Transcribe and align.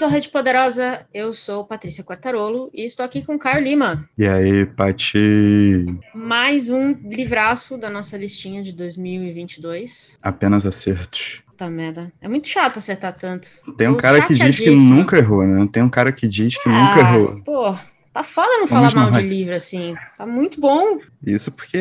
Bem-vindos 0.00 0.02
ao 0.02 0.08
Rede 0.08 0.28
Poderosa. 0.30 1.06
Eu 1.12 1.34
sou 1.34 1.62
Patrícia 1.62 2.02
Quartarolo 2.02 2.70
e 2.72 2.86
estou 2.86 3.04
aqui 3.04 3.22
com 3.22 3.38
Caio 3.38 3.62
Lima. 3.62 4.08
E 4.16 4.26
aí, 4.26 4.64
Pati? 4.64 5.84
Mais 6.14 6.70
um 6.70 6.92
livraço 7.04 7.76
da 7.76 7.90
nossa 7.90 8.16
listinha 8.16 8.62
de 8.62 8.72
2022. 8.72 10.18
Apenas 10.22 10.64
acertos. 10.64 11.42
Puta 11.46 11.68
merda. 11.68 12.10
É 12.18 12.28
muito 12.28 12.48
chato 12.48 12.78
acertar 12.78 13.12
tanto. 13.12 13.46
Tem 13.76 13.88
um 13.88 13.92
Tô 13.92 13.98
cara 13.98 14.26
que 14.26 14.32
diz 14.32 14.56
que 14.56 14.70
nunca 14.70 15.18
errou, 15.18 15.44
né? 15.44 15.68
Tem 15.70 15.82
um 15.82 15.90
cara 15.90 16.10
que 16.12 16.26
diz 16.26 16.56
que 16.56 16.70
Ah, 16.70 16.72
nunca 16.72 17.00
errou. 17.00 17.42
Pô, 17.44 17.76
tá 18.12 18.22
foda 18.22 18.48
não 18.58 18.66
Vamos 18.66 18.92
falar 18.92 19.10
mal 19.10 19.20
de 19.20 19.26
livro 19.28 19.54
assim. 19.54 19.94
Tá 20.16 20.26
muito 20.26 20.60
bom. 20.60 20.98
Isso 21.24 21.50
porque 21.52 21.78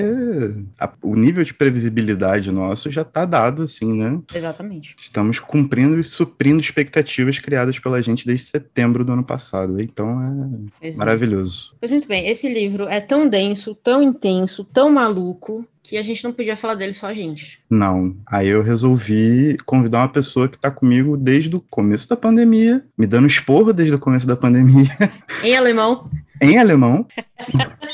a- 0.79 0.91
o 1.01 1.15
nível 1.15 1.43
de 1.43 1.53
previsibilidade 1.53 2.51
nosso 2.51 2.91
já 2.91 3.03
tá 3.03 3.25
dado, 3.25 3.63
assim, 3.63 3.93
né? 3.97 4.19
Exatamente. 4.33 4.95
Estamos 5.01 5.39
cumprindo 5.39 5.99
e 5.99 6.03
suprindo 6.03 6.59
expectativas 6.59 7.39
criadas 7.39 7.79
pela 7.79 8.01
gente 8.01 8.25
desde 8.25 8.45
setembro 8.45 9.03
do 9.05 9.13
ano 9.13 9.23
passado. 9.23 9.81
Então 9.81 10.69
é 10.81 10.89
é. 10.89 10.93
maravilhoso. 10.95 11.75
Pois 11.79 11.91
muito 11.91 12.07
bem, 12.07 12.27
esse 12.27 12.51
livro 12.51 12.87
é 12.87 12.99
tão 12.99 13.27
denso, 13.27 13.73
tão 13.75 14.01
intenso, 14.01 14.63
tão 14.63 14.89
maluco, 14.91 15.65
que 15.89 15.97
a 15.97 16.03
gente 16.03 16.23
não 16.23 16.31
podia 16.31 16.55
falar 16.55 16.75
dele 16.75 16.93
só 16.93 17.07
a 17.07 17.13
gente. 17.13 17.59
Não. 17.67 18.15
Aí 18.27 18.47
eu 18.47 18.61
resolvi 18.61 19.57
convidar 19.65 20.01
uma 20.01 20.09
pessoa 20.09 20.47
que 20.47 20.57
tá 20.57 20.69
comigo 20.69 21.17
desde 21.17 21.55
o 21.55 21.59
começo 21.59 22.07
da 22.07 22.15
pandemia, 22.15 22.85
me 22.95 23.07
dando 23.07 23.25
esporro 23.25 23.73
desde 23.73 23.95
o 23.95 23.99
começo 23.99 24.27
da 24.27 24.35
pandemia, 24.35 24.87
Em 25.43 25.55
alemão, 25.55 26.07
em 26.39 26.59
alemão. 26.59 27.07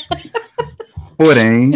Porém, 1.16 1.70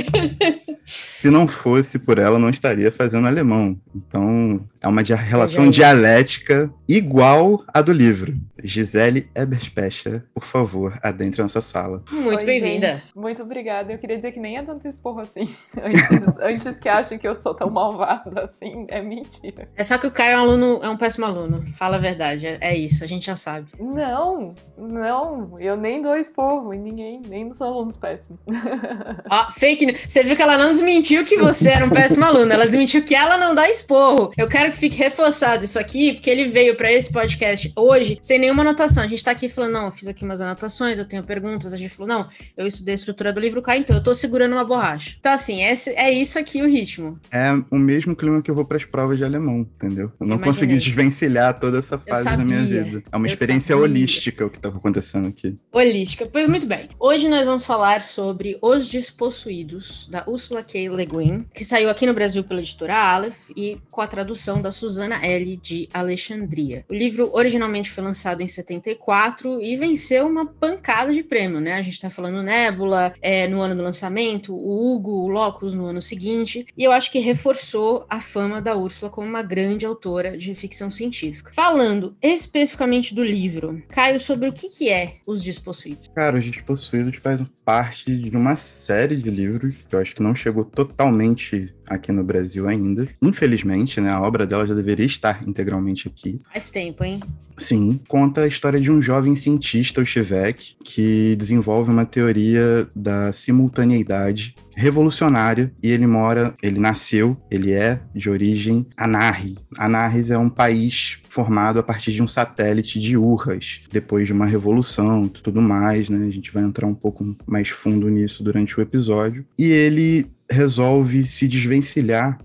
se 1.20 1.28
não 1.28 1.46
fosse 1.46 1.98
por 1.98 2.18
ela, 2.18 2.38
não 2.38 2.48
estaria 2.48 2.90
fazendo 2.90 3.26
alemão. 3.26 3.78
Então, 3.94 4.66
é 4.80 4.88
uma 4.88 5.02
relação 5.02 5.66
já. 5.66 5.70
dialética 5.70 6.72
igual 6.88 7.62
à 7.68 7.82
do 7.82 7.92
livro. 7.92 8.34
Gisele 8.62 9.28
Eberspecher, 9.34 10.24
por 10.34 10.44
favor, 10.44 10.98
adentre 11.02 11.42
nossa 11.42 11.60
sala. 11.60 12.02
muito 12.10 12.44
bem-vinda. 12.44 13.00
Muito 13.14 13.42
obrigada. 13.42 13.92
Eu 13.92 13.98
queria 13.98 14.16
dizer 14.16 14.32
que 14.32 14.40
nem 14.40 14.56
é 14.56 14.62
tanto 14.62 14.86
esporro 14.86 15.20
assim. 15.20 15.48
Antes, 15.80 16.38
antes 16.40 16.78
que 16.78 16.88
achem 16.88 17.18
que 17.18 17.26
eu 17.26 17.34
sou 17.34 17.54
tão 17.54 17.70
malvada 17.70 18.42
assim, 18.42 18.86
é 18.88 19.00
mentira. 19.00 19.68
É 19.76 19.84
só 19.84 19.98
que 19.98 20.06
o 20.06 20.10
Caio 20.10 20.32
é 20.32 20.36
um 20.36 20.40
aluno, 20.40 20.80
é 20.82 20.88
um 20.88 20.96
péssimo 20.96 21.26
aluno. 21.26 21.64
Fala 21.76 21.96
a 21.96 22.00
verdade, 22.00 22.46
é, 22.46 22.58
é 22.60 22.76
isso, 22.76 23.02
a 23.02 23.06
gente 23.06 23.26
já 23.26 23.36
sabe. 23.36 23.68
Não, 23.78 24.54
não. 24.76 25.54
Eu 25.58 25.76
nem 25.76 26.02
dou 26.02 26.16
esporro 26.16 26.72
em 26.72 26.80
ninguém, 26.80 27.22
nem 27.28 27.44
nos 27.44 27.60
alunos 27.60 27.96
péssimos. 27.96 28.40
Ó, 29.30 29.52
fake 29.52 29.86
news. 29.86 30.00
Você 30.06 30.22
viu 30.22 30.36
que 30.36 30.42
ela 30.42 30.58
não 30.58 30.70
desmentiu 30.70 31.09
que 31.24 31.36
você 31.36 31.70
era 31.70 31.84
um 31.84 31.90
péssimo 31.90 32.24
aluno, 32.24 32.52
ela 32.52 32.64
desmentiu 32.64 33.02
que 33.02 33.14
ela 33.14 33.36
não 33.36 33.54
dá 33.54 33.68
esporro. 33.68 34.32
Eu 34.36 34.48
quero 34.48 34.70
que 34.70 34.78
fique 34.78 34.96
reforçado 34.96 35.64
isso 35.64 35.78
aqui, 35.78 36.12
porque 36.12 36.30
ele 36.30 36.48
veio 36.48 36.76
pra 36.76 36.92
esse 36.92 37.10
podcast 37.10 37.72
hoje 37.76 38.18
sem 38.22 38.38
nenhuma 38.38 38.62
anotação. 38.62 39.02
A 39.02 39.06
gente 39.06 39.24
tá 39.24 39.32
aqui 39.32 39.48
falando, 39.48 39.72
não, 39.72 39.84
eu 39.86 39.90
fiz 39.90 40.06
aqui 40.06 40.24
umas 40.24 40.40
anotações, 40.40 40.98
eu 40.98 41.04
tenho 41.04 41.24
perguntas. 41.24 41.74
A 41.74 41.76
gente 41.76 41.90
falou, 41.94 42.08
não, 42.08 42.28
eu 42.56 42.66
estudei 42.66 42.92
a 42.92 42.96
estrutura 42.96 43.32
do 43.32 43.40
livro, 43.40 43.60
Caio, 43.60 43.80
então 43.80 43.96
eu 43.96 44.02
tô 44.02 44.14
segurando 44.14 44.52
uma 44.52 44.64
borracha. 44.64 45.16
Então, 45.18 45.32
assim, 45.32 45.62
esse, 45.64 45.90
é 45.90 46.10
isso 46.12 46.38
aqui 46.38 46.62
o 46.62 46.68
ritmo. 46.68 47.18
É 47.30 47.50
o 47.70 47.78
mesmo 47.78 48.14
clima 48.14 48.40
que 48.40 48.50
eu 48.50 48.54
vou 48.54 48.64
para 48.64 48.76
as 48.76 48.84
provas 48.84 49.16
de 49.18 49.24
alemão, 49.24 49.66
entendeu? 49.76 50.12
Eu 50.20 50.26
não 50.26 50.36
Imaginei. 50.36 50.52
consegui 50.52 50.76
desvencilhar 50.76 51.58
toda 51.58 51.78
essa 51.78 51.98
fase 51.98 52.24
da 52.24 52.36
minha 52.38 52.60
vida. 52.60 53.02
É 53.10 53.16
uma 53.16 53.26
eu 53.26 53.32
experiência 53.32 53.74
sabia. 53.74 53.82
holística 53.82 54.46
o 54.46 54.50
que 54.50 54.58
estava 54.58 54.76
acontecendo 54.76 55.28
aqui. 55.28 55.56
Holística. 55.72 56.26
Pois 56.30 56.48
muito 56.48 56.66
bem. 56.66 56.88
Hoje 56.98 57.28
nós 57.28 57.44
vamos 57.44 57.64
falar 57.64 58.02
sobre 58.02 58.56
Os 58.62 58.86
Despossuídos, 58.88 60.08
da 60.10 60.24
Ursula 60.26 60.62
K. 60.62 60.88
Le 61.00 61.06
Guin, 61.06 61.46
que 61.54 61.64
saiu 61.64 61.88
aqui 61.88 62.06
no 62.06 62.12
Brasil 62.12 62.44
pela 62.44 62.60
editora 62.60 62.94
Aleph 62.94 63.48
e 63.56 63.78
com 63.90 64.00
a 64.02 64.06
tradução 64.06 64.60
da 64.60 64.70
Susana 64.70 65.24
L. 65.24 65.56
de 65.56 65.88
Alexandria. 65.92 66.84
O 66.88 66.94
livro 66.94 67.30
originalmente 67.32 67.90
foi 67.90 68.04
lançado 68.04 68.42
em 68.42 68.48
74 68.48 69.62
e 69.62 69.76
venceu 69.76 70.26
uma 70.26 70.46
pancada 70.46 71.12
de 71.12 71.22
prêmio, 71.22 71.60
né? 71.60 71.74
A 71.74 71.82
gente 71.82 72.00
tá 72.00 72.10
falando 72.10 72.42
Nébula 72.42 73.14
é, 73.22 73.48
no 73.48 73.60
ano 73.60 73.74
do 73.74 73.82
lançamento, 73.82 74.54
o 74.54 74.94
Hugo, 74.94 75.24
o 75.24 75.28
Locus 75.28 75.72
no 75.72 75.86
ano 75.86 76.02
seguinte, 76.02 76.66
e 76.76 76.84
eu 76.84 76.92
acho 76.92 77.10
que 77.10 77.18
reforçou 77.18 78.04
a 78.08 78.20
fama 78.20 78.60
da 78.60 78.76
Úrsula 78.76 79.10
como 79.10 79.26
uma 79.26 79.42
grande 79.42 79.86
autora 79.86 80.36
de 80.36 80.54
ficção 80.54 80.90
científica. 80.90 81.52
Falando 81.54 82.14
especificamente 82.20 83.14
do 83.14 83.24
livro, 83.24 83.82
Caio, 83.88 84.20
sobre 84.20 84.48
o 84.48 84.52
que, 84.52 84.68
que 84.68 84.90
é 84.90 85.14
Os 85.26 85.42
Despossuídos? 85.42 86.10
Cara, 86.14 86.38
Os 86.38 86.44
Despossuídos 86.44 87.16
faz 87.16 87.40
parte 87.64 88.14
de 88.16 88.36
uma 88.36 88.56
série 88.56 89.16
de 89.16 89.30
livros 89.30 89.76
que 89.88 89.94
eu 89.94 90.00
acho 90.00 90.14
que 90.14 90.22
não 90.22 90.34
chegou 90.34 90.64
totalmente 90.64 90.89
totalmente 90.90 91.72
aqui 91.90 92.12
no 92.12 92.24
Brasil 92.24 92.68
ainda. 92.68 93.08
Infelizmente, 93.20 94.00
né? 94.00 94.10
A 94.10 94.22
obra 94.22 94.46
dela 94.46 94.66
já 94.66 94.74
deveria 94.74 95.04
estar 95.06 95.46
integralmente 95.46 96.08
aqui. 96.08 96.40
Faz 96.52 96.70
tempo, 96.70 97.02
hein? 97.02 97.20
Sim, 97.60 98.00
conta 98.08 98.42
a 98.42 98.46
história 98.46 98.80
de 98.80 98.90
um 98.90 99.02
jovem 99.02 99.36
cientista, 99.36 100.00
o 100.00 100.06
Chivek, 100.06 100.76
que 100.82 101.36
desenvolve 101.36 101.90
uma 101.90 102.06
teoria 102.06 102.88
da 102.96 103.32
simultaneidade 103.32 104.54
revolucionária 104.74 105.70
e 105.82 105.90
ele 105.90 106.06
mora, 106.06 106.54
ele 106.62 106.80
nasceu, 106.80 107.36
ele 107.50 107.72
é 107.72 108.00
de 108.14 108.30
origem 108.30 108.86
Anarri. 108.96 109.58
Anarris 109.76 110.30
é 110.30 110.38
um 110.38 110.48
país 110.48 111.18
formado 111.28 111.78
a 111.78 111.82
partir 111.82 112.12
de 112.12 112.22
um 112.22 112.26
satélite 112.26 112.98
de 112.98 113.14
Urras, 113.14 113.82
depois 113.92 114.26
de 114.26 114.32
uma 114.32 114.46
revolução, 114.46 115.28
tudo 115.28 115.60
mais, 115.60 116.08
né? 116.08 116.26
A 116.26 116.30
gente 116.30 116.50
vai 116.50 116.62
entrar 116.62 116.86
um 116.86 116.94
pouco 116.94 117.36
mais 117.46 117.68
fundo 117.68 118.08
nisso 118.08 118.42
durante 118.42 118.78
o 118.78 118.82
episódio. 118.82 119.44
E 119.58 119.70
ele 119.70 120.26
resolve 120.50 121.24
se 121.26 121.46
desvencilhar 121.46 121.79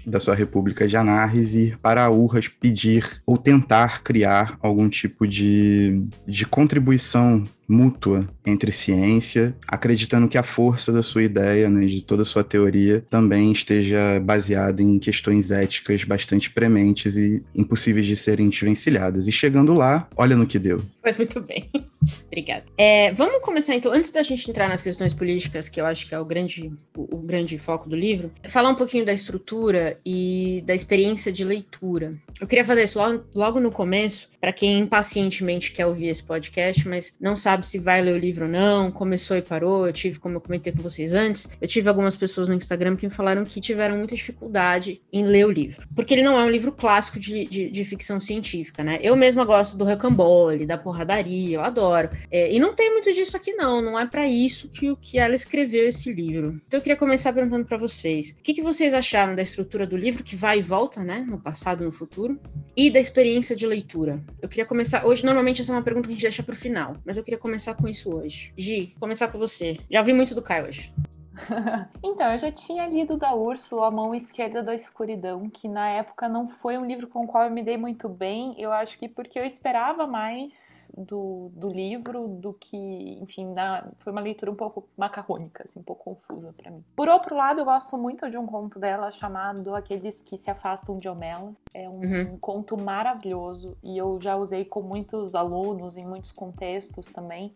da 0.06 0.20
sua 0.20 0.36
República 0.36 0.88
de 0.88 0.98
Anarres 0.98 1.54
e 1.54 1.70
ir 1.70 1.78
para 1.78 2.10
Urras 2.10 2.48
pedir 2.48 3.22
ou 3.26 3.38
tentar 3.38 4.04
criar 4.04 4.58
algum 4.62 4.90
tipo 4.90 5.28
de, 5.28 6.04
de 6.28 6.46
contribuição 6.46 7.44
mútua 7.68 8.28
entre 8.46 8.72
ciência, 8.72 9.56
acreditando 9.68 10.28
que 10.28 10.38
a 10.38 10.44
força 10.44 10.92
da 10.92 11.02
sua 11.02 11.24
ideia, 11.24 11.70
né, 11.70 11.86
de 11.86 12.02
toda 12.02 12.24
a 12.24 12.26
sua 12.26 12.44
teoria, 12.44 13.06
também 13.10 13.52
esteja 13.52 14.20
baseada 14.20 14.82
em 14.82 15.00
questões 15.00 15.52
éticas 15.52 16.04
bastante 16.04 16.50
prementes 16.50 17.18
e 17.18 17.44
impossíveis 17.56 18.06
de 18.06 18.16
serem 18.16 18.50
desvencilhadas. 18.50 19.28
E 19.28 19.32
chegando 19.32 19.74
lá, 19.74 20.08
olha 20.16 20.36
no 20.36 20.48
que 20.48 20.60
deu. 20.60 20.82
Faz 21.02 21.18
muito 21.18 21.42
bem. 21.42 21.70
Obrigada. 22.28 22.66
É, 22.78 23.12
vamos 23.14 23.42
começar 23.42 23.74
então, 23.74 23.92
antes 23.92 24.12
da 24.12 24.22
gente 24.22 24.50
entrar 24.50 24.68
nas 24.68 24.82
questões 24.82 25.14
políticas, 25.14 25.68
que 25.68 25.82
eu 25.82 25.86
acho 25.86 26.08
que 26.08 26.14
é 26.14 26.20
o 26.20 26.26
grande, 26.26 26.72
o, 26.96 27.16
o 27.16 27.20
grande 27.20 27.58
foco 27.58 27.90
do 27.90 27.96
livro, 27.96 28.32
falar 28.44 28.70
um 28.70 28.76
pouquinho 28.76 29.06
da 29.06 29.14
estrutura 29.14 30.00
e 30.06 30.64
da 30.66 30.76
experiência 30.76 31.32
de 31.32 31.44
leitura. 31.44 32.12
Eu 32.40 32.48
queria 32.48 32.66
fazer 32.66 32.84
isso 32.84 33.00
logo, 33.00 33.24
logo 33.34 33.60
no 33.60 33.72
começo, 33.72 34.30
para 34.40 34.54
quem 34.54 34.80
impacientemente 34.80 35.72
quer 35.72 35.88
ouvir 35.88 36.08
esse 36.08 36.24
podcast, 36.24 36.88
mas 36.88 37.18
não 37.20 37.36
sabe 37.36 37.55
se 37.64 37.80
vai 37.80 38.02
ler 38.02 38.14
o 38.16 38.18
livro 38.18 38.46
ou 38.46 38.52
não, 38.52 38.92
começou 38.92 39.38
e 39.38 39.42
parou. 39.42 39.88
Eu 39.88 39.94
tive, 39.94 40.20
como 40.20 40.36
eu 40.38 40.42
comentei 40.42 40.74
com 40.74 40.82
vocês 40.82 41.14
antes, 41.14 41.48
eu 41.62 41.68
tive 41.68 41.88
algumas 41.90 42.16
pessoas 42.16 42.48
no 42.48 42.56
Instagram 42.56 42.96
que 42.96 43.06
me 43.06 43.12
falaram 43.12 43.44
que 43.44 43.62
tiveram 43.62 43.98
muita 43.98 44.16
dificuldade 44.16 45.02
em 45.12 45.24
ler 45.26 45.46
o 45.46 45.52
livro, 45.52 45.88
porque 45.96 46.14
ele 46.14 46.24
não 46.24 46.40
é 46.40 46.44
um 46.44 46.50
livro 46.50 46.72
clássico 46.72 47.20
de, 47.20 47.46
de, 47.46 47.70
de 47.70 47.86
ficção 47.86 48.20
científica, 48.20 48.84
né? 48.84 49.00
Eu 49.02 49.16
mesma 49.16 49.46
gosto 49.46 49.78
do 49.78 49.86
rocambole, 49.86 50.66
da 50.66 50.78
porradaria, 50.78 51.58
eu 51.58 51.62
adoro. 51.62 52.10
É, 52.32 52.52
e 52.54 52.60
não 52.60 52.74
tem 52.76 52.92
muito 52.92 53.12
disso 53.14 53.36
aqui, 53.38 53.54
não. 53.54 53.82
Não 53.82 53.98
é 54.00 54.06
para 54.06 54.28
isso 54.28 54.70
que, 54.70 54.90
o- 54.90 54.98
que 54.98 55.18
ela 55.20 55.36
escreveu 55.36 55.88
esse 55.88 56.12
livro. 56.12 56.60
Então 56.68 56.78
eu 56.80 56.82
queria 56.82 56.98
começar 56.98 57.32
perguntando 57.34 57.66
para 57.66 57.78
vocês: 57.78 58.32
o 58.32 58.42
que, 58.44 58.54
que 58.54 58.62
vocês 58.62 58.94
acharam 58.94 59.36
da 59.36 59.42
estrutura 59.42 59.86
do 59.86 59.96
livro, 59.98 60.24
que 60.24 60.36
vai 60.36 60.60
e 60.60 60.62
volta, 60.62 61.04
né? 61.04 61.26
No 61.28 61.40
passado 61.40 61.84
no 61.86 61.92
futuro, 61.92 62.40
e 62.76 62.90
da 62.90 63.00
experiência 63.00 63.56
de 63.56 63.66
leitura? 63.66 64.24
Eu 64.42 64.50
queria 64.50 64.66
começar. 64.66 65.06
Hoje, 65.06 65.24
normalmente, 65.26 65.62
essa 65.62 65.72
é 65.72 65.76
uma 65.76 65.82
pergunta 65.84 66.08
que 66.08 66.14
a 66.14 66.16
gente 66.16 66.22
deixa 66.24 66.44
pro 66.44 66.56
final, 66.56 66.96
mas 67.06 67.18
eu 67.18 67.24
queria 67.24 67.38
começar 67.46 67.76
com 67.76 67.88
isso 67.88 68.10
hoje. 68.10 68.52
Gi, 68.58 68.96
começar 69.00 69.28
com 69.28 69.38
você. 69.38 69.78
Já 69.88 70.00
ouvi 70.00 70.14
muito 70.14 70.34
do 70.34 70.42
Caio 70.42 70.66
hoje. 70.66 70.92
então, 72.04 72.32
eu 72.32 72.38
já 72.38 72.52
tinha 72.52 72.88
lido 72.88 73.18
da 73.18 73.34
Úrsula 73.34 73.88
A 73.88 73.92
Mão 73.92 74.14
Esquerda 74.16 74.64
da 74.64 74.74
Escuridão, 74.74 75.50
que 75.50 75.68
na 75.68 75.88
época 75.90 76.28
não 76.30 76.48
foi 76.48 76.78
um 76.78 76.86
livro 76.86 77.08
com 77.08 77.24
o 77.24 77.28
qual 77.28 77.44
eu 77.46 77.52
me 77.52 77.62
dei 77.64 77.78
muito 77.78 78.08
bem. 78.08 78.56
Eu 78.60 78.72
acho 78.72 78.98
que 78.98 79.08
porque 79.08 79.38
eu 79.40 79.46
esperava 79.46 80.08
mais 80.08 80.90
do, 80.98 81.50
do 81.54 81.68
livro 81.68 82.28
do 82.28 82.54
que, 82.54 82.78
enfim, 83.22 83.54
na- 83.54 83.88
foi 84.00 84.12
uma 84.12 84.22
leitura 84.22 84.52
um 84.52 84.56
pouco 84.56 84.88
macarrônica, 84.98 85.64
assim, 85.64 85.80
um 85.80 85.84
pouco 85.84 86.16
confusa 86.16 86.54
pra 86.56 86.72
mim. 86.72 86.84
Por 86.96 87.10
outro 87.10 87.36
lado, 87.36 87.60
eu 87.60 87.66
gosto 87.66 87.98
muito 87.98 88.30
de 88.30 88.38
um 88.38 88.46
conto 88.46 88.80
dela 88.80 89.12
chamado 89.12 89.76
Aqueles 89.76 90.22
que 90.22 90.38
se 90.38 90.50
afastam 90.50 90.98
de 90.98 91.10
Homela. 91.10 91.54
É 91.74 91.90
um, 91.90 91.96
Uhum. 92.06 92.34
um 92.34 92.38
conto 92.38 92.78
maravilhoso 92.78 93.76
e 93.84 93.98
eu 93.98 94.20
já 94.22 94.36
usei 94.36 94.64
com 94.64 94.82
muitos 94.82 95.34
alunos 95.36 95.98
em 95.98 96.06
muitos 96.06 96.32
contextos 96.32 97.12
também. 97.12 97.54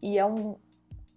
E 0.00 0.18
é 0.18 0.24
um, 0.26 0.56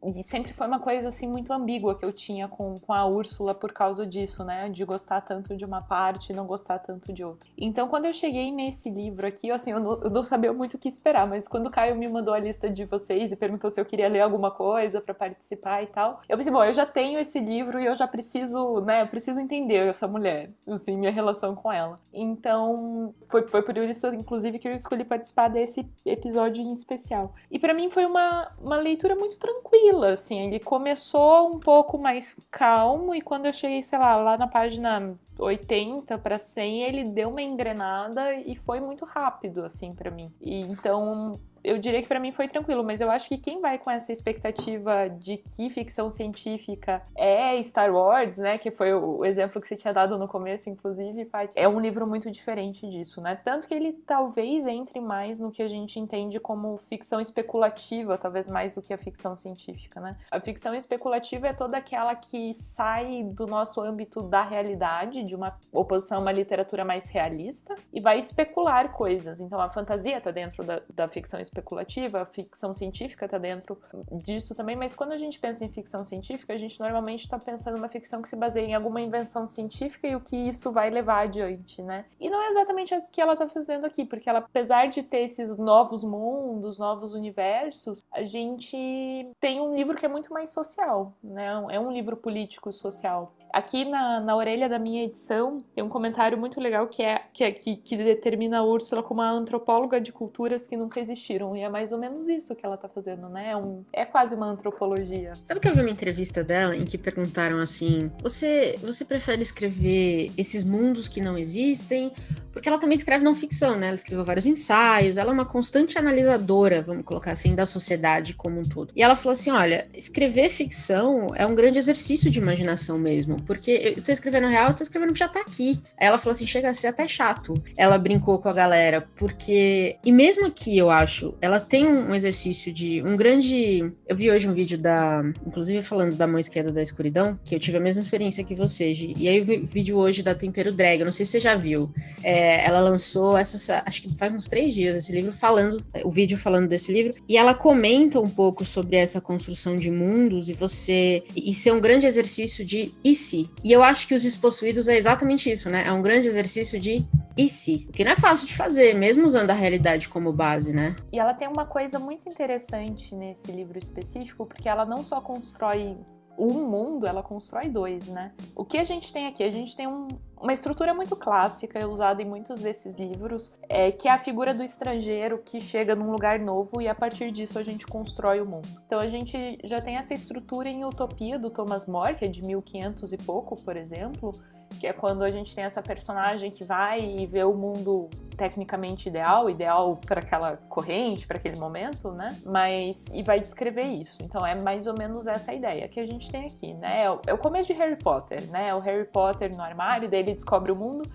e 0.04 0.22
sempre 0.22 0.54
foi 0.54 0.68
uma 0.68 0.80
coisa 0.80 1.10
assim 1.10 1.28
muito 1.28 1.52
ambígua 1.52 1.98
que 1.98 2.06
eu 2.06 2.14
tinha 2.14 2.48
com, 2.48 2.80
com 2.80 2.94
a 2.94 3.06
Úrsula 3.06 3.56
por 3.56 3.72
causa 3.72 4.06
disso, 4.06 4.44
né? 4.44 4.70
De 4.70 4.84
gostar 4.86 5.22
tanto 5.22 5.56
de 5.56 5.66
uma 5.66 5.82
parte 5.82 6.32
e 6.32 6.36
não 6.36 6.46
gostar 6.46 6.80
tanto 6.80 7.12
de 7.12 7.24
outra. 7.24 7.50
Então, 7.58 7.88
quando 7.88 8.06
eu 8.06 8.14
cheguei 8.14 8.52
nesse 8.52 8.90
livro 8.90 9.26
aqui, 9.26 9.50
assim, 9.50 9.72
eu 9.72 9.80
não, 9.80 10.04
eu 10.04 10.10
não 10.10 10.24
sabia 10.24 10.54
muito 10.54 10.76
o 10.76 10.78
que 10.78 10.88
esperar, 10.88 11.28
mas 11.28 11.48
quando 11.48 11.68
o 11.68 11.72
Caio 11.72 11.96
me 11.96 12.08
mandou 12.08 12.34
a 12.34 12.40
lista 12.40 12.70
de 12.70 12.86
vocês 12.86 13.32
e 13.32 13.36
perguntou 13.36 13.72
se 13.72 13.80
eu 13.80 13.86
queria 13.86 14.08
ler 14.08 14.22
alguma 14.22 14.52
coisa 14.52 15.02
para 15.02 15.14
participar 15.14 15.82
e 15.82 15.88
tal, 15.88 16.22
eu 16.30 16.38
pensei, 16.38 16.52
bom, 16.52 16.64
eu 16.64 16.74
já 16.74 16.86
tenho 16.86 17.20
esse 17.20 17.40
livro 17.40 17.80
e 17.80 17.86
eu 17.86 17.96
já 17.96 18.08
preciso, 18.08 18.82
né? 18.82 19.02
Eu 19.02 19.08
preciso 19.08 19.40
entender 19.40 19.88
essa 19.88 20.08
mulher, 20.08 20.50
assim, 20.68 20.98
minha 20.98 21.12
relação 21.12 21.56
com 21.56 21.72
ela. 21.72 22.00
Então, 22.14 23.14
foi, 23.28 23.48
foi 23.48 23.62
por 23.62 23.76
isso, 23.78 24.08
inclusive, 24.14 24.60
que 24.60 24.68
eu 24.68 24.74
escolhi 24.74 25.04
participar 25.04 25.48
desse 25.48 25.88
episódio 26.06 26.64
em 26.64 26.72
especial. 26.72 27.34
E 27.50 27.58
para 27.58 27.74
mim 27.74 27.90
foi 27.90 28.06
uma, 28.06 28.52
uma 28.60 28.78
leitura 28.78 29.16
muito 29.16 29.40
tranquila 29.40 29.85
assim. 30.06 30.48
Ele 30.48 30.60
começou 30.60 31.50
um 31.50 31.60
pouco 31.60 31.98
mais 31.98 32.40
calmo 32.50 33.14
e 33.14 33.22
quando 33.22 33.46
eu 33.46 33.54
cheguei, 33.54 33.84
sei 33.84 34.00
lá, 34.00 34.16
lá 34.18 34.38
na 34.38 34.48
página 34.48 35.16
80 35.38 36.18
para 36.18 36.38
100, 36.38 36.84
ele 36.84 37.04
deu 37.04 37.30
uma 37.30 37.42
engrenada 37.42 38.34
e 38.34 38.56
foi 38.56 38.80
muito 38.80 39.06
rápido, 39.06 39.64
assim, 39.64 39.94
para 39.94 40.10
mim. 40.10 40.32
E 40.42 40.62
então 40.62 41.40
eu 41.66 41.80
diria 41.80 42.02
que 42.02 42.08
para 42.08 42.20
mim 42.20 42.32
foi 42.32 42.48
tranquilo, 42.48 42.84
mas 42.84 43.02
eu 43.02 43.10
acho 43.10 43.28
que 43.28 43.38
quem 43.38 43.60
vai 43.60 43.80
com 43.80 43.90
essa 43.90 44.12
expectativa 44.12 45.10
de 45.10 45.38
que 45.38 45.70
ficção 45.70 46.10
científica 46.10 47.02
é 47.16 47.62
Star 47.64 47.92
Wars, 47.94 48.38
né, 48.38 48.58
que 48.58 48.70
foi 48.70 48.94
o 48.94 49.26
exemplo 49.26 49.60
que 49.60 49.68
você 49.68 49.76
tinha 49.76 49.94
dado 49.94 50.18
no 50.18 50.28
começo, 50.28 50.70
inclusive, 50.70 51.28
é 51.56 51.68
um 51.68 51.80
livro 51.80 52.06
muito 52.06 52.30
diferente 52.30 52.88
disso, 52.88 53.20
né? 53.20 53.36
Tanto 53.44 53.68
que 53.68 53.74
ele 53.74 53.94
talvez 53.94 54.66
entre 54.68 55.00
mais 55.00 55.40
no 55.40 55.52
que 55.52 55.64
a 55.64 55.68
gente 55.68 56.00
entende 56.00 56.40
como 56.40 56.78
ficção 56.90 57.20
especulativa, 57.20 58.18
talvez 58.18 58.48
mais 58.48 58.76
do 58.76 58.82
que 58.82 58.94
a 58.94 58.98
ficção 58.98 59.36
científica, 59.36 60.00
né? 60.00 60.16
A 60.30 60.40
ficção 60.40 60.76
especulativa 60.76 61.48
é 61.48 61.54
toda 61.54 61.78
aquela 61.78 62.14
que 62.16 62.54
sai 62.54 63.24
do 63.24 63.48
nosso 63.48 63.82
âmbito 63.82 64.22
da 64.22 64.44
realidade, 64.44 65.24
de 65.24 65.36
uma 65.36 65.58
oposição 65.72 66.20
a 66.20 66.22
uma 66.22 66.32
literatura 66.32 66.86
mais 66.86 67.08
realista, 67.08 67.76
e 67.92 68.00
vai 68.00 68.20
especular 68.20 68.92
coisas. 68.92 69.40
Então 69.40 69.60
a 69.60 69.70
fantasia 69.70 70.20
está 70.20 70.30
dentro 70.32 70.64
da, 70.64 70.82
da 70.94 71.08
ficção 71.08 71.40
especulativa 71.40 71.55
especulativa, 71.56 72.22
a 72.22 72.26
ficção 72.26 72.74
científica 72.74 73.26
está 73.26 73.38
dentro 73.38 73.78
disso 74.12 74.54
também, 74.54 74.76
mas 74.76 74.96
quando 74.96 75.14
a 75.14 75.18
gente 75.18 75.40
pensa 75.40 75.64
em 75.64 75.70
ficção 75.70 76.04
científica, 76.04 76.54
a 76.54 76.58
gente 76.58 76.80
normalmente 76.80 77.22
está 77.22 77.40
pensando 77.40 77.76
numa 77.76 77.88
ficção 77.88 78.22
que 78.22 78.30
se 78.30 78.36
baseia 78.36 78.66
em 78.66 78.74
alguma 78.74 79.02
invenção 79.02 79.48
científica 79.48 80.08
e 80.08 80.16
o 80.16 80.20
que 80.20 80.36
isso 80.36 80.72
vai 80.72 80.90
levar 80.90 81.24
adiante, 81.24 81.82
né? 81.82 82.06
E 82.20 82.30
não 82.30 82.42
é 82.42 82.50
exatamente 82.50 82.94
o 82.94 83.02
que 83.12 83.22
ela 83.22 83.34
está 83.34 83.48
fazendo 83.48 83.86
aqui, 83.86 84.04
porque 84.04 84.30
ela, 84.30 84.40
apesar 84.40 84.88
de 84.88 85.02
ter 85.02 85.20
esses 85.20 85.56
novos 85.58 86.04
mundos, 86.04 86.78
novos 86.78 87.14
universos, 87.14 88.04
a 88.12 88.24
gente 88.24 89.30
tem 89.40 89.62
um 89.62 89.74
livro 89.74 89.96
que 89.98 90.06
é 90.06 90.10
muito 90.10 90.34
mais 90.34 90.50
social, 90.50 91.14
né? 91.24 91.66
É 91.70 91.80
um 91.80 91.92
livro 91.92 92.18
político 92.18 92.72
social. 92.74 93.34
Aqui 93.54 93.86
na, 93.86 94.20
na 94.20 94.36
orelha 94.36 94.68
da 94.68 94.78
minha 94.78 95.06
edição 95.06 95.60
tem 95.74 95.82
um 95.82 95.88
comentário 95.88 96.38
muito 96.38 96.60
legal 96.60 96.88
que 96.88 97.02
é 97.02 97.20
que, 97.32 97.44
é, 97.44 97.52
que, 97.52 97.78
que 97.78 97.96
determina 97.96 98.60
a 98.60 98.64
Úrsula 98.64 99.02
como 99.02 99.22
uma 99.22 99.32
antropóloga 99.32 100.02
de 100.02 100.12
culturas 100.12 100.68
que 100.68 100.76
nunca 100.76 101.00
existiram. 101.00 101.45
E 101.54 101.62
é 101.62 101.68
mais 101.68 101.92
ou 101.92 102.00
menos 102.00 102.30
isso 102.30 102.56
que 102.56 102.66
ela 102.66 102.78
tá 102.78 102.88
fazendo, 102.88 103.28
né? 103.28 103.52
É, 103.52 103.58
um, 103.58 103.84
é 103.92 104.06
quase 104.06 104.36
uma 104.36 104.46
antropologia. 104.46 105.34
Sabe 105.44 105.60
que 105.60 105.68
eu 105.68 105.74
vi 105.74 105.82
uma 105.82 105.90
entrevista 105.90 106.42
dela 106.44 106.78
em 106.78 106.86
que 106.86 106.98
perguntaram 106.98 107.60
assim: 107.60 108.10
você, 108.22 108.76
você 108.80 109.04
prefere 109.04 109.42
escrever 109.42 110.32
esses 110.38 110.64
mundos 110.64 111.10
que 111.10 111.20
não 111.20 111.38
existem? 111.38 112.14
Porque 112.54 112.70
ela 112.70 112.80
também 112.80 112.98
escreve 112.98 113.22
não 113.22 113.36
ficção, 113.36 113.78
né? 113.78 113.88
Ela 113.88 113.98
escreveu 113.98 114.24
vários 114.24 114.46
ensaios, 114.46 115.18
ela 115.18 115.30
é 115.30 115.34
uma 115.34 115.46
constante 115.46 115.98
analisadora, 115.98 116.82
vamos 116.82 117.04
colocar 117.04 117.32
assim, 117.32 117.54
da 117.54 117.66
sociedade 117.66 118.34
como 118.34 118.62
um 118.62 118.64
todo. 118.64 118.94
E 118.96 119.04
ela 119.04 119.18
falou 119.18 119.34
assim: 119.34 119.52
olha, 119.52 119.90
escrever 119.94 120.50
ficção 120.50 121.28
é 121.36 121.46
um 121.46 121.54
grande 121.54 121.78
exercício 121.78 122.32
de 122.32 122.40
imaginação 122.40 122.98
mesmo 122.98 123.36
porque 123.44 123.94
eu 123.96 124.04
tô 124.04 124.12
escrevendo 124.12 124.48
real, 124.48 124.70
eu 124.70 124.76
tô 124.76 124.84
escrevendo 124.84 125.14
que 125.14 125.20
já 125.20 125.28
tá 125.28 125.42
aqui. 125.42 125.80
Aí 125.98 126.08
ela 126.08 126.18
falou 126.18 126.34
assim: 126.34 126.48
chega 126.48 126.70
a 126.70 126.74
ser 126.74 126.88
até 126.88 127.08
chato. 127.08 127.54
Ela 127.78 127.98
brincou 127.98 128.40
com 128.40 128.50
a 128.50 128.54
galera, 128.54 129.08
porque. 129.16 129.98
E 130.04 130.12
mesmo 130.12 130.46
aqui, 130.46 130.78
eu 130.78 130.90
acho, 130.90 131.35
ela 131.42 131.60
tem 131.60 131.88
um 131.88 132.14
exercício 132.14 132.72
de. 132.72 133.02
Um 133.04 133.16
grande. 133.16 133.92
Eu 134.08 134.16
vi 134.16 134.32
hoje 134.32 134.48
um 134.48 134.54
vídeo 134.54 134.78
da. 134.78 135.24
Inclusive 135.46 135.84
falando 135.84 136.16
da 136.16 136.28
mão 136.28 136.40
esquerda 136.40 136.72
da 136.72 136.82
escuridão, 136.82 137.40
que 137.44 137.56
eu 137.56 137.60
tive 137.60 137.78
a 137.78 137.80
mesma 137.80 138.02
experiência 138.02 138.44
que 138.44 138.56
você, 138.56 138.94
Gi. 138.94 139.14
E 139.18 139.28
aí 139.28 139.38
eu 139.38 139.46
vi 139.46 139.58
vídeo 139.58 139.98
hoje 139.98 140.24
da 140.24 140.34
Tempero 140.34 140.72
Drag, 140.72 141.00
eu 141.00 141.06
não 141.06 141.14
sei 141.14 141.26
se 141.26 141.34
você 141.34 141.40
já 141.40 141.56
viu. 141.56 141.92
É, 142.24 142.66
ela 142.66 142.80
lançou 142.80 143.38
essa. 143.38 143.84
Acho 143.86 144.02
que 144.02 144.14
faz 144.16 144.34
uns 144.34 144.48
três 144.48 144.74
dias 144.74 144.96
esse 144.96 145.12
livro, 145.12 145.32
falando. 145.32 145.84
O 146.04 146.12
vídeo 146.12 146.38
falando 146.38 146.68
desse 146.68 146.92
livro. 146.92 147.14
E 147.28 147.38
ela 147.38 147.54
comenta 147.54 148.20
um 148.20 148.30
pouco 148.30 148.66
sobre 148.66 148.98
essa 148.98 149.20
construção 149.22 149.76
de 149.76 149.92
mundos 149.92 150.50
e 150.50 150.54
você. 150.54 151.24
E 151.36 151.54
ser 151.54 151.72
um 151.72 151.80
grande 151.80 152.06
exercício 152.06 152.66
de 152.66 152.92
e 153.04 153.16
se. 153.16 153.50
E 153.64 153.72
eu 153.72 153.84
acho 153.84 154.08
que 154.08 154.16
os 154.16 154.24
despossuídos 154.24 154.88
é 154.88 154.98
exatamente 154.98 155.52
isso, 155.52 155.70
né? 155.70 155.84
É 155.86 155.92
um 155.92 156.02
grande 156.02 156.28
exercício 156.28 156.80
de 156.80 157.06
e 157.38 157.50
se, 157.50 157.86
o 157.90 157.92
que 157.92 158.04
não 158.04 158.12
é 158.12 158.16
fácil 158.16 158.48
de 158.48 158.56
fazer, 158.56 158.94
mesmo 158.96 159.26
usando 159.26 159.52
a 159.52 159.54
realidade 159.54 160.08
como 160.08 160.32
base, 160.32 160.72
né? 160.72 160.96
E 161.12 161.20
ela 161.20 161.34
tem 161.34 161.48
uma 161.48 161.66
coisa 161.66 162.00
muito 162.00 162.30
interessante 162.30 163.14
nesse 163.14 163.52
livro 163.52 163.78
específico, 163.78 164.46
porque 164.46 164.70
ela 164.70 164.86
não 164.86 164.98
só 164.98 165.20
constrói 165.20 165.98
um 166.38 166.68
mundo, 166.68 167.08
ela 167.08 167.24
constrói 167.24 167.70
dois, 167.70 168.10
né? 168.10 168.32
O 168.56 168.66
que 168.66 168.78
a 168.78 168.84
gente 168.84 169.12
tem 169.12 169.28
aqui? 169.28 169.44
A 169.44 169.52
gente 169.52 169.76
tem 169.76 169.88
um, 169.88 170.08
uma 170.40 170.54
estrutura 170.54 170.94
muito 170.94 171.16
clássica, 171.16 171.88
usada 171.88 172.22
em 172.22 172.26
muitos 172.26 172.62
desses 172.62 172.96
livros, 172.96 173.54
é, 173.70 173.92
que 173.92 174.08
é 174.08 174.12
a 174.12 174.18
figura 174.18 174.54
do 174.54 174.64
estrangeiro 174.64 175.42
que 175.44 175.60
chega 175.62 175.96
num 175.96 176.12
lugar 176.12 176.40
novo 176.40 176.82
e 176.82 176.88
a 176.88 176.96
partir 176.96 177.32
disso 177.32 177.58
a 177.58 177.64
gente 177.64 177.86
constrói 177.88 178.42
o 178.42 178.46
mundo. 178.46 178.68
Então 178.86 179.00
a 179.00 179.10
gente 179.10 179.58
já 179.64 179.82
tem 179.82 179.98
essa 179.98 180.14
estrutura 180.14 180.70
em 180.70 180.84
Utopia 180.84 181.40
do 181.40 181.50
Thomas 181.50 181.88
More, 181.88 182.16
que 182.16 182.26
é 182.26 182.28
de 182.28 182.42
1500 182.42 183.14
e 183.14 183.18
pouco, 183.18 183.56
por 183.56 183.78
exemplo, 183.78 184.32
que 184.80 184.88
é 184.88 184.94
quando 184.94 185.24
a 185.24 185.32
gente 185.32 185.56
tem 185.56 185.64
essa 185.64 185.82
personagem 185.82 186.52
que 186.52 186.64
vai 186.64 187.00
e 187.00 187.26
vê 187.26 187.44
o 187.44 187.54
mundo 187.54 188.10
tecnicamente 188.36 189.08
ideal, 189.08 189.50
ideal 189.50 189.98
para 190.06 190.20
aquela 190.20 190.58
corrente, 190.70 191.26
para 191.26 191.38
aquele 191.38 191.58
momento, 191.58 192.12
né? 192.12 192.30
Mas 192.46 193.06
e 193.14 193.24
vai 193.24 193.40
descrever 193.40 193.86
isso. 193.86 194.18
Então 194.22 194.46
é 194.46 194.60
mais 194.62 194.88
ou 194.88 194.96
menos 194.98 195.28
essa 195.28 195.54
ideia 195.54 195.88
que 195.88 196.00
a 196.00 196.06
gente 196.06 196.30
tem 196.30 196.46
aqui, 196.46 196.74
né? 196.74 197.04
É 197.04 197.12
o 197.12 197.20
é 197.28 197.38
começo 197.38 197.74
de 197.74 197.80
Harry 197.80 197.98
Potter, 197.98 198.50
né? 198.52 198.74
O 198.76 198.80
Harry 198.80 199.06
Potter 199.06 199.56
no 199.56 199.62
armário, 199.62 200.10
daí 200.10 200.20
ele 200.20 200.34
descobre 200.34 200.72
o 200.72 200.76
mundo 200.76 201.10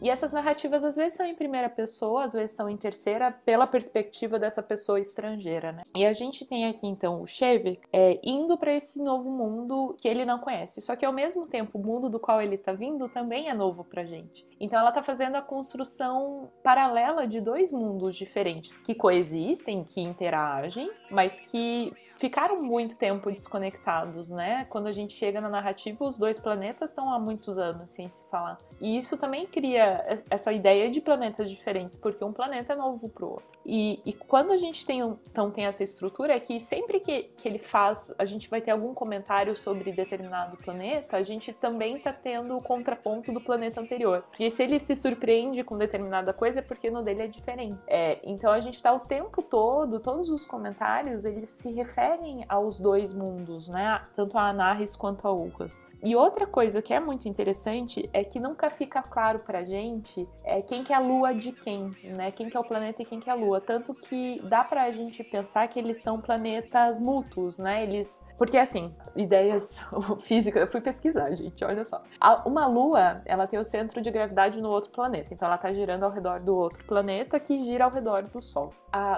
e 0.00 0.08
essas 0.08 0.32
narrativas 0.32 0.84
às 0.84 0.96
vezes 0.96 1.16
são 1.16 1.26
em 1.26 1.34
primeira 1.34 1.68
pessoa, 1.68 2.24
às 2.24 2.32
vezes 2.32 2.56
são 2.56 2.68
em 2.68 2.76
terceira, 2.76 3.30
pela 3.30 3.66
perspectiva 3.66 4.38
dessa 4.38 4.62
pessoa 4.62 4.98
estrangeira, 4.98 5.72
né? 5.72 5.82
E 5.96 6.04
a 6.06 6.12
gente 6.12 6.44
tem 6.44 6.66
aqui 6.66 6.86
então 6.86 7.20
o 7.20 7.26
Chevy 7.26 7.78
é, 7.92 8.18
indo 8.22 8.56
para 8.56 8.74
esse 8.74 9.02
novo 9.02 9.30
mundo 9.30 9.94
que 9.98 10.08
ele 10.08 10.24
não 10.24 10.38
conhece. 10.38 10.80
Só 10.80 10.96
que 10.96 11.04
ao 11.04 11.12
mesmo 11.12 11.46
tempo, 11.46 11.78
o 11.78 11.84
mundo 11.84 12.08
do 12.08 12.18
qual 12.18 12.40
ele 12.40 12.56
tá 12.56 12.72
vindo 12.72 13.08
também 13.08 13.48
é 13.48 13.54
novo 13.54 13.84
pra 13.84 14.04
gente. 14.04 14.46
Então 14.58 14.78
ela 14.78 14.92
tá 14.92 15.02
fazendo 15.02 15.36
a 15.36 15.42
construção 15.42 16.50
paralela 16.62 17.26
de 17.26 17.38
dois 17.38 17.72
mundos 17.72 18.16
diferentes 18.16 18.76
que 18.76 18.94
coexistem, 18.94 19.84
que 19.84 20.00
interagem, 20.00 20.90
mas 21.10 21.40
que 21.40 21.92
ficaram 22.20 22.62
muito 22.62 22.98
tempo 22.98 23.30
desconectados, 23.32 24.30
né? 24.30 24.66
Quando 24.68 24.88
a 24.88 24.92
gente 24.92 25.14
chega 25.14 25.40
na 25.40 25.48
narrativa, 25.48 26.04
os 26.04 26.18
dois 26.18 26.38
planetas 26.38 26.90
estão 26.90 27.10
há 27.10 27.18
muitos 27.18 27.56
anos 27.56 27.90
sem 27.90 28.10
se 28.10 28.22
falar. 28.30 28.58
E 28.78 28.98
isso 28.98 29.16
também 29.16 29.46
cria 29.46 30.22
essa 30.28 30.52
ideia 30.52 30.90
de 30.90 31.00
planetas 31.00 31.50
diferentes, 31.50 31.96
porque 31.96 32.22
um 32.22 32.32
planeta 32.32 32.74
é 32.74 32.76
novo 32.76 33.08
para 33.08 33.24
o 33.24 33.30
outro. 33.30 33.58
E, 33.64 34.00
e, 34.04 34.12
quando 34.12 34.52
a 34.52 34.56
gente 34.58 34.84
tem, 34.84 35.00
então, 35.00 35.50
tem 35.50 35.64
essa 35.64 35.82
estrutura, 35.82 36.34
é 36.34 36.40
que 36.40 36.60
sempre 36.60 37.00
que, 37.00 37.22
que 37.38 37.48
ele 37.48 37.58
faz, 37.58 38.14
a 38.18 38.24
gente 38.26 38.50
vai 38.50 38.60
ter 38.60 38.70
algum 38.70 38.92
comentário 38.92 39.56
sobre 39.56 39.90
determinado 39.90 40.58
planeta, 40.58 41.16
a 41.16 41.22
gente 41.22 41.52
também 41.54 41.96
está 41.96 42.12
tendo 42.12 42.56
o 42.56 42.62
contraponto 42.62 43.32
do 43.32 43.40
planeta 43.40 43.80
anterior. 43.80 44.24
Porque 44.28 44.50
se 44.50 44.62
ele 44.62 44.78
se 44.78 44.94
surpreende 44.94 45.64
com 45.64 45.78
determinada 45.78 46.34
coisa, 46.34 46.60
é 46.60 46.62
porque 46.62 46.90
no 46.90 47.02
dele 47.02 47.22
é 47.22 47.26
diferente. 47.26 47.80
É, 47.86 48.18
então 48.22 48.52
a 48.52 48.60
gente 48.60 48.74
está 48.74 48.92
o 48.92 49.00
tempo 49.00 49.42
todo, 49.42 50.00
todos 50.00 50.28
os 50.28 50.44
comentários, 50.44 51.24
eles 51.24 51.48
se 51.48 51.70
referem 51.72 52.09
referem 52.10 52.44
aos 52.48 52.80
dois 52.80 53.12
mundos, 53.12 53.68
né? 53.68 54.02
Tanto 54.16 54.36
a 54.36 54.48
Anaris 54.48 54.96
quanto 54.96 55.28
a 55.28 55.32
Ulcas. 55.32 55.82
E 56.02 56.16
outra 56.16 56.46
coisa 56.46 56.80
que 56.80 56.94
é 56.94 57.00
muito 57.00 57.28
interessante 57.28 58.08
é 58.12 58.24
que 58.24 58.40
nunca 58.40 58.70
fica 58.70 59.02
claro 59.02 59.40
pra 59.40 59.64
gente 59.64 60.26
é 60.42 60.62
quem 60.62 60.82
que 60.82 60.92
é 60.92 60.96
a 60.96 61.00
lua 61.00 61.34
de 61.34 61.52
quem, 61.52 61.94
né? 62.16 62.30
Quem 62.30 62.48
que 62.48 62.56
é 62.56 62.60
o 62.60 62.64
planeta 62.64 63.02
e 63.02 63.04
quem 63.04 63.20
que 63.20 63.28
é 63.28 63.32
a 63.32 63.36
lua. 63.36 63.60
Tanto 63.60 63.94
que 63.94 64.40
dá 64.44 64.64
pra 64.64 64.90
gente 64.90 65.22
pensar 65.22 65.68
que 65.68 65.78
eles 65.78 66.02
são 66.02 66.18
planetas 66.18 66.98
mútuos, 66.98 67.58
né? 67.58 67.82
Eles. 67.82 68.26
Porque 68.38 68.56
assim, 68.56 68.94
ideias 69.14 69.84
físicas, 70.20 70.62
eu 70.62 70.68
fui 70.70 70.80
pesquisar, 70.80 71.30
gente, 71.34 71.62
olha 71.64 71.84
só. 71.84 72.02
Uma 72.46 72.66
lua, 72.66 73.20
ela 73.26 73.46
tem 73.46 73.58
o 73.58 73.64
centro 73.64 74.00
de 74.00 74.10
gravidade 74.10 74.60
no 74.60 74.70
outro 74.70 74.90
planeta, 74.90 75.34
então 75.34 75.46
ela 75.46 75.58
tá 75.58 75.72
girando 75.72 76.04
ao 76.04 76.10
redor 76.10 76.40
do 76.40 76.56
outro 76.56 76.82
planeta 76.84 77.38
que 77.38 77.62
gira 77.62 77.84
ao 77.84 77.90
redor 77.90 78.22
do 78.22 78.40
Sol. 78.40 78.72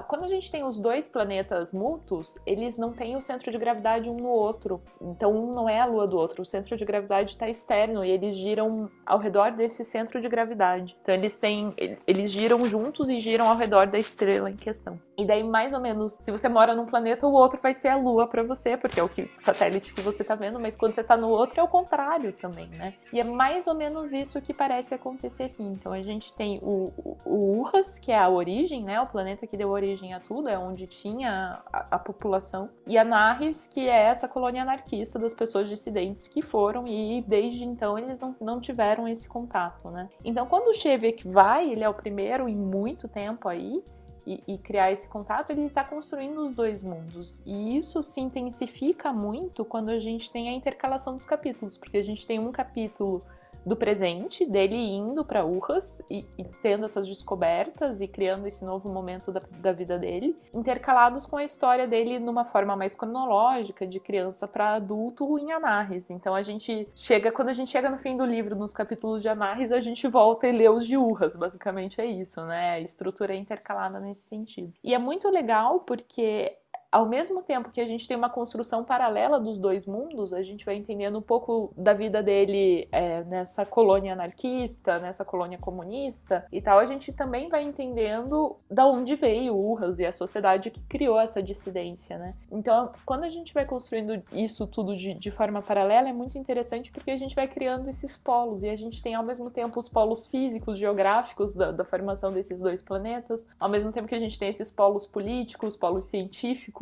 quando 0.09 0.25
a 0.25 0.29
gente 0.29 0.51
tem 0.51 0.65
os 0.65 0.81
dois 0.81 1.07
planetas 1.07 1.73
mútuos, 1.73 2.37
eles 2.45 2.77
não 2.77 2.93
têm 2.93 3.17
o 3.17 3.21
centro 3.21 3.51
de 3.51 3.59
gravidade 3.59 4.11
um 4.11 4.17
no 4.17 4.29
outro. 4.29 4.83
Então 5.01 5.33
um 5.33 5.55
não 5.55 5.69
é 5.69 5.81
a 5.81 5.87
lua 5.87 6.07
do 6.07 6.17
outro, 6.17 6.43
o 6.43 6.47
centro 6.47 6.72
centro 6.73 6.77
de 6.77 6.85
gravidade 6.85 7.31
está 7.33 7.49
externo 7.49 8.05
e 8.05 8.11
eles 8.11 8.37
giram 8.37 8.91
ao 9.05 9.19
redor 9.19 9.53
desse 9.53 9.85
centro 9.85 10.21
de 10.21 10.29
gravidade. 10.29 10.97
Então 11.03 11.15
eles 11.15 11.37
têm, 11.37 11.75
eles 12.07 12.31
giram 12.31 12.65
juntos 12.65 13.11
e 13.11 13.21
giram 13.21 13.49
ao 13.49 13.57
redor 13.57 13.87
da 13.87 13.99
estrela 13.99 14.51
em 14.51 14.57
questão. 14.57 14.99
E 15.17 15.27
daí 15.27 15.45
mais 15.45 15.75
ou 15.75 15.81
menos, 15.81 16.13
se 16.13 16.31
você 16.31 16.49
mora 16.49 16.75
num 16.75 16.87
planeta, 16.87 17.27
o 17.27 17.33
outro 17.33 17.61
vai 17.63 17.75
ser 17.75 17.89
a 17.89 17.97
Lua 17.97 18.27
para 18.27 18.43
você, 18.43 18.77
porque 18.77 18.99
é 18.99 19.03
o 19.03 19.09
que 19.09 19.23
o 19.23 19.31
satélite 19.37 19.93
que 19.93 20.01
você 20.01 20.23
está 20.23 20.35
vendo, 20.35 20.59
mas 20.59 20.77
quando 20.77 20.95
você 20.95 21.03
está 21.03 21.17
no 21.17 21.29
outro 21.29 21.61
é 21.61 21.63
o 21.63 21.69
contrário 21.69 22.33
também, 22.33 22.69
né? 22.69 22.95
E 23.13 23.21
é 23.21 23.25
mais 23.25 23.67
ou 23.67 23.75
menos 23.75 24.13
isso 24.13 24.41
que 24.41 24.55
parece 24.55 24.95
acontecer 24.95 25.45
aqui. 25.45 25.63
Então 25.63 25.93
a 25.93 26.01
gente 26.01 26.33
tem 26.35 26.59
o, 26.63 26.93
o, 26.97 27.19
o 27.25 27.59
Urras, 27.59 27.99
que 27.99 28.11
é 28.11 28.19
a 28.19 28.29
origem, 28.29 28.83
né? 28.83 29.01
O 29.01 29.07
planeta 29.07 29.47
que 29.47 29.57
deu 29.57 29.69
origem 29.69 30.15
a 30.15 30.21
tudo, 30.21 30.49
é 30.49 30.59
onde 30.59 30.87
tinha 30.87 31.63
a, 31.73 31.97
a 31.97 31.99
população, 31.99 32.71
e 32.87 32.97
a 32.97 33.05
Narris, 33.05 33.67
que 33.67 33.89
é 33.89 34.05
essa 34.05 34.27
colônia 34.27 34.63
anarquista 34.63 35.19
das 35.19 35.35
pessoas 35.35 35.69
dissidentes 35.69 36.27
que 36.29 36.41
foram 36.41 36.62
e 36.87 37.25
desde 37.27 37.65
então 37.65 37.99
eles 37.99 38.21
não, 38.21 38.35
não 38.41 38.61
tiveram 38.61 39.09
esse 39.09 39.29
contato, 39.29 39.91
né? 39.91 40.09
Então 40.25 40.47
quando 40.47 40.69
o 40.69 40.75
Chevek 40.75 41.27
vai, 41.27 41.71
ele 41.71 41.85
é 41.85 41.89
o 41.89 41.95
primeiro 41.95 42.49
em 42.49 42.57
muito 42.57 43.09
tempo 43.09 43.49
aí, 43.49 43.83
e, 44.27 44.43
e, 44.47 44.59
criar 44.59 44.93
esse 44.93 45.09
contato, 45.09 45.51
ele 45.51 45.67
está 45.67 45.83
construindo 45.83 46.47
os 46.47 46.55
dois 46.55 46.83
mundos. 46.83 47.43
E 47.45 47.77
isso 47.77 48.03
se 48.03 48.21
intensifica 48.21 49.13
muito 49.13 49.65
quando 49.65 49.89
a 49.89 49.99
gente 49.99 50.31
tem 50.31 50.49
a 50.49 50.53
intercalação 50.53 51.17
dos 51.17 51.25
capítulos, 51.25 51.77
porque 51.77 51.97
a 51.97 52.03
gente 52.05 52.25
tem 52.27 52.39
um 52.39 52.53
capítulo 52.53 53.25
do 53.65 53.77
presente, 53.77 54.45
dele 54.45 54.77
indo 54.77 55.25
para 55.25 55.45
Urras 55.45 56.03
e, 56.11 56.27
e, 56.37 56.45
tendo 56.63 56.85
essas 56.85 57.07
descobertas 57.07 58.01
e 58.01 58.09
criando 58.09 58.47
esse 58.47 58.65
novo 58.65 58.89
momento 58.89 59.31
da, 59.31 59.43
da, 59.59 59.73
vida 59.73 59.99
dele, 59.99 60.37
intercalados 60.53 61.27
com 61.27 61.37
a 61.37 61.45
história 61.45 61.87
dele 61.87 62.19
numa 62.19 62.45
forma 62.45 62.77
mais 62.77 62.95
cronológica, 62.95 63.87
de 63.87 64.01
criança 64.01 64.49
para 64.49 64.75
adulto 64.75 65.39
em 65.39 65.53
Anarres. 65.53 66.11
Então 66.11 66.35
a 66.35 66.43
gente 66.43 66.89
chega, 66.95 67.31
quando 67.31 67.49
a 67.49 67.53
gente 67.53 67.71
chega 67.71 67.89
no 67.89 67.99
fim 67.99 68.17
do 68.17 68.25
livro, 68.25 68.57
nos 68.57 68.73
capítulos 68.73 69.23
de 69.23 69.29
Anarres, 69.29 69.73
a 69.73 69.81
gente 69.81 70.07
volta 70.09 70.47
e 70.47 70.53
lê 70.53 70.69
os 70.69 70.87
de 70.87 70.97
Urras, 70.97 71.37
basicamente 71.37 72.01
é 72.01 72.07
isso, 72.07 72.45
né? 72.45 72.75
A 72.75 72.81
estrutura 72.81 73.35
é 73.35 73.37
intercalada 73.37 74.01
nesse 74.01 74.29
sentido. 74.29 74.73
E 74.83 74.95
é 74.95 74.99
muito 74.99 75.29
legal 75.31 75.81
porque 75.81 76.57
ao 76.93 77.07
mesmo 77.07 77.43
tempo 77.43 77.71
que 77.71 77.81
a 77.81 77.87
gente 77.87 78.07
tem 78.07 78.15
uma 78.15 78.29
construção 78.29 78.85
paralela 78.85 79.41
dos 79.41 79.59
dois 79.59 79.87
mundos, 79.87 80.35
a 80.35 80.43
gente 80.43 80.63
vai 80.63 80.77
entendendo 80.77 81.19
um 81.19 81.23
pouco 81.23 81.73
da 81.75 81.95
vida 81.95 82.23
dele 82.23 82.87
é, 82.93 83.25
nessa 83.25 83.65
colônia 83.65 84.13
anarquista, 84.13 84.99
nessa 84.99 85.25
colônia 85.25 85.57
comunista 85.57 86.47
e 86.53 86.61
tal, 86.61 86.79
a 86.79 86.85
gente 86.85 87.11
também 87.11 87.49
vai 87.49 87.63
entendendo 87.63 88.57
da 88.71 88.87
onde 88.87 89.17
veio 89.17 89.55
o 89.55 89.71
Urras 89.73 89.99
e 89.99 90.05
a 90.05 90.13
sociedade 90.13 90.71
que 90.71 90.83
criou 90.83 91.19
essa 91.19 91.43
dissidência, 91.43 92.19
né? 92.19 92.35
Então, 92.51 92.93
quando 93.07 93.25
a 93.25 93.31
gente 93.31 93.55
vai 93.55 93.65
construindo 93.65 94.23
isso 94.31 94.67
tudo 94.67 94.95
de, 94.95 95.15
de 95.15 95.31
forma 95.31 95.63
paralela, 95.63 96.11
é 96.11 96.13
muito 96.13 96.37
interessante 96.37 96.93
porque 96.93 97.11
a 97.11 97.17
gente 97.17 97.35
vai 97.35 97.49
criando 97.49 97.89
esses 97.89 98.19
polos 98.19 98.63
e 98.63 98.69
a 98.69 98.77
gente 98.77 99.03
tem 99.03 99.15
ao 99.15 99.25
mesmo 99.25 99.51
tempo 99.51 99.81
os 99.81 99.89
polos 99.89 100.27
físicos, 100.27 100.79
geográficos 100.79 101.55
da, 101.55 101.73
da 101.73 101.85
formação 101.85 102.31
desses 102.31 102.61
dois 102.61 102.83
planetas, 102.83 103.47
ao 103.59 103.71
mesmo 103.71 103.91
tempo 103.91 104.09
que 104.09 104.15
a 104.15 104.21
gente 104.21 104.39
tem 104.39 104.51
esses 104.51 104.71
polos 104.71 105.07
políticos, 105.07 105.75
polos 105.75 106.07
científicos 106.07 106.82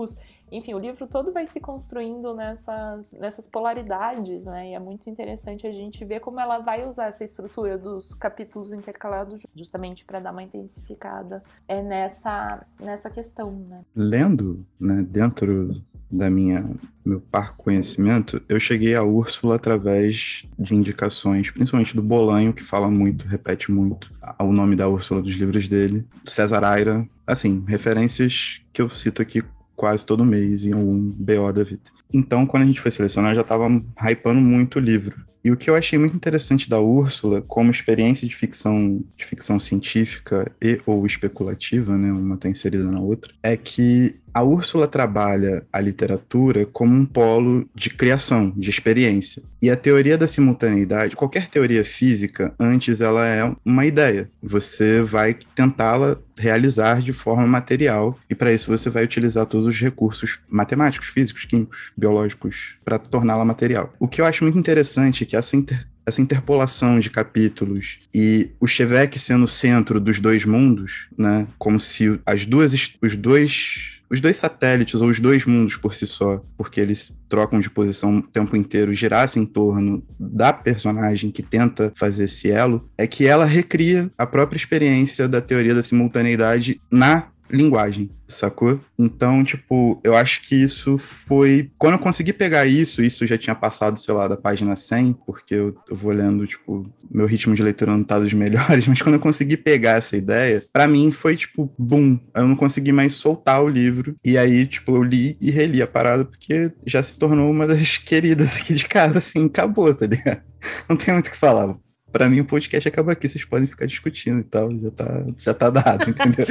enfim, 0.53 0.75
o 0.75 0.79
livro 0.79 1.07
todo 1.07 1.33
vai 1.33 1.47
se 1.47 1.61
construindo 1.61 2.35
nessas, 2.35 3.13
nessas 3.13 3.47
polaridades, 3.47 4.47
né? 4.47 4.71
E 4.71 4.75
é 4.75 4.79
muito 4.79 5.09
interessante 5.09 5.67
a 5.67 5.73
gente 5.73 6.05
ver 6.05 6.21
como 6.21 6.41
ela 6.41 6.59
vai 6.59 6.87
usar 6.87 7.07
essa 7.07 7.25
estrutura 7.25 7.79
dos 7.79 8.13
capítulos 8.15 8.73
intercalados 8.73 9.43
justamente 9.55 10.05
para 10.05 10.19
dar 10.19 10.33
uma 10.33 10.43
intensificada 10.43 11.43
é 11.69 11.83
nessa, 11.83 12.67
nessa 12.81 13.09
questão, 13.09 13.65
né? 13.69 13.83
Lendo, 13.95 14.65
né, 14.79 15.05
dentro 15.09 15.81
da 16.11 16.29
minha 16.29 16.69
meu 17.05 17.21
par 17.21 17.57
conhecimento, 17.57 18.43
eu 18.49 18.59
cheguei 18.59 18.95
a 18.95 19.03
Úrsula 19.03 19.57
através 19.57 20.45
de 20.59 20.75
indicações, 20.75 21.51
principalmente 21.51 21.95
do 21.95 22.03
Bolanho, 22.03 22.53
que 22.53 22.63
fala 22.63 22.91
muito, 22.91 23.27
repete 23.27 23.71
muito 23.71 24.13
o 24.39 24.53
nome 24.53 24.77
da 24.77 24.89
Úrsula 24.89 25.23
dos 25.23 25.35
livros 25.35 25.69
dele, 25.69 26.05
César 26.27 26.65
Aira, 26.65 27.09
assim, 27.27 27.65
referências 27.67 28.61
que 28.73 28.83
eu 28.83 28.91
cito 28.91 29.23
aqui 29.23 29.43
quase 29.81 30.05
todo 30.05 30.27
mês 30.27 30.67
em 30.67 30.75
algum 30.75 31.11
BO 31.13 31.51
da 31.55 31.65
vida. 31.65 31.81
Então, 32.13 32.45
quando 32.45 32.65
a 32.65 32.67
gente 32.67 32.83
foi 32.83 32.91
selecionar, 32.91 33.31
eu 33.31 33.37
já 33.37 33.41
estava 33.41 33.67
hypando 33.99 34.39
muito 34.39 34.77
o 34.77 34.79
livro. 34.79 35.25
E 35.43 35.51
o 35.51 35.57
que 35.57 35.71
eu 35.71 35.75
achei 35.75 35.99
muito 35.99 36.15
interessante 36.15 36.69
da 36.69 36.79
Úrsula, 36.79 37.41
como 37.41 37.71
experiência 37.71 38.29
de 38.29 38.37
ficção, 38.37 39.03
de 39.17 39.25
ficção 39.25 39.59
científica 39.59 40.53
e 40.61 40.79
ou 40.85 41.07
especulativa, 41.07 41.97
né, 41.97 42.13
uma 42.13 42.35
está 42.35 42.47
inserida 42.47 42.85
na 42.85 43.01
outra, 43.01 43.33
é 43.43 43.57
que 43.57 44.20
a 44.33 44.43
Úrsula 44.43 44.87
trabalha 44.87 45.67
a 45.73 45.81
literatura 45.81 46.67
como 46.67 46.95
um 46.95 47.05
polo 47.05 47.69
de 47.75 47.91
criação, 47.91 48.53
de 48.57 48.71
experiência. 48.71 49.43
E 49.63 49.71
a 49.71 49.77
teoria 49.77 50.17
da 50.17 50.27
simultaneidade, 50.27 51.17
qualquer 51.17 51.49
teoria 51.49 51.85
física, 51.85 52.55
antes 52.59 53.01
ela 53.01 53.27
é 53.27 53.55
uma 53.65 53.85
ideia. 53.85 54.31
Você 54.43 55.03
vai 55.03 55.37
tentá-la 55.55 56.17
realizar 56.37 57.03
de 57.03 57.13
forma 57.13 57.47
material 57.47 58.19
e 58.29 58.35
para 58.35 58.53
isso 58.53 58.75
você 58.75 58.89
vai 58.89 59.05
utilizar 59.05 59.45
todos 59.45 59.67
os 59.67 59.79
recursos 59.79 60.39
matemáticos, 60.49 61.09
físicos, 61.09 61.45
químicos, 61.45 61.93
biológicos 61.97 62.77
para 62.83 62.99
torná-la 62.99 63.45
material. 63.45 63.93
O 63.99 64.09
que 64.09 64.23
eu 64.23 64.25
acho 64.25 64.45
muito 64.45 64.59
interessante 64.59 65.25
é 65.25 65.27
que 65.27 65.37
essa 65.37 65.57
inter 65.57 65.87
essa 66.07 66.21
interpolação 66.21 66.99
de 66.99 67.11
capítulos 67.11 68.01
e 68.15 68.51
o 68.61 68.67
Chevek 68.67 69.19
sendo 69.19 69.45
o 69.45 69.49
centro 69.49 70.01
dos 70.01 70.21
dois 70.21 70.45
mundos, 70.45 71.09
né? 71.17 71.47
Como 71.59 71.79
se 71.79 72.19
as 72.27 72.45
duas 72.45 72.73
os 73.03 73.17
dois 73.17 74.01
os 74.11 74.21
dois 74.21 74.37
satélites 74.37 75.01
ou 75.01 75.09
os 75.09 75.21
dois 75.21 75.47
mundos 75.47 75.77
por 75.77 75.95
si 75.95 76.05
só, 76.05 76.45
porque 76.57 76.81
eles 76.81 77.17
trocam 77.29 77.61
de 77.61 77.71
posição 77.71 78.19
o 78.19 78.23
tempo 78.23 78.57
inteiro, 78.57 78.93
girassem 78.93 79.45
em 79.45 79.47
torno 79.47 80.03
da 80.19 80.53
personagem 80.53 81.31
que 81.31 81.45
tenta 81.45 81.93
fazer 81.95 82.25
esse 82.25 82.51
elo, 82.51 82.91
é 82.99 83.07
que 83.07 83.25
ela 83.25 83.45
recria 83.45 84.11
a 84.19 84.27
própria 84.27 84.57
experiência 84.57 85.29
da 85.29 85.41
teoria 85.41 85.77
da 85.77 85.83
simultaneidade 85.83 86.81
na 86.91 87.29
linguagem, 87.53 88.11
sacou? 88.27 88.81
Então, 88.99 89.45
tipo, 89.45 90.01
eu 90.05 90.17
acho 90.17 90.43
que 90.43 90.55
isso 90.55 91.01
foi. 91.27 91.71
Quando 91.79 91.95
eu 91.95 91.99
consegui 91.99 92.33
pegar 92.33 92.67
isso, 92.67 93.03
isso 93.03 93.27
já 93.27 93.37
tinha 93.37 93.55
passado, 93.55 93.99
sei 93.99 94.15
lá, 94.15 94.29
da 94.29 94.37
página 94.37 94.77
100, 94.77 95.13
porque 95.27 95.55
eu, 95.55 95.77
eu 95.89 95.97
vou 95.97 96.13
lendo, 96.13 96.47
tipo, 96.47 96.91
meu 97.11 97.27
ritmo 97.27 97.55
de 97.55 97.63
leitura 97.63 97.93
não 97.93 98.05
tá 98.05 98.19
dos 98.19 98.33
melhores, 98.35 98.87
mas 98.87 99.03
quando 99.03 99.17
eu 99.17 99.21
consegui 99.21 99.57
pegar 99.57 99.99
essa 99.99 100.17
ideia, 100.17 100.63
para 100.73 100.87
mim 100.87 101.11
foi, 101.11 101.37
tipo, 101.37 101.73
boom. 101.79 102.19
Eu 102.35 102.47
não 102.47 102.57
consegui 102.57 102.93
mais 102.93 103.13
soltar 103.15 103.63
o 103.63 103.69
livro. 103.69 104.15
E 104.25 104.39
aí, 104.39 104.67
tipo, 104.67 104.97
eu 104.97 105.03
li 105.03 105.37
e 105.41 105.51
reli 105.51 105.83
a 105.83 105.87
parada, 105.87 106.25
porque 106.25 106.73
já 106.87 107.03
se 107.03 107.17
tornou 107.17 107.51
uma 107.51 107.67
das 107.67 107.97
queridas 107.99 108.55
aqui 108.55 108.75
de 108.75 108.87
casa, 108.87 109.19
assim, 109.19 109.47
acabou, 109.47 109.95
tá 109.95 110.07
ligado? 110.07 110.43
Não 110.89 110.97
tem 110.97 111.13
muito 111.15 111.29
o 111.29 111.31
que 111.31 111.37
falar 111.37 111.77
para 112.13 112.29
mim 112.29 112.41
o 112.41 112.45
podcast 112.45 112.89
acaba 112.89 113.13
aqui, 113.13 113.29
vocês 113.29 113.45
podem 113.45 113.67
ficar 113.67 113.87
discutindo 113.87 114.41
e 114.41 114.45
tal, 114.45 114.71
já 114.79 114.91
tá, 114.91 115.25
já 115.43 115.55
tá 115.55 115.71
dado, 115.71 116.11
entendeu? 116.11 116.47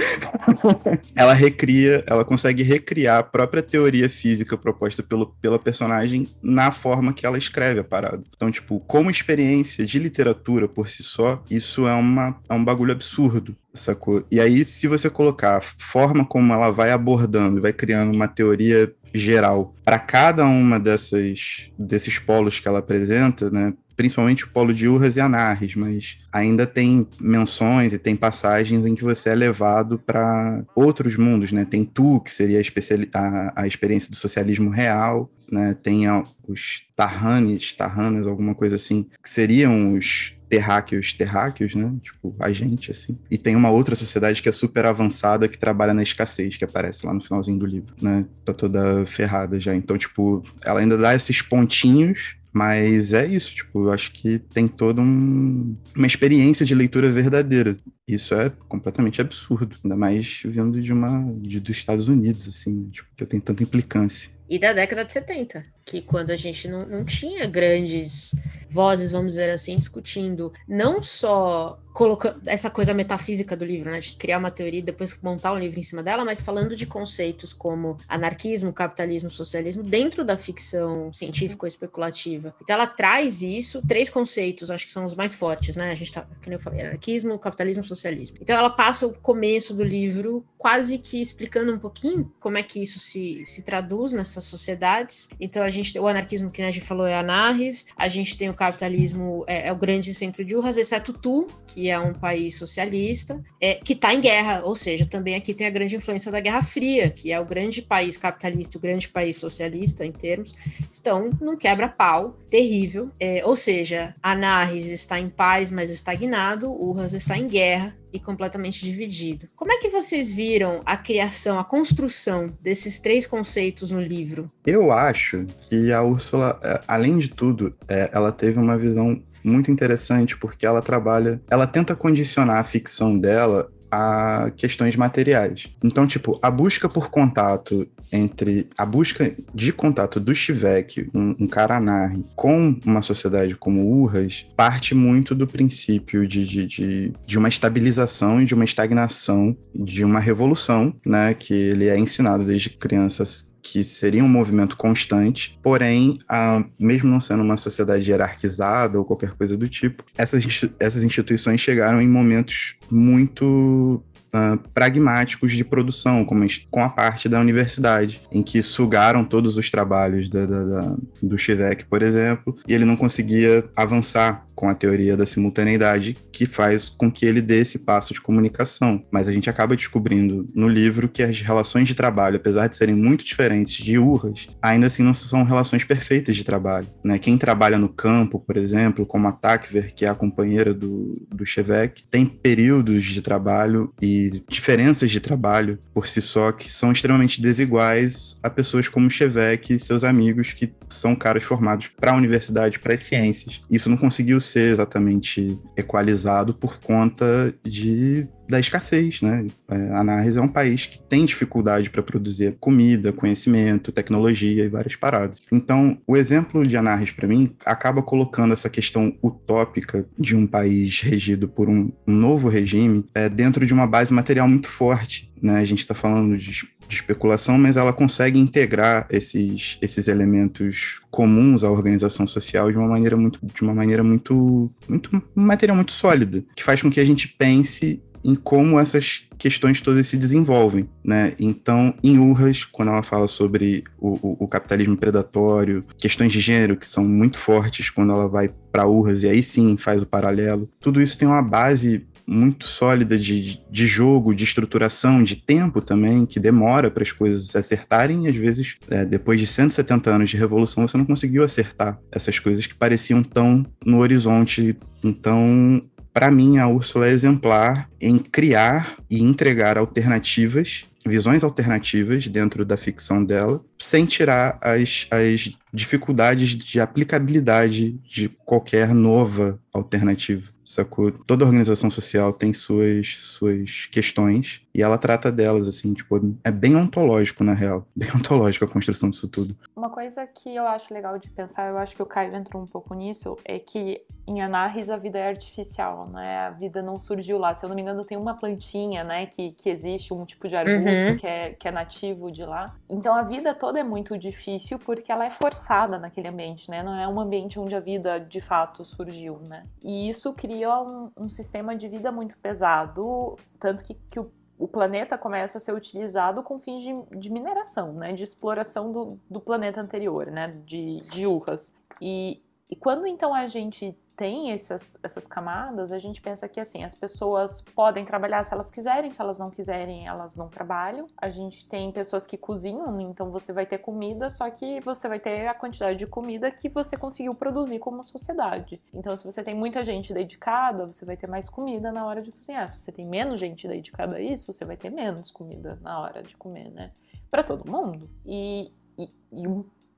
ela 1.16 1.34
recria, 1.34 2.04
ela 2.08 2.26
consegue 2.26 2.64
recriar 2.64 3.20
a 3.20 3.24
própria 3.24 3.62
teoria 3.62 4.10
física 4.10 4.58
proposta 4.58 5.04
pelo, 5.04 5.28
pela 5.42 5.60
personagem 5.60 6.28
na 6.42 6.72
forma 6.72 7.14
que 7.14 7.26
ela 7.26 7.38
escreve 7.38 7.80
a 7.80 7.84
parada. 7.84 8.24
Então, 8.36 8.52
tipo, 8.52 8.80
como 8.82 9.10
experiência 9.10 9.86
de 9.86 10.00
literatura 10.00 10.68
por 10.68 10.88
si 10.88 11.04
só, 11.04 11.44
isso 11.50 11.88
é, 11.88 11.94
uma, 11.94 12.40
é 12.50 12.54
um 12.54 12.64
bagulho 12.64 12.92
absurdo 12.92 13.56
sacou? 13.74 14.26
E 14.32 14.40
aí, 14.40 14.66
se 14.66 14.88
você 14.88 15.10
colocar 15.10 15.58
a 15.58 15.62
forma 15.62 16.26
como 16.26 16.54
ela 16.54 16.72
vai 16.72 16.92
abordando, 16.92 17.62
vai 17.62 17.72
criando 17.72 18.14
uma 18.14 18.28
teoria 18.28 18.94
geral 19.14 19.74
para 19.84 19.98
cada 19.98 20.46
uma 20.46 20.80
dessas 20.80 21.70
desses 21.78 22.20
polos 22.20 22.60
que 22.60 22.68
ela 22.68 22.80
apresenta, 22.80 23.50
né? 23.50 23.74
Principalmente 24.00 24.46
o 24.46 24.50
polo 24.50 24.74
de 24.74 24.88
Urras 24.88 25.18
e 25.18 25.20
Anarres, 25.20 25.76
mas 25.76 26.20
ainda 26.32 26.66
tem 26.66 27.06
menções 27.20 27.92
e 27.92 28.00
tem 28.00 28.16
passagens 28.16 28.86
em 28.86 28.96
que 28.96 29.04
você 29.04 29.32
é 29.32 29.36
levado 29.36 30.00
para 30.00 30.64
outros 30.74 31.18
mundos, 31.18 31.52
né? 31.52 31.66
Tem 31.66 31.84
Tu, 31.84 32.22
que 32.22 32.32
seria 32.32 32.62
a, 32.62 33.20
a, 33.20 33.64
a 33.64 33.68
experiência 33.68 34.10
do 34.10 34.16
socialismo 34.16 34.70
real, 34.70 35.30
né? 35.52 35.76
Tem 35.84 36.08
a, 36.08 36.24
os 36.48 36.84
Tarranes, 36.96 37.74
Tarranas, 37.74 38.26
alguma 38.26 38.56
coisa 38.56 38.78
assim, 38.78 39.06
que 39.22 39.30
seriam 39.30 39.94
os 39.96 40.34
terráqueos 40.48 41.12
terráqueos, 41.12 41.76
né? 41.76 41.94
Tipo, 42.02 42.34
a 42.40 42.54
gente, 42.54 42.92
assim. 42.92 43.20
E 43.30 43.38
tem 43.38 43.54
uma 43.54 43.70
outra 43.70 43.96
sociedade 43.96 44.42
que 44.42 44.48
é 44.48 44.54
super 44.54 44.86
avançada 44.86 45.50
que 45.50 45.58
trabalha 45.58 45.94
na 45.94 46.04
escassez, 46.04 46.56
que 46.56 46.64
aparece 46.64 47.06
lá 47.06 47.14
no 47.14 47.22
finalzinho 47.22 47.60
do 47.60 47.66
livro, 47.66 47.94
né? 48.02 48.26
Tá 48.46 48.54
toda 48.54 49.06
ferrada 49.06 49.60
já. 49.60 49.76
Então, 49.76 49.98
tipo, 49.98 50.42
ela 50.64 50.80
ainda 50.80 50.98
dá 50.98 51.14
esses 51.14 51.42
pontinhos 51.42 52.39
mas 52.52 53.14
é 53.14 53.26
isso, 53.26 53.54
tipo, 53.54 53.86
eu 53.86 53.92
acho 53.92 54.12
que 54.12 54.40
tem 54.40 54.68
toda 54.68 55.02
um, 55.02 55.76
uma 55.96 56.08
experiência 56.08 56.66
de 56.66 56.74
leitura 56.74 57.10
verdadeira. 57.10 57.78
Isso 58.08 58.34
é 58.34 58.50
completamente 58.68 59.22
absurdo, 59.22 59.76
ainda 59.84 59.96
mais 59.96 60.42
vindo 60.44 60.82
de 60.82 60.92
uma 60.92 61.32
de, 61.38 61.60
dos 61.60 61.78
Estados 61.78 62.08
Unidos, 62.08 62.48
assim, 62.48 62.90
tipo, 62.90 63.08
que 63.16 63.24
eu 63.24 63.28
tenho 63.28 63.42
tanta 63.42 63.62
implicância. 63.62 64.32
E 64.50 64.58
da 64.58 64.74
década 64.74 65.06
de 65.06 65.14
70, 65.14 65.64
que 65.90 66.02
quando 66.02 66.30
a 66.30 66.36
gente 66.36 66.68
não, 66.68 66.86
não 66.86 67.04
tinha 67.04 67.48
grandes 67.48 68.36
vozes, 68.70 69.10
vamos 69.10 69.34
dizer 69.34 69.50
assim, 69.50 69.76
discutindo 69.76 70.54
não 70.68 71.02
só 71.02 71.80
colocando 71.94 72.42
essa 72.46 72.70
coisa 72.70 72.94
metafísica 72.94 73.58
do 73.58 73.66
livro, 73.66 73.90
né? 73.90 74.00
De 74.00 74.14
criar 74.14 74.38
uma 74.38 74.52
teoria 74.52 74.80
e 74.80 74.84
depois 74.84 75.20
montar 75.22 75.52
um 75.52 75.58
livro 75.58 75.80
em 75.80 75.84
cima 75.84 76.04
dela, 76.04 76.24
mas 76.24 76.40
falando 76.40 76.76
de 76.76 76.86
conceitos 76.86 77.52
como 77.52 77.98
anarquismo, 78.08 78.72
capitalismo, 78.72 79.30
socialismo 79.30 79.84
dentro 79.84 80.24
da 80.24 80.38
ficção 80.38 81.12
científica 81.12 81.66
ou 81.66 81.68
especulativa. 81.68 82.54
Então 82.62 82.76
ela 82.76 82.88
traz 82.88 83.42
isso, 83.42 83.82
três 83.88 84.10
conceitos, 84.10 84.72
acho 84.72 84.86
que 84.86 84.92
são 84.92 85.04
os 85.04 85.16
mais 85.16 85.34
fortes, 85.34 85.76
né? 85.76 85.92
A 85.92 85.96
gente 85.96 86.14
tá, 86.14 86.26
como 86.44 86.54
eu 86.54 86.60
falei, 86.60 86.82
anarquismo, 86.82 87.38
capitalismo, 87.40 87.84
socialismo. 87.84 88.38
Então 88.40 88.56
ela 88.56 88.70
passa 88.70 89.08
o 89.08 89.14
começo 89.14 89.74
do 89.74 89.84
livro 89.84 90.46
quase 90.58 91.00
que 91.00 91.22
explicando 91.22 91.74
um 91.74 91.80
pouquinho 91.80 92.32
como 92.40 92.58
é 92.58 92.64
que 92.64 92.82
isso 92.82 93.00
se, 93.00 93.44
se 93.46 93.62
traduz 93.64 94.14
nessas 94.14 94.44
sociedades. 94.44 95.28
Então 95.40 95.64
a 95.64 95.70
gente 95.70 95.79
tem 95.82 96.02
o 96.02 96.08
anarquismo 96.08 96.52
que 96.52 96.62
a 96.62 96.72
gente 96.72 96.86
falou 96.86 97.06
é 97.06 97.16
anarres, 97.16 97.86
a 97.96 98.08
gente 98.08 98.38
tem 98.38 98.50
o 98.50 98.54
capitalismo, 98.54 99.44
é, 99.48 99.68
é 99.68 99.72
o 99.72 99.76
grande 99.76 100.14
centro 100.14 100.44
de 100.44 100.56
urras, 100.56 100.78
exceto 100.78 101.14
Tu, 101.14 101.48
que 101.68 101.90
é 101.90 102.00
um 102.00 102.14
país 102.14 102.56
socialista, 102.56 103.42
é, 103.62 103.76
que 103.76 103.94
está 103.94 104.14
em 104.14 104.22
guerra, 104.22 104.62
ou 104.64 104.76
seja, 104.76 105.06
também 105.06 105.36
aqui 105.36 105.54
tem 105.54 105.68
a 105.68 105.70
grande 105.70 105.96
influência 105.96 106.32
da 106.32 106.40
Guerra 106.40 106.62
Fria, 106.62 107.10
que 107.10 107.32
é 107.32 107.40
o 107.40 107.46
grande 107.46 107.82
país 107.82 108.18
capitalista, 108.18 108.78
o 108.78 108.82
grande 108.82 109.08
país 109.10 109.38
socialista 109.38 110.06
em 110.06 110.12
termos, 110.12 110.54
estão 110.92 111.30
num 111.42 111.56
quebra-pau 111.58 112.38
terrível. 112.50 113.10
É, 113.20 113.42
ou 113.46 113.56
seja, 113.56 114.14
Anarres 114.22 114.88
está 114.88 115.20
em 115.20 115.30
paz, 115.30 115.72
mas 115.72 115.90
estagnado, 115.90 116.70
Urras 116.70 117.14
está 117.14 117.38
em 117.38 117.48
guerra, 117.48 117.94
e 118.12 118.20
completamente 118.20 118.82
dividido. 118.82 119.48
Como 119.56 119.72
é 119.72 119.78
que 119.78 119.90
vocês 119.90 120.32
viram 120.32 120.80
a 120.86 120.98
criação, 120.98 121.60
a 121.60 121.64
construção 121.64 122.48
desses 122.62 123.00
três 123.00 123.26
conceitos 123.26 123.92
no 123.92 124.02
livro? 124.02 124.48
Eu 124.66 124.92
acho 124.92 125.46
que 125.70 125.92
a 125.92 126.02
Úrsula, 126.02 126.60
é, 126.64 126.80
além 126.88 127.18
de 127.18 127.30
tudo, 127.30 127.76
é, 127.88 128.10
ela 128.14 128.32
teve 128.32 128.60
uma 128.60 128.78
visão 128.78 129.16
muito 129.44 129.72
interessante 129.72 130.38
porque 130.38 130.66
ela 130.66 130.82
trabalha, 130.82 131.42
ela 131.50 131.66
tenta 131.66 131.96
condicionar 131.96 132.60
a 132.60 132.64
ficção 132.64 133.18
dela 133.18 133.72
a 133.92 134.52
questões 134.56 134.96
materiais. 134.96 135.68
Então, 135.84 136.06
tipo, 136.06 136.38
a 136.42 136.50
busca 136.50 136.88
por 136.88 137.10
contato 137.10 137.88
entre 138.12 138.68
a 138.78 138.86
busca 138.86 139.36
de 139.54 139.72
contato 139.72 140.20
do 140.20 140.34
Shivek, 140.34 141.10
um, 141.14 141.36
um 141.40 141.48
Karanari, 141.48 142.26
com 142.36 142.78
uma 142.86 143.02
sociedade 143.02 143.56
como 143.56 143.86
Urras, 143.86 144.46
parte 144.56 144.96
muito 144.96 145.36
do 145.36 145.48
princípio 145.48 146.28
de, 146.28 146.46
de, 146.46 146.66
de, 146.66 147.14
de, 147.26 147.38
uma 147.38 147.50
estabilização 147.50 148.42
e 148.42 148.46
de 148.46 148.54
uma 148.54 148.66
estagnação, 148.66 149.56
de 149.76 150.04
uma 150.04 150.20
revolução, 150.20 150.94
né? 151.06 151.34
Que 151.34 151.54
ele 151.54 151.88
é 151.88 151.98
ensinado 151.98 152.44
desde 152.44 152.70
crianças 152.70 153.49
que 153.62 153.84
seria 153.84 154.24
um 154.24 154.28
movimento 154.28 154.78
constante, 154.78 155.58
porém, 155.62 156.18
a, 156.28 156.64
mesmo 156.80 157.10
não 157.10 157.20
sendo 157.20 157.44
uma 157.44 157.58
sociedade 157.58 158.10
hierarquizada 158.10 158.98
ou 158.98 159.06
qualquer 159.06 159.32
coisa 159.32 159.58
do 159.58 159.68
tipo, 159.68 160.04
essas, 160.18 160.44
essas 160.80 161.04
instituições 161.04 161.60
chegaram 161.60 162.02
em 162.02 162.08
momentos 162.08 162.76
muito 162.90 164.04
uh, 164.34 164.58
pragmáticos 164.74 165.54
de 165.54 165.64
produção, 165.64 166.24
como 166.26 166.46
com 166.70 166.82
a 166.82 166.90
parte 166.90 167.28
da 167.28 167.40
universidade, 167.40 168.22
em 168.32 168.42
que 168.42 168.62
sugaram 168.62 169.24
todos 169.24 169.58
os 169.58 169.70
trabalhos 169.70 170.30
da, 170.30 170.46
da, 170.46 170.64
da, 170.64 170.96
do 171.22 171.38
Chivek, 171.38 171.86
por 171.86 172.02
exemplo, 172.02 172.56
e 172.68 172.74
ele 172.74 172.86
não 172.86 172.96
conseguia 172.96 173.66
avançar 173.76 174.46
com 174.60 174.68
a 174.68 174.76
teoria 174.76 175.16
da 175.16 175.26
simultaneidade, 175.26 176.18
que 176.34 176.46
faz 176.46 176.90
com 176.90 177.10
que 177.10 177.26
ele 177.26 177.42
dê 177.42 177.62
esse 177.62 177.80
passo 177.80 178.14
de 178.14 178.20
comunicação. 178.20 179.02
Mas 179.10 179.30
a 179.30 179.32
gente 179.32 179.50
acaba 179.50 179.74
descobrindo 179.74 180.46
no 180.54 180.68
livro 180.68 181.08
que 181.08 181.24
as 181.24 181.40
relações 181.40 181.88
de 181.88 181.96
trabalho, 181.96 182.36
apesar 182.36 182.68
de 182.68 182.76
serem 182.76 182.94
muito 182.94 183.24
diferentes 183.24 183.82
de 183.82 183.98
urras, 183.98 184.50
ainda 184.62 184.88
assim 184.88 185.02
não 185.02 185.14
são 185.14 185.46
relações 185.46 185.86
perfeitas 185.86 186.36
de 186.36 186.44
trabalho. 186.44 186.88
Né? 187.02 187.18
Quem 187.18 187.38
trabalha 187.38 187.78
no 187.78 187.88
campo, 187.88 188.38
por 188.38 188.58
exemplo, 188.58 189.06
como 189.06 189.30
a 189.30 189.32
Takver, 189.32 189.96
que 189.96 190.04
é 190.04 190.10
a 190.10 190.14
companheira 190.14 190.74
do, 190.74 191.14
do 191.34 191.46
Chevek, 191.46 192.04
tem 192.12 192.26
períodos 192.26 193.06
de 193.06 193.22
trabalho 193.22 193.94
e 194.02 194.44
diferenças 194.50 195.10
de 195.10 195.22
trabalho 195.22 195.80
por 195.94 196.06
si 196.06 196.22
só 196.22 196.52
que 196.52 196.70
são 196.70 196.92
extremamente 196.92 197.42
desiguais 197.42 198.38
a 198.44 198.50
pessoas 198.50 198.90
como 198.90 199.10
Chevek 199.10 199.74
e 199.74 199.80
seus 199.80 200.04
amigos 200.04 200.52
que 200.52 200.70
são 200.90 201.16
caras 201.16 201.46
formados 201.46 201.88
para 201.96 202.12
a 202.12 202.16
universidade, 202.18 202.78
para 202.78 202.94
as 202.94 203.04
ciências. 203.04 203.62
Isso 203.72 203.90
não 203.90 203.96
conseguiu 203.96 204.38
ser 204.50 204.72
exatamente 204.72 205.60
equalizado 205.78 206.54
por 206.54 206.80
conta 206.80 207.54
de 207.64 208.28
da 208.50 208.60
escassez, 208.60 209.22
né? 209.22 209.46
É, 209.70 209.76
a 209.92 210.00
Anarres 210.00 210.36
é 210.36 210.42
um 210.42 210.50
país 210.50 210.88
que 210.88 211.00
tem 211.00 211.24
dificuldade 211.24 211.90
para 211.90 212.02
produzir 212.02 212.58
comida, 212.60 213.14
conhecimento, 213.14 213.92
tecnologia 213.92 214.66
e 214.66 214.68
várias 214.68 214.96
paradas. 214.96 215.40
Então, 215.52 216.00
o 216.08 216.18
exemplo 216.18 216.68
de 216.68 216.76
Anarres, 216.76 217.12
para 217.12 217.28
mim, 217.28 217.56
acaba 217.64 218.02
colocando 218.02 218.54
essa 218.54 218.70
questão 218.70 219.16
utópica 219.22 220.04
de 220.18 220.36
um 220.36 220.48
país 220.48 221.00
regido 221.02 221.48
por 221.48 221.70
um, 221.70 221.92
um 222.08 222.14
novo 222.14 222.50
regime 222.50 223.06
é, 223.14 223.30
dentro 223.30 223.66
de 223.68 223.74
uma 223.74 223.86
base 223.86 224.12
material 224.12 224.48
muito 224.48 224.68
forte. 224.68 225.32
Né? 225.40 225.60
A 225.60 225.66
gente 225.66 225.80
está 225.80 225.94
falando 225.94 226.36
de 226.36 226.68
de 226.90 226.96
especulação, 226.96 227.58
mas 227.58 227.78
ela 227.78 227.94
consegue 227.94 228.40
integrar 228.40 229.08
esses, 229.10 229.78
esses 229.82 230.08
elementos 230.08 231.00
comuns 231.12 231.64
à 231.64 231.70
organização 231.70 232.26
social 232.26 232.72
de 232.72 232.78
uma 232.78 232.88
maneira 232.88 233.16
muito, 233.16 233.40
de 233.42 233.62
uma 233.62 233.74
maneira 233.74 234.04
muito, 234.04 234.70
muito, 234.88 235.16
um 235.38 235.46
material 235.46 235.76
muito 235.76 235.92
sólida, 235.92 236.44
que 236.56 236.64
faz 236.64 236.82
com 236.82 236.90
que 236.90 237.00
a 237.00 237.06
gente 237.06 237.28
pense 237.28 238.02
em 238.26 238.36
como 238.36 238.80
essas 238.80 239.28
questões 239.38 239.80
todas 239.80 240.08
se 240.08 240.18
desenvolvem, 240.18 240.90
né? 241.02 241.34
Então, 241.40 241.94
em 242.04 242.20
Urras, 242.20 242.66
quando 242.66 242.90
ela 242.90 243.02
fala 243.02 243.28
sobre 243.28 243.84
o, 243.98 244.10
o, 244.22 244.44
o, 244.44 244.48
capitalismo 244.48 244.98
predatório, 244.98 245.80
questões 245.98 246.34
de 246.34 246.42
gênero 246.42 246.76
que 246.76 246.86
são 246.86 247.06
muito 247.06 247.40
fortes 247.40 247.90
quando 247.90 248.12
ela 248.12 248.28
vai 248.28 248.50
para 248.72 248.86
Urras 248.86 249.24
e 249.24 249.30
aí 249.30 249.42
sim 249.42 249.78
faz 249.78 250.02
o 250.02 250.06
paralelo, 250.06 250.70
tudo 250.82 251.02
isso 251.02 251.18
tem 251.18 251.28
uma 251.28 251.42
base 251.42 252.06
muito 252.30 252.68
sólida 252.68 253.18
de, 253.18 253.60
de 253.70 253.88
jogo, 253.88 254.36
de 254.36 254.44
estruturação, 254.44 255.24
de 255.24 255.36
tempo 255.36 255.82
também, 255.82 256.26
que 256.26 256.40
demora 256.40 256.92
para 256.92 257.02
as 257.02 257.12
coisas 257.12 257.48
se 257.48 257.58
acertarem, 257.58 258.26
e 258.26 258.30
às 258.30 258.36
vezes, 258.36 258.76
é, 258.90 259.04
depois 259.04 259.40
de 259.40 259.48
170 259.48 260.12
anos 260.12 260.30
de 260.30 260.38
revolução, 260.38 260.88
você 260.88 260.96
não 260.96 261.06
conseguiu 261.06 261.44
acertar 261.44 262.00
essas 262.12 262.38
coisas 262.38 262.68
que 262.68 262.76
pareciam 262.76 263.24
tão 263.24 263.66
no 263.84 263.98
horizonte. 263.98 264.78
Então, 265.04 265.82
para 266.14 266.30
mim, 266.30 266.60
a 266.60 266.68
Úrsula 266.68 267.08
é 267.08 267.12
exemplar 267.12 267.90
em 268.00 268.18
criar 268.20 268.98
e 269.10 269.24
entregar 269.24 269.78
alternativas, 269.78 270.84
visões 271.06 271.44
alternativas 271.44 272.28
dentro 272.28 272.64
da 272.64 272.78
ficção 272.78 273.24
dela, 273.24 273.64
sem 273.80 274.06
tirar 274.06 274.60
as, 274.62 275.08
as 275.10 275.52
dificuldades 275.74 276.50
de 276.50 276.80
aplicabilidade 276.80 278.00
de 278.08 278.30
qualquer 278.46 278.94
nova 278.94 279.60
alternativa 279.74 280.59
sacou? 280.70 281.12
Toda 281.12 281.46
organização 281.46 281.90
social 281.90 282.32
tem 282.32 282.54
suas, 282.54 283.18
suas 283.22 283.88
questões 283.92 284.62
e 284.74 284.82
ela 284.82 284.98
trata 284.98 285.32
delas, 285.32 285.68
assim, 285.68 285.94
tipo, 285.94 286.20
é 286.44 286.52
bem 286.52 286.76
ontológico, 286.76 287.44
na 287.44 287.54
real. 287.54 287.86
Bem 287.96 288.10
ontológico 288.16 288.64
a 288.64 288.68
construção 288.68 289.10
disso 289.10 289.28
tudo. 289.28 289.56
Uma 289.76 289.90
coisa 289.90 290.26
que 290.26 290.56
eu 290.56 290.66
acho 290.66 290.94
legal 290.94 291.18
de 291.20 291.30
pensar, 291.30 291.70
eu 291.70 291.78
acho 291.78 291.96
que 291.96 292.02
o 292.02 292.06
Caio 292.06 292.34
entrou 292.36 292.62
um 292.64 292.66
pouco 292.66 292.94
nisso, 292.94 293.36
é 293.44 293.60
que 293.60 294.02
em 294.26 294.42
Anarres 294.42 294.90
a 294.90 294.96
vida 294.96 295.18
é 295.18 295.28
artificial, 295.28 296.08
né? 296.08 296.38
A 296.40 296.52
vida 296.52 296.82
não 296.82 297.00
surgiu 297.00 297.40
lá. 297.40 297.54
Se 297.56 297.66
eu 297.66 297.68
não 297.68 297.76
me 297.76 297.82
engano, 297.82 298.06
tem 298.06 298.18
uma 298.18 298.36
plantinha, 298.36 299.04
né, 299.04 299.26
que, 299.26 299.52
que 299.54 299.70
existe, 299.70 300.14
um 300.14 300.24
tipo 300.24 300.48
de 300.48 300.56
arbusto 300.56 301.12
uhum. 301.12 301.18
que, 301.18 301.28
é, 301.28 301.50
que 301.54 301.68
é 301.68 301.72
nativo 301.72 302.32
de 302.32 302.44
lá. 302.44 302.76
Então 302.88 303.16
a 303.16 303.24
vida 303.24 303.56
toda 303.56 303.80
é 303.80 303.84
muito 303.84 304.18
difícil 304.18 304.78
porque 304.78 305.12
ela 305.12 305.26
é 305.26 305.32
forçada 305.32 305.98
naquele 305.98 306.28
ambiente, 306.28 306.70
né? 306.70 306.84
Não 306.84 306.96
é 306.96 307.08
um 307.08 307.20
ambiente 307.20 307.60
onde 307.60 307.76
a 307.76 307.80
vida 307.80 308.20
de 308.20 308.40
fato 308.40 308.86
surgiu, 308.86 309.40
né? 309.40 309.66
E 309.82 310.10
isso 310.10 310.32
cria 310.34 310.80
um, 310.80 311.12
um 311.18 311.28
sistema 311.28 311.76
de 311.76 311.88
vida 311.88 312.12
muito 312.12 312.38
pesado, 312.38 313.36
tanto 313.60 313.84
que, 313.84 313.98
que 314.10 314.20
o 314.20 314.32
o 314.60 314.68
planeta 314.68 315.18
começa 315.18 315.58
a 315.58 315.62
ser 315.62 315.74
utilizado 315.74 316.44
com 316.44 316.60
fins 316.60 316.82
de, 316.82 316.94
de 317.18 317.32
mineração, 317.32 317.94
né, 317.94 318.12
de 318.12 318.26
exploração 318.26 318.92
do, 318.92 319.18
do 319.30 319.40
planeta 319.40 319.80
anterior, 319.80 320.28
né, 320.28 320.54
de, 320.66 321.00
de 321.00 321.26
Urras. 321.26 321.74
E, 322.02 322.44
e 322.70 322.76
quando 322.76 323.08
então 323.08 323.34
a 323.34 323.48
gente 323.48 323.98
tem 324.20 324.52
essas, 324.52 325.00
essas 325.02 325.26
camadas, 325.26 325.94
a 325.94 325.98
gente 325.98 326.22
pensa 326.22 326.46
que 326.50 326.60
assim, 326.60 326.84
as 326.84 326.94
pessoas 326.94 327.62
podem 327.62 328.04
trabalhar 328.04 328.44
se 328.44 328.54
elas 328.54 328.70
quiserem, 328.70 329.10
se 329.12 329.22
elas 329.22 329.40
não 329.40 329.50
quiserem, 329.50 330.08
elas 330.08 330.36
não 330.36 330.50
trabalham. 330.50 331.08
A 331.18 331.30
gente 331.30 331.66
tem 331.70 331.90
pessoas 331.90 332.28
que 332.28 332.38
cozinham, 332.38 333.00
então 333.00 333.32
você 333.32 333.54
vai 333.54 333.66
ter 333.66 333.78
comida, 333.78 334.30
só 334.30 334.50
que 334.50 334.82
você 334.82 335.08
vai 335.08 335.22
ter 335.22 335.48
a 335.48 335.54
quantidade 335.54 335.98
de 335.98 336.06
comida 336.06 336.52
que 336.52 336.68
você 336.68 336.98
conseguiu 336.98 337.34
produzir 337.34 337.80
como 337.80 338.04
sociedade. 338.04 338.82
Então, 338.94 339.16
se 339.16 339.24
você 339.24 339.42
tem 339.42 339.56
muita 339.56 339.86
gente 339.86 340.14
dedicada, 340.14 340.86
você 340.86 341.06
vai 341.06 341.16
ter 341.16 341.28
mais 341.28 341.48
comida 341.48 341.90
na 341.90 342.06
hora 342.06 342.22
de 342.22 342.34
cozinhar. 342.34 342.68
Se 342.68 342.78
você 342.78 342.92
tem 342.92 343.08
menos 343.08 343.40
gente 343.40 343.70
dedicada 343.70 344.18
a 344.18 344.22
isso, 344.22 344.52
você 344.52 344.66
vai 344.66 344.76
ter 344.76 344.90
menos 344.90 345.32
comida 345.32 345.80
na 345.82 345.98
hora 345.98 346.22
de 346.22 346.36
comer, 346.36 346.70
né? 346.72 346.92
Para 347.32 347.42
todo 347.42 347.72
mundo. 347.72 348.10
E, 348.26 348.70
e, 348.98 349.10
e 349.32 349.48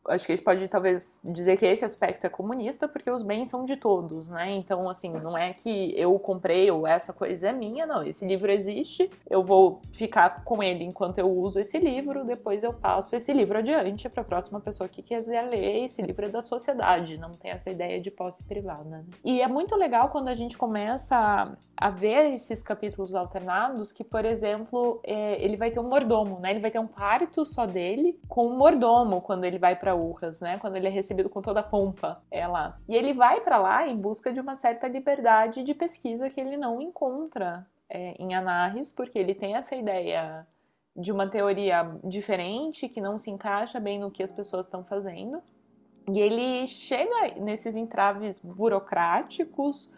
acho 0.07 0.25
que 0.25 0.31
a 0.31 0.35
gente 0.35 0.43
pode 0.43 0.67
talvez 0.67 1.19
dizer 1.23 1.57
que 1.57 1.65
esse 1.65 1.85
aspecto 1.85 2.25
é 2.25 2.29
comunista, 2.29 2.87
porque 2.87 3.09
os 3.09 3.23
bens 3.23 3.49
são 3.49 3.65
de 3.65 3.75
todos, 3.75 4.29
né? 4.29 4.51
Então, 4.51 4.89
assim, 4.89 5.11
não 5.11 5.37
é 5.37 5.53
que 5.53 5.93
eu 5.97 6.17
comprei 6.19 6.69
ou 6.71 6.87
essa 6.87 7.13
coisa 7.13 7.49
é 7.49 7.53
minha, 7.53 7.85
não. 7.85 8.03
Esse 8.03 8.25
livro 8.25 8.51
existe, 8.51 9.09
eu 9.29 9.43
vou 9.43 9.81
ficar 9.91 10.43
com 10.43 10.61
ele 10.63 10.83
enquanto 10.83 11.19
eu 11.19 11.29
uso 11.29 11.59
esse 11.59 11.77
livro, 11.77 12.25
depois 12.25 12.63
eu 12.63 12.73
passo 12.73 13.15
esse 13.15 13.31
livro 13.31 13.57
adiante 13.57 14.09
para 14.09 14.21
a 14.21 14.25
próxima 14.25 14.59
pessoa 14.59 14.87
que 14.87 15.01
quiser 15.01 15.43
ler. 15.43 15.83
Esse 15.83 16.01
livro 16.01 16.25
é 16.25 16.29
da 16.29 16.41
sociedade, 16.41 17.19
não 17.19 17.31
tem 17.31 17.51
essa 17.51 17.69
ideia 17.69 17.99
de 17.99 18.09
posse 18.09 18.43
privada. 18.43 18.83
Né? 18.83 19.05
E 19.23 19.41
é 19.41 19.47
muito 19.47 19.75
legal 19.75 20.09
quando 20.09 20.29
a 20.29 20.33
gente 20.33 20.57
começa 20.57 21.55
a 21.81 21.89
ver 21.89 22.33
esses 22.33 22.61
capítulos 22.61 23.15
alternados, 23.15 23.91
que, 23.91 24.03
por 24.03 24.23
exemplo, 24.23 24.99
é, 25.03 25.43
ele 25.43 25.57
vai 25.57 25.71
ter 25.71 25.79
um 25.79 25.89
mordomo, 25.89 26.39
né? 26.39 26.51
Ele 26.51 26.59
vai 26.59 26.69
ter 26.69 26.77
um 26.77 26.85
quarto 26.85 27.43
só 27.43 27.65
dele 27.65 28.19
com 28.27 28.45
um 28.45 28.55
mordomo 28.55 29.19
quando 29.19 29.45
ele 29.45 29.57
vai 29.57 29.75
para 29.75 29.90
Urras, 29.93 30.41
né? 30.41 30.57
Quando 30.59 30.75
ele 30.75 30.87
é 30.87 30.91
recebido 30.91 31.29
com 31.29 31.41
toda 31.41 31.59
a 31.59 31.63
pompa, 31.63 32.21
é 32.29 32.47
lá. 32.47 32.79
E 32.87 32.95
ele 32.95 33.13
vai 33.13 33.41
para 33.41 33.57
lá 33.57 33.87
em 33.87 33.97
busca 33.97 34.31
de 34.31 34.39
uma 34.39 34.55
certa 34.55 34.87
liberdade 34.87 35.63
de 35.63 35.73
pesquisa 35.73 36.29
que 36.29 36.39
ele 36.39 36.57
não 36.57 36.81
encontra 36.81 37.65
é, 37.89 38.15
em 38.19 38.33
Anarres, 38.33 38.91
porque 38.91 39.19
ele 39.19 39.35
tem 39.35 39.55
essa 39.55 39.75
ideia 39.75 40.47
de 40.95 41.11
uma 41.11 41.27
teoria 41.27 41.97
diferente 42.03 42.89
que 42.89 42.99
não 42.99 43.17
se 43.17 43.29
encaixa 43.29 43.79
bem 43.79 43.99
no 43.99 44.11
que 44.11 44.23
as 44.23 44.31
pessoas 44.31 44.65
estão 44.65 44.83
fazendo. 44.83 45.41
E 46.11 46.19
ele 46.19 46.67
chega 46.67 47.39
nesses 47.39 47.75
entraves 47.75 48.39
burocráticos, 48.39 49.91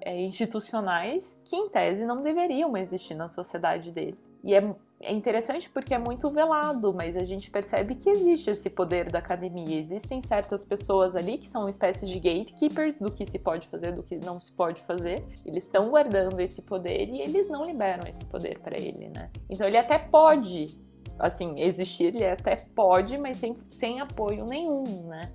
é, 0.00 0.20
institucionais, 0.20 1.40
que 1.44 1.56
em 1.56 1.68
tese 1.68 2.04
não 2.04 2.20
deveriam 2.20 2.76
existir 2.76 3.14
na 3.14 3.28
sociedade 3.28 3.90
dele. 3.90 4.18
E 4.46 4.54
é 4.54 4.60
é 5.00 5.12
interessante 5.12 5.68
porque 5.68 5.92
é 5.92 5.98
muito 5.98 6.30
velado, 6.30 6.92
mas 6.94 7.16
a 7.16 7.24
gente 7.24 7.50
percebe 7.50 7.94
que 7.94 8.08
existe 8.08 8.50
esse 8.50 8.70
poder 8.70 9.10
da 9.10 9.18
academia. 9.18 9.78
Existem 9.78 10.22
certas 10.22 10.64
pessoas 10.64 11.14
ali 11.14 11.36
que 11.36 11.48
são 11.48 11.62
uma 11.62 11.70
espécie 11.70 12.06
de 12.06 12.18
gatekeepers 12.18 12.98
do 12.98 13.10
que 13.10 13.24
se 13.26 13.38
pode 13.38 13.68
fazer, 13.68 13.92
do 13.92 14.02
que 14.02 14.16
não 14.16 14.40
se 14.40 14.50
pode 14.52 14.80
fazer. 14.82 15.22
Eles 15.44 15.64
estão 15.64 15.90
guardando 15.90 16.40
esse 16.40 16.62
poder 16.62 17.08
e 17.10 17.20
eles 17.20 17.48
não 17.48 17.62
liberam 17.62 18.08
esse 18.08 18.24
poder 18.24 18.58
para 18.60 18.78
ele, 18.80 19.08
né? 19.08 19.30
Então 19.50 19.66
ele 19.66 19.76
até 19.76 19.98
pode, 19.98 20.78
assim, 21.18 21.60
existir, 21.60 22.14
ele 22.14 22.26
até 22.26 22.56
pode, 22.56 23.18
mas 23.18 23.36
sem, 23.36 23.54
sem 23.70 24.00
apoio 24.00 24.46
nenhum, 24.46 24.82
né? 25.08 25.30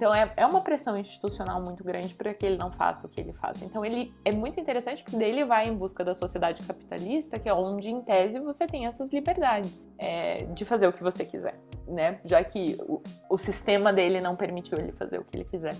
Então 0.00 0.14
é, 0.14 0.32
é 0.34 0.46
uma 0.46 0.62
pressão 0.62 0.96
institucional 0.96 1.60
muito 1.60 1.84
grande 1.84 2.14
para 2.14 2.32
que 2.32 2.46
ele 2.46 2.56
não 2.56 2.72
faça 2.72 3.06
o 3.06 3.10
que 3.10 3.20
ele 3.20 3.34
faz. 3.34 3.60
Então 3.60 3.84
ele 3.84 4.14
é 4.24 4.32
muito 4.32 4.58
interessante 4.58 5.02
porque 5.02 5.18
daí 5.18 5.28
ele 5.28 5.44
vai 5.44 5.68
em 5.68 5.76
busca 5.76 6.02
da 6.02 6.14
sociedade 6.14 6.62
capitalista, 6.62 7.38
que 7.38 7.46
é 7.46 7.52
onde, 7.52 7.90
em 7.90 8.00
tese, 8.00 8.40
você 8.40 8.66
tem 8.66 8.86
essas 8.86 9.10
liberdades 9.12 9.90
é, 9.98 10.46
de 10.46 10.64
fazer 10.64 10.88
o 10.88 10.92
que 10.94 11.02
você 11.02 11.22
quiser, 11.26 11.54
né? 11.86 12.18
Já 12.24 12.42
que 12.42 12.78
o, 12.88 13.02
o 13.28 13.36
sistema 13.36 13.92
dele 13.92 14.22
não 14.22 14.34
permitiu 14.36 14.78
ele 14.78 14.92
fazer 14.92 15.18
o 15.18 15.24
que 15.24 15.36
ele 15.36 15.44
quiser. 15.44 15.74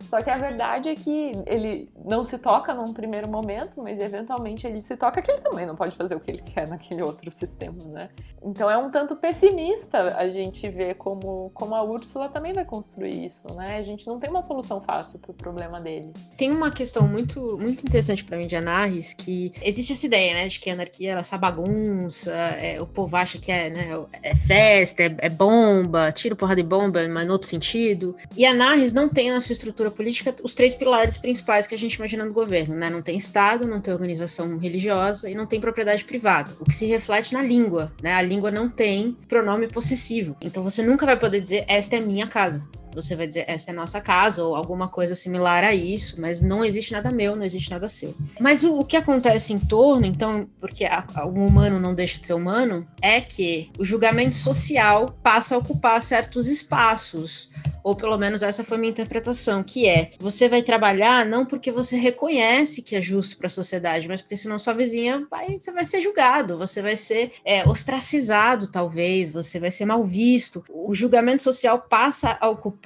Só 0.00 0.22
que 0.22 0.30
a 0.30 0.36
verdade 0.36 0.88
é 0.88 0.94
que 0.94 1.32
ele 1.46 1.88
não 2.04 2.24
se 2.24 2.38
toca 2.38 2.72
num 2.72 2.92
primeiro 2.92 3.28
momento, 3.28 3.82
mas 3.82 3.98
eventualmente 3.98 4.66
ele 4.66 4.80
se 4.80 4.96
toca 4.96 5.20
que 5.20 5.30
ele 5.30 5.40
também 5.40 5.66
não 5.66 5.74
pode 5.74 5.96
fazer 5.96 6.14
o 6.14 6.20
que 6.20 6.30
ele 6.30 6.42
quer 6.42 6.68
naquele 6.68 7.02
outro 7.02 7.30
sistema, 7.30 7.76
né? 7.86 8.08
Então 8.42 8.70
é 8.70 8.76
um 8.76 8.90
tanto 8.90 9.16
pessimista 9.16 10.04
a 10.16 10.28
gente 10.28 10.68
ver 10.68 10.94
como, 10.94 11.50
como 11.54 11.74
a 11.74 11.82
Úrsula 11.82 12.28
também 12.28 12.52
vai 12.52 12.64
construir 12.64 13.26
isso, 13.26 13.42
né? 13.56 13.76
A 13.76 13.82
gente 13.82 14.06
não 14.06 14.18
tem 14.20 14.30
uma 14.30 14.42
solução 14.42 14.80
fácil 14.80 15.18
pro 15.18 15.34
problema 15.34 15.80
dele. 15.80 16.12
Tem 16.36 16.50
uma 16.50 16.70
questão 16.70 17.08
muito, 17.08 17.58
muito 17.58 17.84
interessante 17.84 18.24
para 18.24 18.36
mim 18.36 18.46
de 18.46 18.56
Anarres, 18.56 19.14
que 19.14 19.52
existe 19.62 19.92
essa 19.92 20.06
ideia, 20.06 20.34
né, 20.34 20.48
de 20.48 20.60
que 20.60 20.70
a 20.70 20.74
anarquia 20.74 21.14
é 21.14 21.18
essa 21.18 21.36
bagunça, 21.36 22.30
é, 22.32 22.80
o 22.80 22.86
povo 22.86 23.16
acha 23.16 23.38
que 23.38 23.50
é, 23.50 23.70
né, 23.70 24.06
é 24.22 24.34
festa, 24.34 25.02
é, 25.02 25.16
é 25.18 25.28
bomba, 25.28 26.12
tiro 26.12 26.36
porra 26.36 26.54
de 26.54 26.62
bomba, 26.62 27.06
mas 27.08 27.26
no 27.26 27.32
outro 27.32 27.48
sentido. 27.48 28.16
E 28.36 28.46
Anarres 28.46 28.92
não 28.92 29.08
tem 29.08 29.30
na 29.30 29.40
sua 29.40 29.52
estrutura 29.52 29.73
política 29.90 30.34
os 30.42 30.54
três 30.54 30.74
pilares 30.74 31.16
principais 31.16 31.66
que 31.66 31.74
a 31.74 31.78
gente 31.78 31.94
imagina 31.94 32.24
no 32.24 32.32
governo, 32.32 32.74
né? 32.74 32.90
Não 32.90 33.02
tem 33.02 33.16
Estado, 33.16 33.66
não 33.66 33.80
tem 33.80 33.92
organização 33.92 34.56
religiosa 34.58 35.28
e 35.28 35.34
não 35.34 35.46
tem 35.46 35.60
propriedade 35.60 36.04
privada, 36.04 36.50
o 36.60 36.64
que 36.64 36.74
se 36.74 36.86
reflete 36.86 37.32
na 37.32 37.42
língua, 37.42 37.92
né? 38.02 38.14
A 38.14 38.22
língua 38.22 38.50
não 38.50 38.68
tem 38.68 39.16
pronome 39.28 39.68
possessivo, 39.68 40.36
então 40.40 40.62
você 40.62 40.82
nunca 40.82 41.06
vai 41.06 41.18
poder 41.18 41.40
dizer 41.40 41.64
esta 41.68 41.96
é 41.96 42.00
minha 42.00 42.26
casa 42.26 42.62
você 42.94 43.16
vai 43.16 43.26
dizer 43.26 43.44
essa 43.48 43.70
é 43.70 43.72
a 43.72 43.76
nossa 43.76 44.00
casa 44.00 44.42
ou 44.42 44.54
alguma 44.54 44.88
coisa 44.88 45.14
similar 45.14 45.64
a 45.64 45.74
isso, 45.74 46.20
mas 46.20 46.40
não 46.40 46.64
existe 46.64 46.92
nada 46.92 47.10
meu, 47.10 47.36
não 47.36 47.44
existe 47.44 47.70
nada 47.70 47.88
seu. 47.88 48.14
Mas 48.40 48.62
o, 48.64 48.74
o 48.74 48.84
que 48.84 48.96
acontece 48.96 49.52
em 49.52 49.58
torno, 49.58 50.06
então, 50.06 50.48
porque 50.60 50.84
a, 50.84 51.04
um 51.26 51.46
humano 51.46 51.80
não 51.80 51.94
deixa 51.94 52.20
de 52.20 52.26
ser 52.26 52.34
humano, 52.34 52.86
é 53.00 53.20
que 53.20 53.70
o 53.78 53.84
julgamento 53.84 54.36
social 54.36 55.18
passa 55.22 55.54
a 55.54 55.58
ocupar 55.58 56.02
certos 56.02 56.46
espaços 56.46 57.50
ou 57.84 57.94
pelo 57.94 58.16
menos 58.16 58.42
essa 58.42 58.64
foi 58.64 58.78
minha 58.78 58.90
interpretação, 58.90 59.62
que 59.62 59.86
é 59.86 60.12
você 60.18 60.48
vai 60.48 60.62
trabalhar 60.62 61.26
não 61.26 61.44
porque 61.44 61.70
você 61.70 61.98
reconhece 61.98 62.80
que 62.80 62.96
é 62.96 63.02
justo 63.02 63.36
para 63.36 63.46
a 63.46 63.50
sociedade, 63.50 64.08
mas 64.08 64.22
porque 64.22 64.38
senão 64.38 64.58
sua 64.58 64.72
vizinha 64.72 65.26
vai, 65.30 65.58
você 65.58 65.70
vai 65.70 65.84
ser 65.84 66.00
julgado, 66.00 66.56
você 66.56 66.80
vai 66.80 66.96
ser 66.96 67.32
é, 67.44 67.68
ostracizado, 67.68 68.68
talvez, 68.68 69.30
você 69.30 69.60
vai 69.60 69.70
ser 69.70 69.84
mal 69.84 70.02
visto. 70.02 70.64
O 70.70 70.94
julgamento 70.94 71.42
social 71.42 71.78
passa 71.78 72.38
a 72.40 72.48
ocupar, 72.48 72.83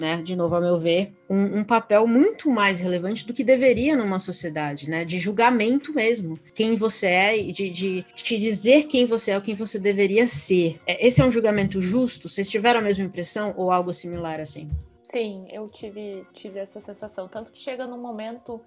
né, 0.00 0.16
de 0.22 0.36
novo, 0.36 0.54
a 0.54 0.60
meu 0.60 0.78
ver, 0.78 1.12
um, 1.28 1.58
um, 1.58 1.64
papel 1.64 2.06
muito 2.06 2.50
mais 2.50 2.78
relevante 2.78 3.26
do 3.26 3.32
que 3.32 3.42
deveria 3.42 3.96
numa 3.96 4.20
sociedade, 4.20 4.88
né? 4.88 5.04
De 5.04 5.18
julgamento 5.18 5.92
mesmo, 5.92 6.38
quem 6.54 6.76
você 6.76 7.06
é 7.06 7.38
e 7.38 7.52
de, 7.52 7.70
de 7.70 8.02
te 8.14 8.38
dizer 8.38 8.84
quem 8.84 9.06
você 9.06 9.32
é 9.32 9.36
ou 9.36 9.42
quem 9.42 9.54
você 9.54 9.78
deveria 9.78 10.26
ser. 10.26 10.80
É, 10.86 11.06
esse 11.06 11.20
é 11.20 11.24
um 11.24 11.30
julgamento 11.30 11.80
justo? 11.80 12.28
Vocês 12.28 12.48
tiveram 12.48 12.80
a 12.80 12.82
mesma 12.82 13.04
impressão 13.04 13.54
ou 13.56 13.70
algo 13.70 13.92
similar 13.92 14.40
assim? 14.40 14.70
Sim, 15.02 15.46
eu 15.50 15.68
tive, 15.68 16.24
tive 16.32 16.58
essa 16.60 16.80
sensação. 16.80 17.26
Tanto 17.26 17.50
que 17.50 17.58
chega 17.58 17.86
num 17.86 18.00
momento 18.00 18.60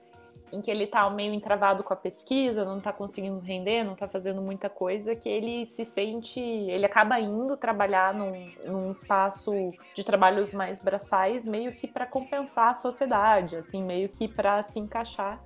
em 0.54 0.62
que 0.62 0.70
ele 0.70 0.86
tá 0.86 1.10
meio 1.10 1.34
entravado 1.34 1.84
com 1.84 1.92
a 1.92 1.96
pesquisa, 1.96 2.64
não 2.64 2.80
tá 2.80 2.94
conseguindo 2.94 3.40
render, 3.40 3.84
não 3.84 3.96
tá 3.96 4.08
fazendo 4.08 4.42
muita 4.42 4.70
coisa, 4.70 5.16
que 5.16 5.28
ele 5.28 5.66
se 5.66 5.84
sente, 5.84 6.40
ele 6.40 6.86
acaba 6.86 7.20
indo 7.20 7.58
trabalhar 7.58 8.14
num, 8.14 8.52
num 8.64 8.90
espaço 8.90 9.52
de 9.96 10.04
trabalhos 10.04 10.54
mais 10.54 10.80
braçais, 10.80 11.46
meio 11.46 11.74
que 11.74 11.88
para 11.88 12.06
compensar 12.06 12.70
a 12.70 12.74
sociedade, 12.76 13.56
assim, 13.56 13.84
meio 13.84 14.10
que 14.10 14.28
para 14.28 14.62
se 14.62 14.80
encaixar 14.80 15.44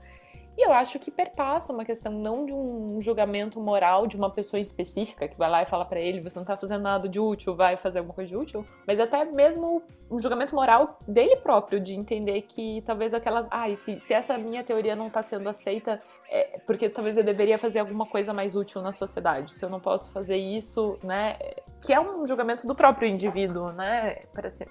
e 0.57 0.65
eu 0.65 0.73
acho 0.73 0.97
que 0.97 1.11
perpassa 1.11 1.71
uma 1.71 1.85
questão 1.85 2.11
não 2.11 2.43
de 2.43 2.51
um 2.51 2.99
julgamento 2.99 3.59
moral 3.59 4.07
de 4.07 4.17
uma 4.17 4.31
pessoa 4.31 4.59
específica 4.59 5.27
que 5.27 5.37
vai 5.37 5.47
lá 5.47 5.61
e 5.61 5.67
fala 5.67 5.85
para 5.85 5.99
ele: 5.99 6.19
você 6.19 6.39
não 6.39 6.45
tá 6.45 6.57
fazendo 6.57 6.81
nada 6.81 7.07
de 7.07 7.19
útil, 7.19 7.55
vai 7.55 7.77
fazer 7.77 7.99
alguma 7.99 8.15
coisa 8.15 8.29
de 8.29 8.35
útil, 8.35 8.65
mas 8.87 8.99
até 8.99 9.23
mesmo 9.23 9.83
um 10.09 10.19
julgamento 10.19 10.55
moral 10.55 10.97
dele 11.07 11.35
próprio, 11.35 11.79
de 11.79 11.93
entender 11.93 12.41
que 12.41 12.81
talvez 12.87 13.13
aquela. 13.13 13.47
Ah, 13.51 13.73
se, 13.75 13.99
se 13.99 14.13
essa 14.13 14.35
minha 14.35 14.63
teoria 14.63 14.95
não 14.95 15.11
tá 15.11 15.21
sendo 15.21 15.47
aceita, 15.47 16.01
é 16.29 16.59
porque 16.65 16.89
talvez 16.89 17.17
eu 17.17 17.23
deveria 17.23 17.57
fazer 17.57 17.79
alguma 17.79 18.05
coisa 18.05 18.33
mais 18.33 18.55
útil 18.55 18.81
na 18.81 18.91
sociedade. 18.91 19.55
Se 19.55 19.63
eu 19.63 19.69
não 19.69 19.79
posso 19.79 20.11
fazer 20.11 20.35
isso, 20.35 20.97
né? 21.03 21.37
Que 21.81 21.93
é 21.93 21.99
um 21.99 22.25
julgamento 22.25 22.67
do 22.67 22.75
próprio 22.75 23.07
indivíduo, 23.07 23.71
né? 23.71 24.17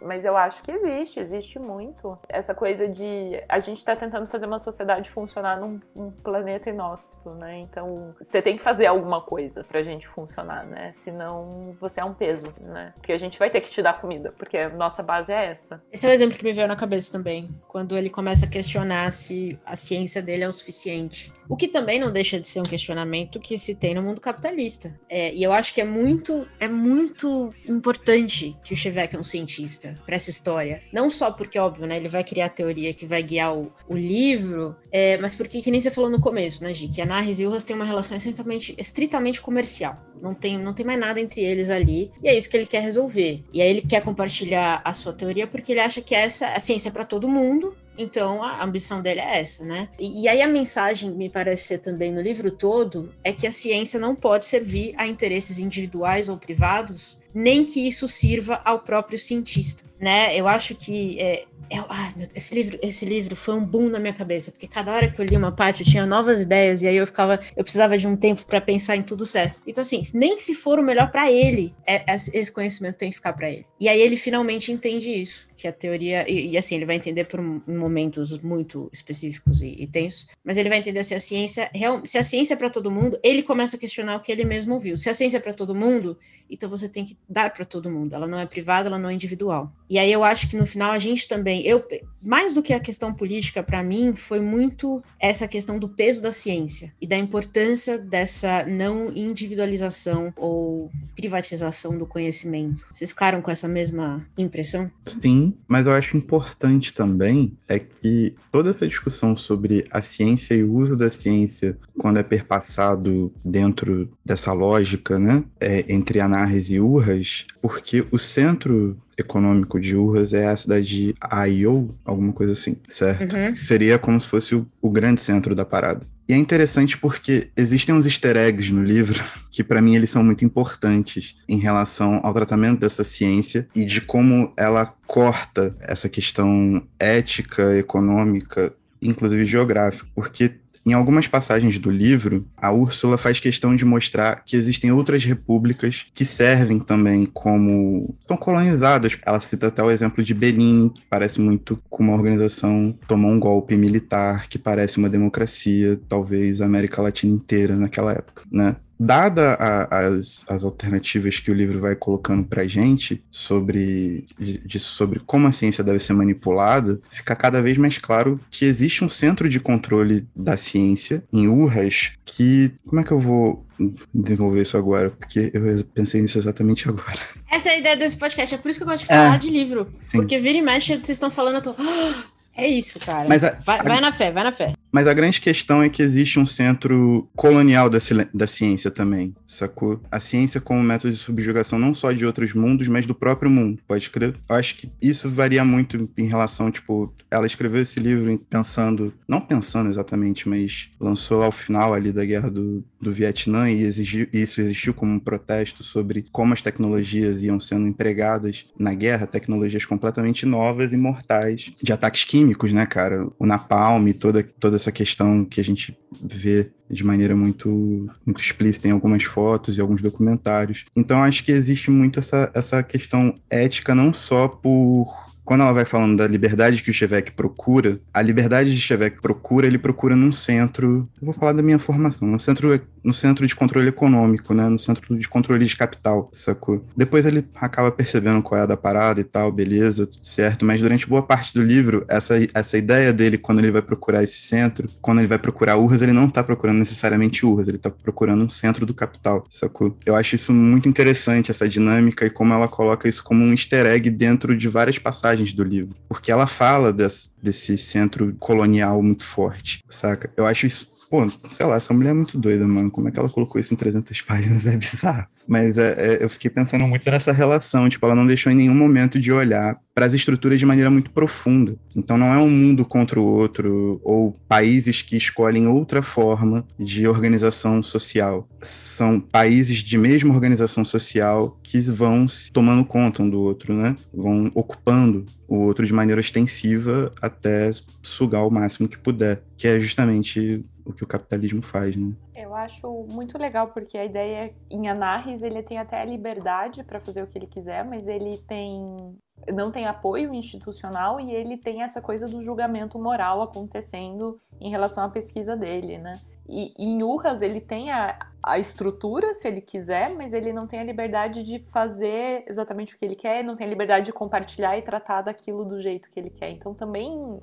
Mas 0.02 0.24
eu 0.24 0.36
acho 0.36 0.62
que 0.62 0.70
existe, 0.70 1.20
existe 1.20 1.58
muito. 1.58 2.18
Essa 2.28 2.54
coisa 2.54 2.88
de 2.88 3.42
a 3.48 3.58
gente 3.58 3.84
tá 3.84 3.96
tentando 3.96 4.26
fazer 4.26 4.46
uma 4.46 4.58
sociedade 4.58 5.10
funcionar 5.10 5.58
num 5.58 5.80
um, 5.94 6.10
planeta 6.10 6.68
inóspito, 6.68 7.30
né? 7.30 7.58
Então 7.60 8.14
você 8.18 8.42
tem 8.42 8.56
que 8.56 8.62
fazer 8.62 8.86
alguma 8.86 9.20
coisa 9.20 9.64
pra 9.64 9.82
gente 9.82 10.06
funcionar, 10.08 10.64
né? 10.66 10.92
Senão 10.92 11.74
você 11.80 12.00
é 12.00 12.04
um 12.04 12.12
peso, 12.12 12.52
né? 12.60 12.92
Porque 12.96 13.12
a 13.12 13.18
gente 13.18 13.38
vai 13.38 13.48
ter 13.48 13.60
que 13.60 13.70
te 13.70 13.80
dar 13.80 14.00
comida, 14.00 14.32
porque 14.36 14.58
a 14.58 14.68
nossa 14.68 15.02
base 15.02 15.32
é 15.32 15.46
essa. 15.46 15.82
Esse 15.90 16.06
é 16.06 16.10
o 16.10 16.12
exemplo 16.12 16.36
que 16.36 16.44
me 16.44 16.52
veio 16.52 16.68
na 16.68 16.76
cabeça 16.76 17.10
também, 17.10 17.48
quando 17.68 17.96
ele 17.96 18.10
começa 18.10 18.46
a 18.46 18.48
questionar 18.48 19.12
se 19.12 19.58
a 19.64 19.76
ciência 19.76 20.20
dele 20.20 20.44
é 20.44 20.48
o 20.48 20.52
suficiente. 20.52 21.32
O 21.48 21.56
que 21.56 21.68
também 21.68 21.98
não 21.98 22.12
deixa 22.12 22.40
de 22.40 22.46
ser 22.46 22.60
um 22.60 22.64
questionamento 22.64 23.40
que 23.40 23.58
se 23.58 23.74
tem 23.74 23.94
no 23.94 24.02
mundo 24.02 24.20
capitalista. 24.20 24.98
É, 25.08 25.34
e 25.34 25.42
eu 25.42 25.52
acho 25.52 25.72
que 25.72 25.80
é 25.80 25.84
muito, 25.84 26.46
é 26.58 26.68
muito 26.68 27.52
importante 27.68 28.56
que 28.64 28.72
o 28.72 28.76
Chevek 28.76 29.14
é 29.14 29.18
um 29.18 29.24
cientista 29.24 29.98
para 30.04 30.16
essa 30.16 30.30
história. 30.30 30.82
Não 30.92 31.10
só 31.10 31.30
porque, 31.30 31.58
óbvio, 31.58 31.86
né, 31.86 31.96
ele 31.96 32.08
vai 32.08 32.24
criar 32.24 32.46
a 32.46 32.50
teoria 32.50 32.92
que 32.92 33.06
vai 33.06 33.22
guiar 33.22 33.56
o, 33.56 33.72
o 33.88 33.96
livro, 33.96 34.76
é, 34.90 35.16
mas 35.18 35.34
porque, 35.34 35.62
que 35.62 35.70
nem 35.70 35.80
você 35.80 35.90
falou 35.90 36.10
no 36.10 36.20
começo, 36.20 36.62
né, 36.62 36.74
Gi, 36.74 36.88
que 36.88 37.00
a 37.00 37.06
Narres 37.06 37.38
e 37.38 37.46
Urras 37.46 37.64
têm 37.64 37.76
uma 37.76 37.84
relação 37.84 38.16
estritamente, 38.16 38.74
estritamente 38.78 39.40
comercial. 39.40 39.96
Não 40.20 40.34
tem, 40.34 40.58
não 40.58 40.72
tem 40.72 40.84
mais 40.84 40.98
nada 40.98 41.20
entre 41.20 41.42
eles 41.42 41.70
ali. 41.70 42.10
E 42.22 42.28
é 42.28 42.36
isso 42.36 42.48
que 42.48 42.56
ele 42.56 42.66
quer 42.66 42.82
resolver. 42.82 43.42
E 43.52 43.60
aí 43.60 43.68
ele 43.68 43.82
quer 43.82 44.02
compartilhar 44.02 44.80
a 44.84 44.94
sua 44.94 45.12
teoria 45.12 45.46
porque 45.46 45.72
ele 45.72 45.80
acha 45.80 46.00
que 46.00 46.14
essa 46.14 46.48
a 46.48 46.60
ciência 46.60 46.88
é 46.88 46.92
para 46.92 47.04
todo 47.04 47.28
mundo 47.28 47.76
então 47.98 48.42
a 48.42 48.62
ambição 48.62 49.00
dele 49.00 49.20
é 49.20 49.40
essa, 49.40 49.64
né? 49.64 49.88
E, 49.98 50.22
e, 50.22 50.28
aí 50.28 50.42
a 50.42 50.48
mensagem, 50.48 51.10
me 51.10 51.28
parece 51.28 51.64
ser 51.64 51.78
também 51.78 52.12
no 52.12 52.20
livro 52.20 52.50
todo, 52.50 53.12
é 53.22 53.32
que 53.32 53.46
a 53.46 53.52
ciência 53.52 53.98
não 53.98 54.14
pode 54.14 54.44
servir 54.44 54.94
a 54.96 55.06
interesses 55.06 55.58
individuais 55.58 56.28
ou 56.28 56.36
privados, 56.36 57.18
nem 57.32 57.64
que 57.64 57.86
isso 57.86 58.08
sirva 58.08 58.60
ao 58.64 58.80
próprio 58.80 59.18
cientista, 59.18 59.84
né? 60.00 60.38
Eu 60.38 60.46
acho 60.46 60.74
que 60.74 61.18
é, 61.18 61.44
Eu, 61.70 61.84
ai, 61.88 62.12
meu, 62.16 62.28
esse 62.34 62.54
livro, 62.54 62.78
esse 62.82 63.04
livro 63.04 63.34
foi 63.34 63.54
um 63.54 63.64
boom 63.64 63.88
na 63.88 63.98
minha 63.98 64.12
cabeça, 64.12 64.52
porque 64.52 64.68
cada 64.68 64.92
hora 64.92 65.10
que 65.10 65.20
eu 65.20 65.24
li 65.24 65.36
uma 65.36 65.50
parte 65.50 65.82
eu 65.82 65.86
tinha 65.86 66.06
novas 66.06 66.40
ideias 66.40 66.82
e 66.82 66.86
aí 66.86 66.96
eu 66.96 67.06
ficava, 67.06 67.40
eu 67.56 67.64
precisava 67.64 67.98
de 67.98 68.06
um 68.06 68.16
tempo 68.16 68.44
para 68.46 68.60
pensar 68.60 68.96
em 68.96 69.02
tudo 69.02 69.26
certo. 69.26 69.58
Então 69.66 69.82
assim, 69.82 70.02
nem 70.14 70.36
se 70.36 70.54
for 70.54 70.78
o 70.78 70.82
melhor 70.82 71.10
para 71.10 71.30
ele, 71.30 71.74
é, 71.86 71.96
é, 72.12 72.14
esse 72.14 72.52
conhecimento 72.52 72.96
tem 72.96 73.10
que 73.10 73.16
ficar 73.16 73.32
para 73.32 73.50
ele. 73.50 73.64
E 73.80 73.88
aí 73.88 74.00
ele 74.00 74.16
finalmente 74.16 74.70
entende 74.70 75.10
isso 75.10 75.46
que 75.56 75.66
a 75.66 75.72
teoria. 75.72 76.30
E, 76.30 76.50
e, 76.50 76.58
assim, 76.58 76.76
ele 76.76 76.84
vai 76.84 76.96
entender 76.96 77.24
por 77.24 77.40
momentos 77.40 78.38
muito 78.40 78.90
específicos 78.92 79.62
e, 79.62 79.74
e, 79.78 79.86
tensos, 79.86 80.26
mas 80.44 80.56
ele 80.56 80.68
vai 80.68 80.78
entender 80.78 81.02
se 81.02 81.14
a 81.14 81.20
ciência. 81.20 81.70
Se 82.04 82.18
a 82.18 82.22
ciência 82.22 82.54
é 82.54 82.56
para 82.56 82.70
todo 82.70 82.90
mundo, 82.90 83.18
ele 83.22 83.42
começa 83.42 83.76
a 83.76 83.80
questionar 83.80 84.16
o 84.16 84.20
que 84.20 84.30
ele 84.30 84.44
mesmo 84.44 84.74
ouviu. 84.74 84.96
Se 84.96 85.08
a 85.08 85.14
ciência 85.14 85.38
é 85.38 85.40
para 85.40 85.54
todo 85.54 85.74
mundo, 85.74 86.18
então 86.50 86.68
você 86.68 86.88
tem 86.88 87.04
que 87.04 87.16
dar 87.28 87.52
para 87.52 87.64
todo 87.64 87.90
mundo. 87.90 88.14
Ela 88.14 88.26
não 88.26 88.38
é 88.38 88.46
privada, 88.46 88.88
ela 88.88 88.98
não 88.98 89.10
é 89.10 89.14
individual. 89.14 89.72
E 89.88 89.98
aí 89.98 90.12
eu 90.12 90.24
acho 90.24 90.48
que 90.48 90.56
no 90.56 90.66
final 90.66 90.90
a 90.90 90.98
gente 90.98 91.28
também. 91.28 91.64
eu 91.64 91.84
Mais 92.22 92.52
do 92.52 92.62
que 92.62 92.72
a 92.72 92.80
questão 92.80 93.14
política, 93.14 93.62
para 93.62 93.82
mim, 93.82 94.14
foi 94.16 94.40
muito 94.40 95.02
essa 95.20 95.46
questão 95.46 95.78
do 95.78 95.88
peso 95.88 96.20
da 96.20 96.32
ciência 96.32 96.92
e 97.00 97.06
da 97.06 97.16
importância 97.16 97.98
dessa 97.98 98.64
não 98.66 99.12
individualização 99.12 100.32
ou 100.36 100.90
privatização 101.14 101.96
do 101.96 102.06
conhecimento. 102.06 102.84
Vocês 102.92 103.10
ficaram 103.10 103.40
com 103.40 103.50
essa 103.50 103.68
mesma 103.68 104.26
impressão? 104.36 104.90
Sim, 105.06 105.54
mas 105.68 105.86
eu 105.86 105.92
acho 105.92 106.16
importante 106.16 106.92
também 106.92 107.56
é 107.68 107.78
que 107.78 108.34
toda 108.50 108.70
essa 108.70 108.86
discussão 108.86 109.36
sobre 109.36 109.86
a 109.90 110.02
ciência 110.02 110.54
e 110.54 110.64
o 110.64 110.72
uso 110.74 110.96
da 110.96 111.10
ciência 111.10 111.78
quando 111.98 112.18
é 112.18 112.22
perpassado 112.22 113.32
dentro 113.44 114.10
dessa 114.24 114.52
lógica, 114.52 115.18
né, 115.18 115.44
é, 115.60 115.84
entre 115.92 116.20
Anarres 116.36 116.68
e 116.68 116.78
Urras, 116.78 117.46
porque 117.62 118.06
o 118.10 118.18
centro 118.18 118.96
econômico 119.16 119.80
de 119.80 119.96
Urras 119.96 120.34
é 120.34 120.46
a 120.46 120.56
cidade 120.56 120.86
de 120.86 121.14
Aiou, 121.20 121.94
alguma 122.04 122.32
coisa 122.32 122.52
assim, 122.52 122.76
certo? 122.86 123.34
Uhum. 123.34 123.54
Seria 123.54 123.98
como 123.98 124.20
se 124.20 124.26
fosse 124.26 124.54
o, 124.54 124.66
o 124.80 124.90
grande 124.90 125.22
centro 125.22 125.54
da 125.54 125.64
parada. 125.64 126.02
E 126.28 126.34
é 126.34 126.36
interessante 126.36 126.98
porque 126.98 127.48
existem 127.56 127.94
uns 127.94 128.04
easter 128.04 128.36
eggs 128.36 128.70
no 128.72 128.82
livro 128.82 129.24
que, 129.50 129.64
para 129.64 129.80
mim, 129.80 129.96
eles 129.96 130.10
são 130.10 130.22
muito 130.22 130.44
importantes 130.44 131.36
em 131.48 131.58
relação 131.58 132.20
ao 132.22 132.34
tratamento 132.34 132.80
dessa 132.80 133.04
ciência 133.04 133.66
e 133.74 133.84
de 133.84 134.02
como 134.02 134.52
ela 134.56 134.94
corta 135.06 135.74
essa 135.80 136.08
questão 136.08 136.86
ética, 136.98 137.76
econômica, 137.78 138.72
inclusive 139.00 139.46
geográfica. 139.46 140.06
Porque 140.14 140.52
em 140.86 140.92
algumas 140.92 141.26
passagens 141.26 141.78
do 141.78 141.90
livro, 141.90 142.46
a 142.56 142.72
Úrsula 142.72 143.18
faz 143.18 143.40
questão 143.40 143.74
de 143.74 143.84
mostrar 143.84 144.42
que 144.44 144.56
existem 144.56 144.92
outras 144.92 145.24
repúblicas 145.24 146.06
que 146.14 146.24
servem 146.24 146.78
também 146.78 147.26
como. 147.26 148.14
são 148.20 148.36
colonizadas. 148.36 149.18
Ela 149.26 149.40
cita 149.40 149.66
até 149.66 149.82
o 149.82 149.90
exemplo 149.90 150.22
de 150.22 150.32
Benin, 150.32 150.90
que 150.90 151.02
parece 151.10 151.40
muito 151.40 151.82
com 151.90 152.04
uma 152.04 152.14
organização 152.14 152.96
tomou 153.08 153.30
um 153.30 153.40
golpe 153.40 153.76
militar, 153.76 154.48
que 154.48 154.58
parece 154.58 154.98
uma 154.98 155.08
democracia, 155.08 155.98
talvez 156.08 156.60
a 156.60 156.66
América 156.66 157.02
Latina 157.02 157.34
inteira 157.34 157.76
naquela 157.76 158.12
época, 158.12 158.44
né? 158.50 158.76
Dada 158.98 159.54
a, 159.54 160.06
as, 160.06 160.44
as 160.48 160.64
alternativas 160.64 161.38
que 161.38 161.50
o 161.50 161.54
livro 161.54 161.80
vai 161.80 161.94
colocando 161.94 162.44
para 162.44 162.66
gente 162.66 163.22
sobre, 163.30 164.26
de, 164.38 164.78
sobre 164.78 165.20
como 165.20 165.46
a 165.46 165.52
ciência 165.52 165.84
deve 165.84 165.98
ser 165.98 166.12
manipulada, 166.12 167.00
fica 167.10 167.36
cada 167.36 167.60
vez 167.60 167.76
mais 167.76 167.98
claro 167.98 168.40
que 168.50 168.64
existe 168.64 169.04
um 169.04 169.08
centro 169.08 169.48
de 169.48 169.60
controle 169.60 170.26
da 170.34 170.56
ciência 170.56 171.24
em 171.32 171.48
Urras 171.48 172.12
que. 172.24 172.72
Como 172.86 173.00
é 173.00 173.04
que 173.04 173.12
eu 173.12 173.18
vou 173.18 173.66
desenvolver 174.12 174.62
isso 174.62 174.76
agora? 174.76 175.10
Porque 175.10 175.50
eu 175.52 175.84
pensei 175.94 176.20
nisso 176.20 176.38
exatamente 176.38 176.88
agora. 176.88 177.18
Essa 177.50 177.70
é 177.70 177.72
a 177.72 177.78
ideia 177.78 177.96
desse 177.96 178.16
podcast, 178.16 178.54
é 178.54 178.58
por 178.58 178.68
isso 178.68 178.78
que 178.78 178.82
eu 178.82 178.88
gosto 178.88 179.00
de 179.00 179.06
falar 179.06 179.36
é, 179.36 179.38
de 179.38 179.50
livro. 179.50 179.88
Sim. 179.98 180.18
Porque 180.18 180.38
vira 180.38 180.58
e 180.58 180.62
mexe, 180.62 180.94
vocês 180.94 181.10
estão 181.10 181.30
falando, 181.30 181.56
eu 181.56 181.62
tô. 181.62 181.74
É 182.58 182.66
isso, 182.66 182.98
cara. 182.98 183.28
Mas 183.28 183.44
a, 183.44 183.50
vai, 183.50 183.80
a, 183.80 183.82
vai, 183.82 184.00
na 184.00 184.10
fé, 184.10 184.32
vai 184.32 184.42
na 184.42 184.50
fé. 184.50 184.72
Mas 184.96 185.06
a 185.06 185.12
grande 185.12 185.42
questão 185.42 185.82
é 185.82 185.90
que 185.90 186.02
existe 186.02 186.38
um 186.38 186.46
centro 186.46 187.28
colonial 187.36 187.90
da, 187.90 187.98
da 188.32 188.46
ciência 188.46 188.90
também, 188.90 189.34
sacou? 189.46 190.00
A 190.10 190.18
ciência 190.18 190.58
como 190.58 190.82
método 190.82 191.12
de 191.12 191.18
subjugação 191.18 191.78
não 191.78 191.92
só 191.92 192.12
de 192.12 192.24
outros 192.24 192.54
mundos, 192.54 192.88
mas 192.88 193.04
do 193.04 193.14
próprio 193.14 193.50
mundo, 193.50 193.78
pode 193.86 194.08
crer? 194.08 194.34
Eu 194.48 194.56
acho 194.56 194.74
que 194.74 194.90
isso 195.02 195.28
varia 195.28 195.62
muito 195.66 196.08
em 196.16 196.26
relação, 196.26 196.70
tipo, 196.70 197.12
ela 197.30 197.46
escreveu 197.46 197.82
esse 197.82 198.00
livro 198.00 198.40
pensando, 198.48 199.12
não 199.28 199.38
pensando 199.38 199.90
exatamente, 199.90 200.48
mas 200.48 200.88
lançou 200.98 201.42
ao 201.42 201.52
final 201.52 201.92
ali 201.92 202.10
da 202.10 202.24
guerra 202.24 202.50
do, 202.50 202.82
do 202.98 203.12
Vietnã 203.12 203.70
e 203.70 203.82
exigiu, 203.82 204.26
isso 204.32 204.62
existiu 204.62 204.94
como 204.94 205.12
um 205.12 205.18
protesto 205.18 205.82
sobre 205.82 206.24
como 206.32 206.54
as 206.54 206.62
tecnologias 206.62 207.42
iam 207.42 207.60
sendo 207.60 207.86
empregadas 207.86 208.64
na 208.78 208.94
guerra, 208.94 209.26
tecnologias 209.26 209.84
completamente 209.84 210.46
novas 210.46 210.94
e 210.94 210.96
mortais, 210.96 211.72
de 211.82 211.92
ataques 211.92 212.24
químicos, 212.24 212.72
né, 212.72 212.86
cara? 212.86 213.28
O 213.38 213.44
napalm, 213.44 214.10
toda, 214.12 214.42
toda 214.42 214.76
essa 214.76 214.85
questão 214.92 215.44
que 215.44 215.60
a 215.60 215.64
gente 215.64 215.96
vê 216.22 216.70
de 216.90 217.04
maneira 217.04 217.34
muito, 217.34 218.08
muito 218.24 218.40
explícita 218.40 218.88
em 218.88 218.92
algumas 218.92 219.24
fotos 219.24 219.76
e 219.76 219.80
alguns 219.80 220.00
documentários. 220.00 220.84
Então 220.94 221.22
acho 221.22 221.44
que 221.44 221.52
existe 221.52 221.90
muito 221.90 222.18
essa, 222.18 222.50
essa 222.54 222.82
questão 222.82 223.34
ética 223.50 223.94
não 223.94 224.12
só 224.12 224.48
por 224.48 225.25
quando 225.46 225.60
ela 225.60 225.72
vai 225.72 225.84
falando 225.84 226.16
da 226.16 226.26
liberdade 226.26 226.82
que 226.82 226.90
o 226.90 226.94
Chevek 226.94 227.30
procura, 227.30 228.00
a 228.12 228.20
liberdade 228.20 228.74
de 228.74 228.80
Chevek 228.80 229.22
procura, 229.22 229.66
ele 229.66 229.78
procura 229.78 230.16
num 230.16 230.32
centro, 230.32 231.08
eu 231.20 231.24
vou 231.24 231.32
falar 231.32 231.52
da 231.52 231.62
minha 231.62 231.78
formação, 231.78 232.26
no 232.26 232.40
centro, 232.40 232.80
no 233.02 233.14
centro 233.14 233.46
de 233.46 233.54
controle 233.54 233.88
econômico, 233.88 234.52
né, 234.52 234.68
no 234.68 234.78
centro 234.78 235.16
de 235.16 235.28
controle 235.28 235.64
de 235.64 235.76
capital, 235.76 236.28
sacou? 236.32 236.84
Depois 236.96 237.24
ele 237.24 237.46
acaba 237.54 237.92
percebendo 237.92 238.42
qual 238.42 238.60
é 238.60 238.64
a 238.64 238.66
da 238.66 238.76
parada 238.76 239.20
e 239.20 239.24
tal, 239.24 239.52
beleza, 239.52 240.06
tudo 240.08 240.26
certo, 240.26 240.64
mas 240.64 240.80
durante 240.80 241.08
boa 241.08 241.22
parte 241.22 241.54
do 241.54 241.62
livro, 241.62 242.04
essa, 242.08 242.34
essa 242.52 242.76
ideia 242.76 243.12
dele, 243.12 243.38
quando 243.38 243.60
ele 243.60 243.70
vai 243.70 243.82
procurar 243.82 244.24
esse 244.24 244.40
centro, 244.40 244.88
quando 245.00 245.18
ele 245.20 245.28
vai 245.28 245.38
procurar 245.38 245.76
urras, 245.76 246.02
ele 246.02 246.12
não 246.12 246.28
tá 246.28 246.42
procurando 246.42 246.78
necessariamente 246.78 247.46
urras, 247.46 247.68
ele 247.68 247.78
tá 247.78 247.88
procurando 247.88 248.44
um 248.44 248.48
centro 248.48 248.84
do 248.84 248.92
capital, 248.92 249.46
sacou? 249.48 249.96
Eu 250.04 250.16
acho 250.16 250.34
isso 250.34 250.52
muito 250.52 250.88
interessante, 250.88 251.52
essa 251.52 251.68
dinâmica 251.68 252.26
e 252.26 252.30
como 252.30 252.52
ela 252.52 252.66
coloca 252.66 253.08
isso 253.08 253.22
como 253.22 253.44
um 253.44 253.52
easter 253.52 253.86
egg 253.86 254.10
dentro 254.10 254.56
de 254.56 254.68
várias 254.68 254.98
passagens 254.98 255.35
do 255.44 255.64
livro, 255.64 255.96
porque 256.08 256.30
ela 256.30 256.46
fala 256.46 256.92
desse, 256.92 257.30
desse 257.42 257.76
centro 257.76 258.34
colonial 258.38 259.02
muito 259.02 259.24
forte, 259.24 259.84
saca? 259.88 260.30
Eu 260.36 260.46
acho 260.46 260.66
isso 260.66 260.95
Pô, 261.08 261.28
sei 261.48 261.66
lá, 261.66 261.76
essa 261.76 261.94
mulher 261.94 262.10
é 262.10 262.14
muito 262.14 262.36
doida, 262.36 262.66
mano. 262.66 262.90
Como 262.90 263.08
é 263.08 263.12
que 263.12 263.18
ela 263.18 263.28
colocou 263.28 263.60
isso 263.60 263.72
em 263.72 263.76
300 263.76 264.20
páginas? 264.22 264.66
É 264.66 264.76
bizarro. 264.76 265.26
Mas 265.46 265.78
é, 265.78 265.94
é, 265.96 266.24
eu 266.24 266.28
fiquei 266.28 266.50
pensando 266.50 266.86
muito 266.86 267.08
nessa 267.08 267.32
relação. 267.32 267.88
Tipo, 267.88 268.06
ela 268.06 268.14
não 268.14 268.26
deixou 268.26 268.50
em 268.50 268.56
nenhum 268.56 268.74
momento 268.74 269.20
de 269.20 269.32
olhar 269.32 269.78
para 269.94 270.04
as 270.04 270.14
estruturas 270.14 270.58
de 270.58 270.66
maneira 270.66 270.90
muito 270.90 271.10
profunda. 271.10 271.76
Então, 271.94 272.18
não 272.18 272.34
é 272.34 272.38
um 272.38 272.50
mundo 272.50 272.84
contra 272.84 273.20
o 273.20 273.24
outro 273.24 274.00
ou 274.02 274.32
países 274.48 275.02
que 275.02 275.16
escolhem 275.16 275.68
outra 275.68 276.02
forma 276.02 276.66
de 276.78 277.06
organização 277.06 277.82
social. 277.82 278.48
São 278.60 279.20
países 279.20 279.78
de 279.78 279.96
mesma 279.96 280.34
organização 280.34 280.84
social 280.84 281.58
que 281.62 281.80
vão 281.80 282.26
se 282.26 282.50
tomando 282.50 282.84
conta 282.84 283.22
um 283.22 283.30
do 283.30 283.40
outro, 283.40 283.74
né? 283.74 283.94
Vão 284.12 284.50
ocupando 284.54 285.24
o 285.48 285.58
outro 285.58 285.86
de 285.86 285.92
maneira 285.92 286.20
extensiva 286.20 287.12
até 287.22 287.70
sugar 288.02 288.44
o 288.46 288.50
máximo 288.50 288.88
que 288.88 288.98
puder, 288.98 289.42
que 289.56 289.68
é 289.68 289.78
justamente 289.78 290.64
o 290.86 290.92
que 290.92 291.02
o 291.02 291.06
capitalismo 291.06 291.60
faz, 291.62 291.96
né? 291.96 292.14
Eu 292.34 292.54
acho 292.54 293.06
muito 293.10 293.36
legal 293.36 293.68
porque 293.68 293.98
a 293.98 294.04
ideia 294.04 294.54
em 294.70 294.88
Anarres 294.88 295.42
ele 295.42 295.62
tem 295.62 295.78
até 295.78 296.00
a 296.00 296.04
liberdade 296.04 296.84
para 296.84 297.00
fazer 297.00 297.22
o 297.22 297.26
que 297.26 297.36
ele 297.36 297.46
quiser, 297.46 297.84
mas 297.84 298.06
ele 298.06 298.38
tem 298.38 299.16
não 299.52 299.70
tem 299.70 299.86
apoio 299.86 300.34
institucional 300.34 301.20
e 301.20 301.30
ele 301.30 301.56
tem 301.56 301.82
essa 301.82 302.00
coisa 302.00 302.26
do 302.26 302.42
julgamento 302.42 302.98
moral 302.98 303.42
acontecendo 303.42 304.40
em 304.60 304.70
relação 304.70 305.04
à 305.04 305.08
pesquisa 305.08 305.54
dele, 305.54 305.98
né? 305.98 306.18
E, 306.48 306.72
e 306.78 306.84
em 306.84 307.02
Urras 307.02 307.42
ele 307.42 307.60
tem 307.60 307.90
a, 307.90 308.18
a 308.42 308.58
estrutura, 308.58 309.34
se 309.34 309.46
ele 309.48 309.60
quiser, 309.60 310.10
mas 310.14 310.32
ele 310.32 310.52
não 310.52 310.66
tem 310.66 310.78
a 310.80 310.84
liberdade 310.84 311.42
de 311.42 311.58
fazer 311.70 312.44
exatamente 312.46 312.94
o 312.94 312.98
que 312.98 313.04
ele 313.04 313.16
quer, 313.16 313.42
não 313.42 313.56
tem 313.56 313.66
a 313.66 313.70
liberdade 313.70 314.06
de 314.06 314.12
compartilhar 314.12 314.78
e 314.78 314.82
tratar 314.82 315.22
daquilo 315.22 315.64
do 315.64 315.80
jeito 315.80 316.10
que 316.10 316.18
ele 316.18 316.30
quer. 316.30 316.50
Então 316.50 316.72
também, 316.72 317.40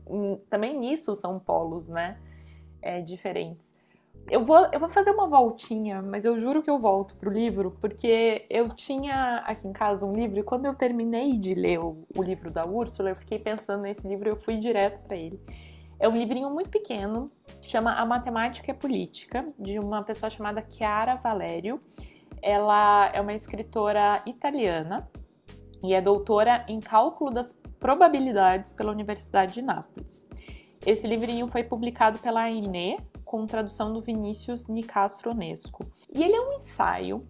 também 0.49 0.77
nisso 0.77 1.13
são 1.15 1.37
polos, 1.37 1.89
né? 1.89 2.17
É, 2.83 2.99
diferentes. 2.99 3.71
Eu 4.29 4.45
vou, 4.45 4.67
eu 4.71 4.79
vou 4.79 4.89
fazer 4.89 5.11
uma 5.11 5.27
voltinha, 5.27 6.01
mas 6.01 6.25
eu 6.25 6.37
juro 6.37 6.61
que 6.61 6.69
eu 6.69 6.79
volto 6.79 7.15
pro 7.15 7.31
livro, 7.31 7.77
porque 7.79 8.45
eu 8.49 8.69
tinha 8.69 9.37
aqui 9.45 9.67
em 9.67 9.73
casa 9.73 10.05
um 10.05 10.13
livro 10.13 10.39
e 10.39 10.43
quando 10.43 10.65
eu 10.65 10.75
terminei 10.75 11.37
de 11.37 11.53
ler 11.53 11.79
o, 11.79 12.05
o 12.15 12.21
livro 12.21 12.51
da 12.51 12.65
Úrsula, 12.65 13.09
eu 13.09 13.15
fiquei 13.15 13.39
pensando 13.39 13.83
nesse 13.83 14.07
livro 14.07 14.27
e 14.27 14.31
eu 14.31 14.35
fui 14.35 14.57
direto 14.57 15.01
para 15.01 15.17
ele. 15.17 15.39
É 15.99 16.09
um 16.09 16.17
livrinho 16.17 16.49
muito 16.49 16.69
pequeno, 16.69 17.31
chama 17.61 17.93
A 17.93 18.05
Matemática 18.05 18.71
e 18.71 18.73
Política, 18.73 19.45
de 19.57 19.79
uma 19.79 20.03
pessoa 20.03 20.29
chamada 20.29 20.65
Chiara 20.69 21.15
Valério. 21.15 21.79
Ela 22.41 23.11
é 23.13 23.21
uma 23.21 23.33
escritora 23.33 24.21
italiana 24.25 25.09
e 25.81 25.93
é 25.93 26.01
doutora 26.01 26.65
em 26.67 26.81
cálculo 26.81 27.31
das 27.31 27.53
probabilidades 27.79 28.73
pela 28.73 28.91
Universidade 28.91 29.53
de 29.53 29.61
Nápoles. 29.61 30.27
Esse 30.85 31.07
livrinho 31.07 31.47
foi 31.47 31.63
publicado 31.63 32.19
pela 32.19 32.41
Aine, 32.41 32.99
com 33.23 33.45
tradução 33.45 33.93
do 33.93 34.01
Vinícius 34.01 34.67
Nicastro 34.67 35.31
Onesco. 35.31 35.85
E 36.13 36.21
ele 36.21 36.35
é 36.35 36.41
um 36.41 36.55
ensaio 36.57 37.25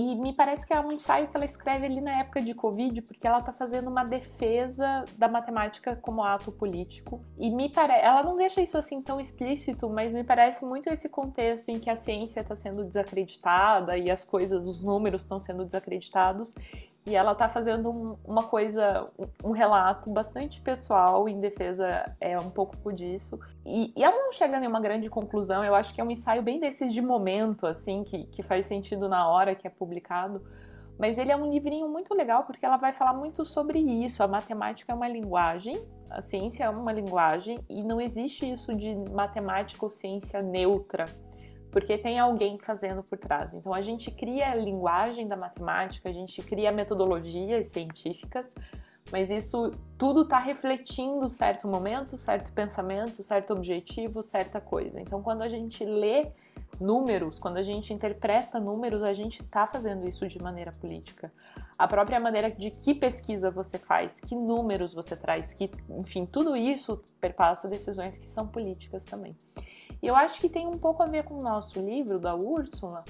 e 0.00 0.14
me 0.14 0.32
parece 0.32 0.66
que 0.66 0.72
é 0.72 0.80
um 0.80 0.92
ensaio 0.92 1.26
que 1.26 1.36
ela 1.36 1.44
escreve 1.44 1.86
ali 1.86 2.00
na 2.00 2.20
época 2.20 2.40
de 2.40 2.54
Covid, 2.54 3.02
porque 3.02 3.26
ela 3.26 3.38
está 3.38 3.52
fazendo 3.52 3.88
uma 3.88 4.04
defesa 4.04 5.04
da 5.16 5.26
matemática 5.28 5.96
como 5.96 6.22
ato 6.22 6.52
político. 6.52 7.24
E 7.36 7.50
me 7.50 7.68
parece, 7.68 8.06
ela 8.06 8.22
não 8.22 8.36
deixa 8.36 8.60
isso 8.60 8.76
assim 8.76 9.02
tão 9.02 9.18
explícito, 9.18 9.88
mas 9.88 10.12
me 10.12 10.22
parece 10.22 10.64
muito 10.64 10.88
esse 10.88 11.08
contexto 11.08 11.70
em 11.70 11.80
que 11.80 11.90
a 11.90 11.96
ciência 11.96 12.40
está 12.40 12.54
sendo 12.54 12.84
desacreditada 12.84 13.96
e 13.96 14.10
as 14.10 14.22
coisas, 14.22 14.66
os 14.66 14.84
números 14.84 15.22
estão 15.22 15.40
sendo 15.40 15.64
desacreditados. 15.64 16.54
E 17.08 17.16
ela 17.16 17.32
está 17.32 17.48
fazendo 17.48 17.90
um, 17.90 18.16
uma 18.22 18.42
coisa, 18.42 19.04
um, 19.42 19.52
relato 19.52 20.12
bastante 20.12 20.60
pessoal 20.60 21.26
em 21.26 21.38
defesa 21.38 22.04
é 22.20 22.38
um 22.38 22.50
pouco 22.50 22.92
disso. 22.92 23.40
E, 23.64 23.94
e, 23.96 24.04
ela 24.04 24.16
não 24.16 24.30
chega 24.30 24.58
a 24.58 24.60
nenhuma 24.60 24.78
grande 24.78 25.08
conclusão. 25.08 25.64
Eu 25.64 25.74
acho 25.74 25.94
que 25.94 26.02
é 26.02 26.04
um 26.04 26.10
ensaio 26.10 26.42
bem 26.42 26.60
desses 26.60 26.92
de 26.92 27.00
momento, 27.00 27.66
assim, 27.66 28.04
que, 28.04 28.24
que 28.24 28.42
faz 28.42 28.66
sentido 28.66 29.08
na 29.08 29.26
hora 29.26 29.54
que 29.54 29.66
é 29.66 29.70
publicado. 29.70 30.42
Mas 30.98 31.16
ele 31.16 31.32
é 31.32 31.36
um 31.36 31.50
livrinho 31.50 31.88
muito 31.88 32.12
legal 32.12 32.44
porque 32.44 32.66
ela 32.66 32.76
vai 32.76 32.92
falar 32.92 33.14
muito 33.14 33.42
sobre 33.46 33.78
isso. 33.78 34.22
A 34.22 34.28
matemática 34.28 34.92
é 34.92 34.94
uma 34.94 35.08
linguagem, 35.08 35.82
a 36.10 36.20
ciência 36.20 36.64
é 36.64 36.68
uma 36.68 36.92
linguagem, 36.92 37.58
e 37.70 37.82
não 37.82 38.00
existe 38.00 38.50
isso 38.50 38.72
de 38.74 38.94
matemática 39.14 39.82
ou 39.82 39.90
ciência 39.90 40.40
neutra 40.40 41.06
porque 41.78 41.96
tem 41.96 42.18
alguém 42.18 42.58
fazendo 42.58 43.04
por 43.04 43.16
trás. 43.16 43.54
Então 43.54 43.72
a 43.72 43.80
gente 43.80 44.10
cria 44.10 44.50
a 44.50 44.54
linguagem 44.56 45.28
da 45.28 45.36
matemática, 45.36 46.08
a 46.08 46.12
gente 46.12 46.42
cria 46.42 46.72
metodologias 46.72 47.68
científicas, 47.68 48.52
mas 49.12 49.30
isso 49.30 49.70
tudo 49.96 50.22
está 50.22 50.40
refletindo 50.40 51.28
certo 51.28 51.68
momento, 51.68 52.18
certo 52.18 52.50
pensamento, 52.50 53.22
certo 53.22 53.52
objetivo, 53.52 54.24
certa 54.24 54.60
coisa. 54.60 55.00
Então 55.00 55.22
quando 55.22 55.42
a 55.42 55.48
gente 55.48 55.84
lê 55.84 56.32
números, 56.80 57.38
quando 57.38 57.58
a 57.58 57.62
gente 57.62 57.94
interpreta 57.94 58.58
números, 58.58 59.04
a 59.04 59.12
gente 59.12 59.40
está 59.40 59.64
fazendo 59.64 60.04
isso 60.08 60.26
de 60.26 60.42
maneira 60.42 60.72
política. 60.72 61.32
A 61.78 61.86
própria 61.86 62.18
maneira 62.18 62.50
de 62.50 62.72
que 62.72 62.92
pesquisa 62.92 63.52
você 63.52 63.78
faz, 63.78 64.18
que 64.18 64.34
números 64.34 64.92
você 64.92 65.14
traz, 65.14 65.52
que, 65.52 65.70
enfim, 65.90 66.26
tudo 66.26 66.56
isso 66.56 67.00
perpassa 67.20 67.68
decisões 67.68 68.18
que 68.18 68.26
são 68.26 68.48
políticas 68.48 69.04
também. 69.04 69.36
E 70.02 70.06
eu 70.06 70.16
acho 70.16 70.40
que 70.40 70.48
tem 70.48 70.66
um 70.66 70.78
pouco 70.78 71.02
a 71.02 71.06
ver 71.06 71.24
com 71.24 71.34
o 71.34 71.42
nosso 71.42 71.80
livro 71.80 72.18
da 72.18 72.34
Úrsula, 72.34 73.04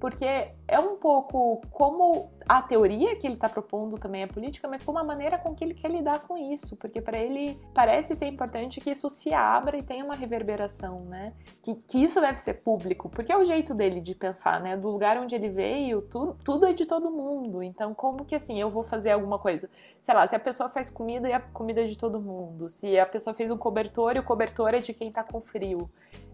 porque 0.00 0.46
é 0.66 0.78
um 0.78 0.96
pouco 0.96 1.60
como 1.70 2.30
a 2.48 2.62
teoria 2.62 3.16
que 3.16 3.26
ele 3.26 3.34
está 3.34 3.48
propondo 3.48 3.98
também 3.98 4.22
é 4.22 4.26
política, 4.26 4.68
mas 4.68 4.82
como 4.82 4.98
a 4.98 5.04
maneira 5.04 5.38
com 5.38 5.54
que 5.54 5.64
ele 5.64 5.74
quer 5.74 5.90
lidar 5.90 6.20
com 6.20 6.36
isso, 6.36 6.76
porque 6.76 7.00
para 7.00 7.18
ele 7.18 7.60
parece 7.74 8.14
ser 8.14 8.26
importante 8.26 8.80
que 8.80 8.90
isso 8.90 9.10
se 9.10 9.34
abra 9.34 9.76
e 9.76 9.82
tenha 9.82 10.04
uma 10.04 10.14
reverberação, 10.14 11.00
né? 11.04 11.32
Que, 11.60 11.74
que 11.74 12.02
isso 12.02 12.20
deve 12.20 12.38
ser 12.38 12.54
público, 12.54 13.08
porque 13.08 13.32
é 13.32 13.36
o 13.36 13.44
jeito 13.44 13.74
dele 13.74 14.00
de 14.00 14.14
pensar, 14.14 14.60
né? 14.60 14.76
Do 14.76 14.88
lugar 14.88 15.18
onde 15.18 15.34
ele 15.34 15.48
veio, 15.48 16.02
tu, 16.02 16.36
tudo 16.44 16.66
é 16.66 16.72
de 16.72 16.86
todo 16.86 17.10
mundo. 17.10 17.62
Então, 17.62 17.92
como 17.92 18.24
que 18.24 18.34
assim 18.34 18.60
eu 18.60 18.70
vou 18.70 18.84
fazer 18.84 19.10
alguma 19.10 19.38
coisa? 19.38 19.68
Sei 20.00 20.14
lá, 20.14 20.26
se 20.26 20.36
a 20.36 20.40
pessoa 20.40 20.68
faz 20.68 20.90
comida 20.90 21.28
e 21.28 21.32
a 21.32 21.40
comida 21.40 21.82
é 21.82 21.84
de 21.84 21.98
todo 21.98 22.20
mundo, 22.20 22.68
se 22.68 22.98
a 22.98 23.06
pessoa 23.06 23.34
fez 23.34 23.50
um 23.50 23.58
cobertor 23.58 24.14
e 24.14 24.20
o 24.20 24.22
cobertor 24.24 24.74
é 24.74 24.78
de 24.78 24.94
quem 24.94 25.08
está 25.08 25.24
com 25.24 25.40
frio. 25.40 25.90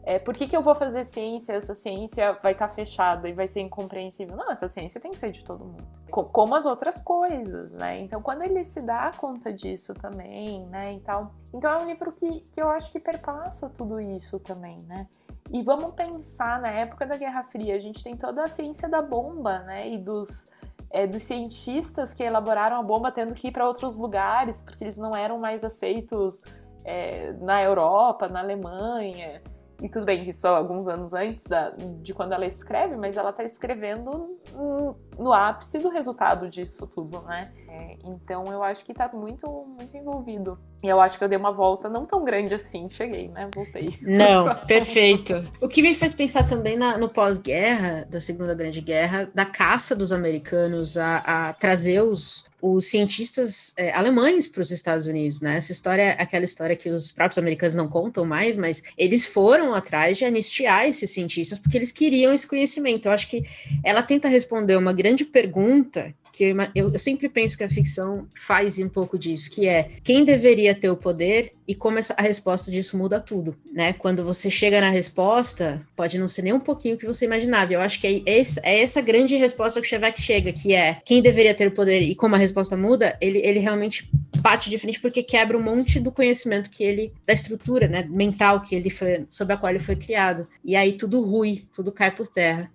É, 0.06 0.18
por 0.18 0.34
que, 0.34 0.46
que 0.46 0.54
eu 0.54 0.62
vou 0.62 0.74
fazer 0.74 1.04
ciência? 1.04 1.54
Essa 1.54 1.74
ciência 1.74 2.38
vai 2.42 2.52
estar 2.52 2.68
tá 2.68 2.74
fechada 2.74 3.26
e 3.26 3.32
vai 3.32 3.46
ser 3.46 3.60
incompreensível. 3.60 4.36
Não, 4.36 4.52
essa 4.52 4.68
ciência 4.68 5.00
tem 5.00 5.10
que 5.10 5.18
ser 5.18 5.30
de 5.30 5.42
todo 5.42 5.64
mundo. 5.64 5.84
Como 6.10 6.54
as 6.54 6.66
outras 6.66 7.00
coisas, 7.00 7.72
né? 7.72 8.00
Então, 8.00 8.20
quando 8.20 8.42
ele 8.42 8.64
se 8.64 8.84
dá 8.84 9.10
conta 9.16 9.50
disso 9.50 9.94
também, 9.94 10.66
né? 10.66 10.92
Então, 10.92 11.30
então 11.52 11.72
é 11.72 11.82
um 11.82 11.86
livro 11.86 12.12
que, 12.12 12.40
que 12.40 12.60
eu 12.60 12.68
acho 12.68 12.92
que 12.92 13.00
perpassa 13.00 13.68
tudo 13.70 13.98
isso 13.98 14.38
também, 14.38 14.76
né? 14.86 15.08
E 15.50 15.62
vamos 15.62 15.94
pensar, 15.94 16.60
na 16.60 16.68
época 16.68 17.06
da 17.06 17.16
Guerra 17.16 17.42
Fria, 17.44 17.74
a 17.74 17.78
gente 17.78 18.04
tem 18.04 18.14
toda 18.14 18.44
a 18.44 18.46
ciência 18.46 18.88
da 18.88 19.00
bomba, 19.00 19.60
né? 19.60 19.88
E 19.88 19.98
dos, 19.98 20.46
é, 20.90 21.06
dos 21.06 21.22
cientistas 21.22 22.12
que 22.12 22.22
elaboraram 22.22 22.78
a 22.78 22.82
bomba 22.82 23.10
tendo 23.10 23.34
que 23.34 23.48
ir 23.48 23.52
para 23.52 23.66
outros 23.66 23.96
lugares, 23.96 24.60
porque 24.60 24.84
eles 24.84 24.98
não 24.98 25.16
eram 25.16 25.38
mais 25.38 25.64
aceitos 25.64 26.42
é, 26.84 27.32
na 27.40 27.62
Europa, 27.62 28.28
na 28.28 28.40
Alemanha. 28.40 29.42
E 29.84 29.88
tudo 29.90 30.06
bem 30.06 30.24
que 30.24 30.30
isso 30.30 30.48
alguns 30.48 30.88
anos 30.88 31.12
antes 31.12 31.44
da, 31.44 31.68
de 32.00 32.14
quando 32.14 32.32
ela 32.32 32.46
escreve, 32.46 32.96
mas 32.96 33.18
ela 33.18 33.28
está 33.28 33.44
escrevendo 33.44 34.40
no, 34.54 34.96
no, 35.18 35.30
ápice 35.30 35.78
do 35.78 35.90
resultado 35.90 36.48
disso 36.48 36.86
tudo, 36.86 37.20
né? 37.20 37.44
É, 37.68 37.98
então 38.02 38.44
eu 38.46 38.62
acho 38.62 38.82
que 38.82 38.92
está 38.92 39.10
muito, 39.14 39.46
muito 39.66 39.94
envolvido. 39.94 40.58
E 40.84 40.88
eu 40.88 41.00
acho 41.00 41.16
que 41.16 41.24
eu 41.24 41.28
dei 41.30 41.38
uma 41.38 41.50
volta 41.50 41.88
não 41.88 42.04
tão 42.04 42.22
grande 42.22 42.52
assim, 42.52 42.90
cheguei, 42.90 43.28
né? 43.28 43.46
Voltei. 43.54 43.96
Não, 44.02 44.54
perfeito. 44.68 45.42
O 45.58 45.66
que 45.66 45.80
me 45.80 45.94
fez 45.94 46.12
pensar 46.12 46.46
também 46.46 46.76
na, 46.76 46.98
no 46.98 47.08
pós-guerra, 47.08 48.06
da 48.10 48.20
Segunda 48.20 48.54
Grande 48.54 48.82
Guerra, 48.82 49.30
da 49.34 49.46
caça 49.46 49.96
dos 49.96 50.12
americanos 50.12 50.98
a, 50.98 51.16
a 51.16 51.52
trazer 51.54 52.02
os, 52.02 52.44
os 52.60 52.84
cientistas 52.84 53.72
é, 53.78 53.94
alemães 53.94 54.46
para 54.46 54.60
os 54.60 54.70
Estados 54.70 55.06
Unidos, 55.06 55.40
né? 55.40 55.56
Essa 55.56 55.72
história 55.72 56.12
aquela 56.18 56.44
história 56.44 56.76
que 56.76 56.90
os 56.90 57.10
próprios 57.10 57.38
americanos 57.38 57.74
não 57.74 57.88
contam 57.88 58.26
mais, 58.26 58.54
mas 58.54 58.82
eles 58.98 59.24
foram 59.24 59.74
atrás 59.74 60.18
de 60.18 60.26
anistiar 60.26 60.86
esses 60.86 61.10
cientistas 61.10 61.58
porque 61.58 61.78
eles 61.78 61.92
queriam 61.92 62.30
esse 62.30 62.46
conhecimento. 62.46 63.06
Eu 63.06 63.12
acho 63.12 63.26
que 63.26 63.42
ela 63.82 64.02
tenta 64.02 64.28
responder 64.28 64.76
uma 64.76 64.92
grande 64.92 65.24
pergunta 65.24 66.14
que 66.34 66.44
eu, 66.46 66.56
eu, 66.74 66.92
eu, 66.92 66.98
sempre 66.98 67.28
penso 67.28 67.56
que 67.56 67.62
a 67.62 67.70
ficção 67.70 68.26
faz 68.34 68.76
um 68.80 68.88
pouco 68.88 69.16
disso, 69.16 69.48
que 69.48 69.68
é 69.68 69.90
quem 70.02 70.24
deveria 70.24 70.74
ter 70.74 70.90
o 70.90 70.96
poder 70.96 71.52
e 71.66 71.76
como 71.76 71.96
essa, 71.96 72.12
a 72.18 72.22
resposta 72.22 72.72
disso 72.72 72.98
muda 72.98 73.20
tudo, 73.20 73.54
né? 73.72 73.92
Quando 73.92 74.24
você 74.24 74.50
chega 74.50 74.80
na 74.80 74.90
resposta, 74.90 75.80
pode 75.94 76.18
não 76.18 76.26
ser 76.26 76.42
nem 76.42 76.52
um 76.52 76.58
pouquinho 76.58 76.96
o 76.96 76.98
que 76.98 77.06
você 77.06 77.24
imaginava. 77.24 77.72
Eu 77.72 77.80
acho 77.80 78.00
que 78.00 78.24
é, 78.26 78.38
essa, 78.40 78.60
é 78.64 78.80
essa 78.80 79.00
grande 79.00 79.36
resposta 79.36 79.80
que 79.80 79.86
o 79.86 79.88
Chevek 79.88 80.20
chega, 80.20 80.52
que 80.52 80.74
é 80.74 80.98
quem 81.04 81.22
deveria 81.22 81.54
ter 81.54 81.68
o 81.68 81.72
poder 81.72 82.02
e 82.02 82.16
como 82.16 82.34
a 82.34 82.38
resposta 82.38 82.76
muda, 82.76 83.16
ele, 83.20 83.38
ele 83.38 83.60
realmente 83.60 84.10
bate 84.38 84.68
de 84.68 84.76
frente 84.76 85.00
porque 85.00 85.22
quebra 85.22 85.56
um 85.56 85.62
monte 85.62 86.00
do 86.00 86.10
conhecimento 86.10 86.68
que 86.68 86.82
ele, 86.82 87.12
da 87.24 87.32
estrutura, 87.32 87.86
né, 87.86 88.04
mental 88.10 88.60
que 88.60 88.74
ele 88.74 88.90
foi, 88.90 89.24
sobre 89.30 89.54
a 89.54 89.56
qual 89.56 89.70
ele 89.70 89.78
foi 89.78 89.94
criado. 89.94 90.48
E 90.64 90.74
aí 90.74 90.94
tudo 90.94 91.22
rui, 91.22 91.62
tudo 91.72 91.92
cai 91.92 92.10
por 92.10 92.26
terra. 92.26 92.68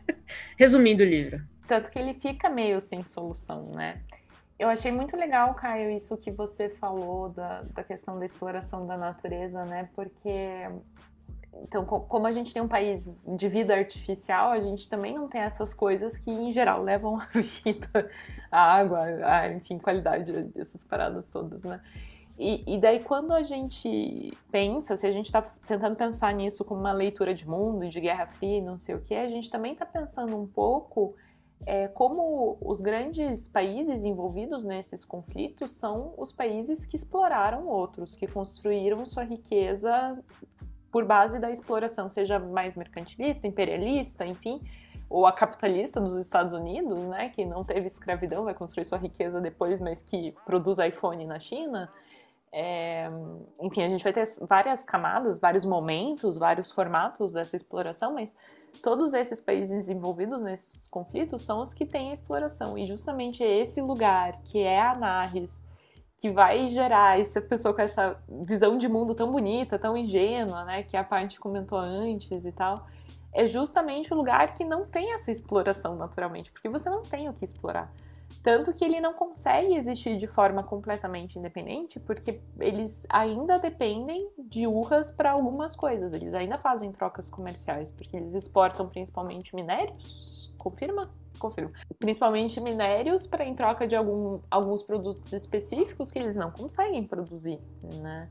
Resumindo 0.58 1.04
o 1.04 1.06
livro. 1.06 1.40
Tanto 1.68 1.88
que 1.88 1.98
ele 1.98 2.14
fica 2.14 2.50
meio 2.50 2.80
sem 2.80 3.04
solução, 3.04 3.70
né? 3.70 4.00
Eu 4.58 4.68
achei 4.68 4.90
muito 4.90 5.16
legal, 5.16 5.54
Caio, 5.54 5.90
isso 5.90 6.16
que 6.16 6.32
você 6.32 6.68
falou 6.68 7.28
da, 7.28 7.62
da 7.74 7.84
questão 7.84 8.18
da 8.18 8.24
exploração 8.24 8.86
da 8.86 8.96
natureza, 8.96 9.64
né? 9.66 9.88
Porque 9.94 10.68
então, 11.62 11.84
como 11.84 12.26
a 12.26 12.32
gente 12.32 12.52
tem 12.52 12.62
um 12.62 12.68
país 12.68 13.26
de 13.36 13.48
vida 13.48 13.74
artificial, 13.74 14.50
a 14.50 14.60
gente 14.60 14.88
também 14.88 15.14
não 15.14 15.28
tem 15.28 15.40
essas 15.40 15.74
coisas 15.74 16.18
que, 16.18 16.30
em 16.30 16.52
geral, 16.52 16.82
levam 16.82 17.18
a 17.18 17.28
vida, 17.40 18.10
a 18.50 18.60
água, 18.60 19.00
a, 19.00 19.52
enfim, 19.52 19.78
qualidade, 19.78 20.50
essas 20.56 20.84
paradas 20.84 21.28
todas, 21.28 21.62
né? 21.62 21.80
E, 22.38 22.74
e 22.74 22.78
daí, 22.78 23.00
quando 23.00 23.32
a 23.32 23.42
gente 23.42 24.36
pensa, 24.50 24.96
se 24.96 25.06
a 25.06 25.10
gente 25.10 25.26
está 25.26 25.40
tentando 25.40 25.96
pensar 25.96 26.34
nisso 26.34 26.64
como 26.64 26.80
uma 26.80 26.92
leitura 26.92 27.34
de 27.34 27.48
mundo, 27.48 27.88
de 27.88 27.98
Guerra 27.98 28.26
Fria 28.26 28.60
não 28.60 28.76
sei 28.76 28.94
o 28.94 29.00
que, 29.00 29.14
a 29.14 29.28
gente 29.28 29.50
também 29.50 29.72
está 29.72 29.86
pensando 29.86 30.36
um 30.36 30.46
pouco 30.46 31.14
é, 31.64 31.88
como 31.88 32.58
os 32.60 32.80
grandes 32.80 33.48
países 33.48 34.04
envolvidos 34.04 34.64
nesses 34.64 35.04
conflitos 35.04 35.72
são 35.72 36.12
os 36.18 36.30
países 36.30 36.84
que 36.84 36.96
exploraram 36.96 37.66
outros, 37.66 38.14
que 38.14 38.26
construíram 38.26 39.06
sua 39.06 39.24
riqueza 39.24 40.18
por 40.90 41.04
base 41.04 41.38
da 41.38 41.50
exploração, 41.50 42.08
seja 42.08 42.38
mais 42.38 42.74
mercantilista, 42.74 43.46
imperialista, 43.46 44.24
enfim, 44.24 44.60
ou 45.08 45.26
a 45.26 45.32
capitalista 45.32 46.00
dos 46.00 46.16
Estados 46.16 46.52
Unidos, 46.52 46.98
né, 47.08 47.28
que 47.28 47.44
não 47.44 47.64
teve 47.64 47.86
escravidão, 47.86 48.44
vai 48.44 48.54
construir 48.54 48.84
sua 48.84 48.98
riqueza 48.98 49.40
depois, 49.40 49.80
mas 49.80 50.02
que 50.02 50.34
produz 50.44 50.78
iPhone 50.78 51.24
na 51.26 51.38
China. 51.38 51.90
É, 52.52 53.08
enfim, 53.60 53.82
a 53.82 53.88
gente 53.88 54.02
vai 54.02 54.12
ter 54.12 54.26
várias 54.48 54.82
camadas, 54.82 55.38
vários 55.38 55.64
momentos, 55.64 56.38
vários 56.38 56.72
formatos 56.72 57.32
dessa 57.32 57.54
exploração, 57.54 58.14
mas 58.14 58.34
todos 58.82 59.12
esses 59.14 59.40
países 59.40 59.88
envolvidos 59.88 60.42
nesses 60.42 60.88
conflitos 60.88 61.42
são 61.42 61.60
os 61.60 61.74
que 61.74 61.84
têm 61.84 62.10
a 62.10 62.14
exploração. 62.14 62.78
E 62.78 62.86
justamente 62.86 63.42
esse 63.42 63.80
lugar, 63.80 64.40
que 64.42 64.60
é 64.60 64.80
a 64.80 64.94
Narres, 64.94 65.60
que 66.16 66.30
vai 66.30 66.70
gerar 66.70 67.20
essa 67.20 67.40
pessoa 67.40 67.74
com 67.74 67.82
essa 67.82 68.18
visão 68.46 68.78
de 68.78 68.88
mundo 68.88 69.14
tão 69.14 69.30
bonita, 69.30 69.78
tão 69.78 69.96
ingênua, 69.96 70.64
né, 70.64 70.82
que 70.82 70.96
a 70.96 71.04
parte 71.04 71.38
comentou 71.38 71.78
antes 71.78 72.46
e 72.46 72.52
tal, 72.52 72.86
é 73.32 73.46
justamente 73.46 74.12
o 74.14 74.16
lugar 74.16 74.54
que 74.54 74.64
não 74.64 74.86
tem 74.86 75.12
essa 75.12 75.30
exploração 75.30 75.94
naturalmente, 75.94 76.50
porque 76.50 76.68
você 76.68 76.88
não 76.88 77.02
tem 77.02 77.28
o 77.28 77.34
que 77.34 77.44
explorar. 77.44 77.92
Tanto 78.42 78.72
que 78.72 78.84
ele 78.84 79.00
não 79.00 79.12
consegue 79.12 79.74
existir 79.74 80.16
de 80.16 80.26
forma 80.26 80.62
completamente 80.62 81.38
independente, 81.38 81.98
porque 81.98 82.40
eles 82.60 83.04
ainda 83.08 83.58
dependem 83.58 84.30
de 84.38 84.66
urras 84.66 85.10
para 85.10 85.32
algumas 85.32 85.74
coisas. 85.74 86.12
Eles 86.12 86.32
ainda 86.32 86.56
fazem 86.56 86.92
trocas 86.92 87.28
comerciais, 87.28 87.90
porque 87.90 88.16
eles 88.16 88.34
exportam 88.34 88.88
principalmente 88.88 89.54
minérios. 89.54 90.54
Confirma? 90.58 91.10
Confirma. 91.38 91.72
Principalmente 91.98 92.60
minérios 92.60 93.26
para 93.26 93.44
em 93.44 93.54
troca 93.54 93.86
de 93.86 93.96
algum, 93.96 94.40
alguns 94.50 94.82
produtos 94.82 95.32
específicos 95.32 96.10
que 96.10 96.18
eles 96.18 96.36
não 96.36 96.50
conseguem 96.50 97.04
produzir, 97.04 97.60
né? 98.00 98.28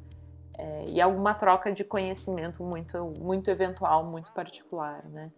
É, 0.57 0.85
e 0.87 1.01
alguma 1.01 1.33
troca 1.33 1.71
de 1.73 1.83
conhecimento 1.83 2.63
muito, 2.63 3.03
muito 3.19 3.51
eventual, 3.51 4.05
muito 4.05 4.31
particular, 4.31 5.03
né? 5.09 5.29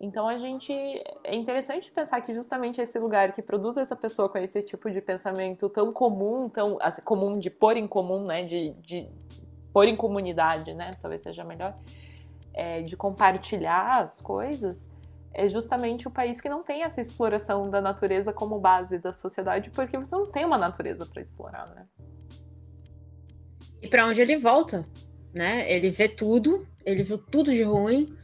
Então 0.00 0.26
a 0.26 0.38
gente 0.38 0.72
é 1.22 1.34
interessante 1.34 1.90
pensar 1.90 2.22
que 2.22 2.32
justamente 2.32 2.80
esse 2.80 2.98
lugar 2.98 3.32
que 3.32 3.42
produz 3.42 3.76
essa 3.76 3.94
pessoa 3.94 4.30
com 4.30 4.38
esse 4.38 4.62
tipo 4.62 4.90
de 4.90 4.98
pensamento 5.02 5.68
tão 5.68 5.92
comum, 5.92 6.48
tão 6.48 6.78
assim, 6.80 7.02
comum 7.02 7.38
de 7.38 7.50
pôr 7.50 7.76
em 7.76 7.86
comum, 7.86 8.24
né, 8.24 8.42
de, 8.42 8.70
de 8.80 9.06
pôr 9.74 9.86
em 9.86 9.94
comunidade, 9.94 10.72
né, 10.72 10.92
talvez 11.02 11.20
seja 11.20 11.44
melhor, 11.44 11.76
é, 12.54 12.80
de 12.80 12.96
compartilhar 12.96 14.00
as 14.00 14.22
coisas, 14.22 14.90
é 15.34 15.46
justamente 15.50 16.08
o 16.08 16.10
país 16.10 16.40
que 16.40 16.48
não 16.48 16.62
tem 16.62 16.82
essa 16.82 17.02
exploração 17.02 17.68
da 17.68 17.82
natureza 17.82 18.32
como 18.32 18.58
base 18.58 18.98
da 18.98 19.12
sociedade, 19.12 19.68
porque 19.68 19.98
você 19.98 20.16
não 20.16 20.26
tem 20.26 20.46
uma 20.46 20.56
natureza 20.56 21.04
para 21.04 21.20
explorar, 21.20 21.66
né? 21.74 21.86
E 23.82 23.86
para 23.86 24.06
onde 24.06 24.20
ele 24.20 24.36
volta, 24.38 24.88
né? 25.34 25.70
Ele 25.70 25.90
vê 25.90 26.08
tudo, 26.08 26.66
ele 26.84 27.02
viu 27.02 27.18
tudo 27.18 27.52
de 27.52 27.62
ruim 27.62 28.18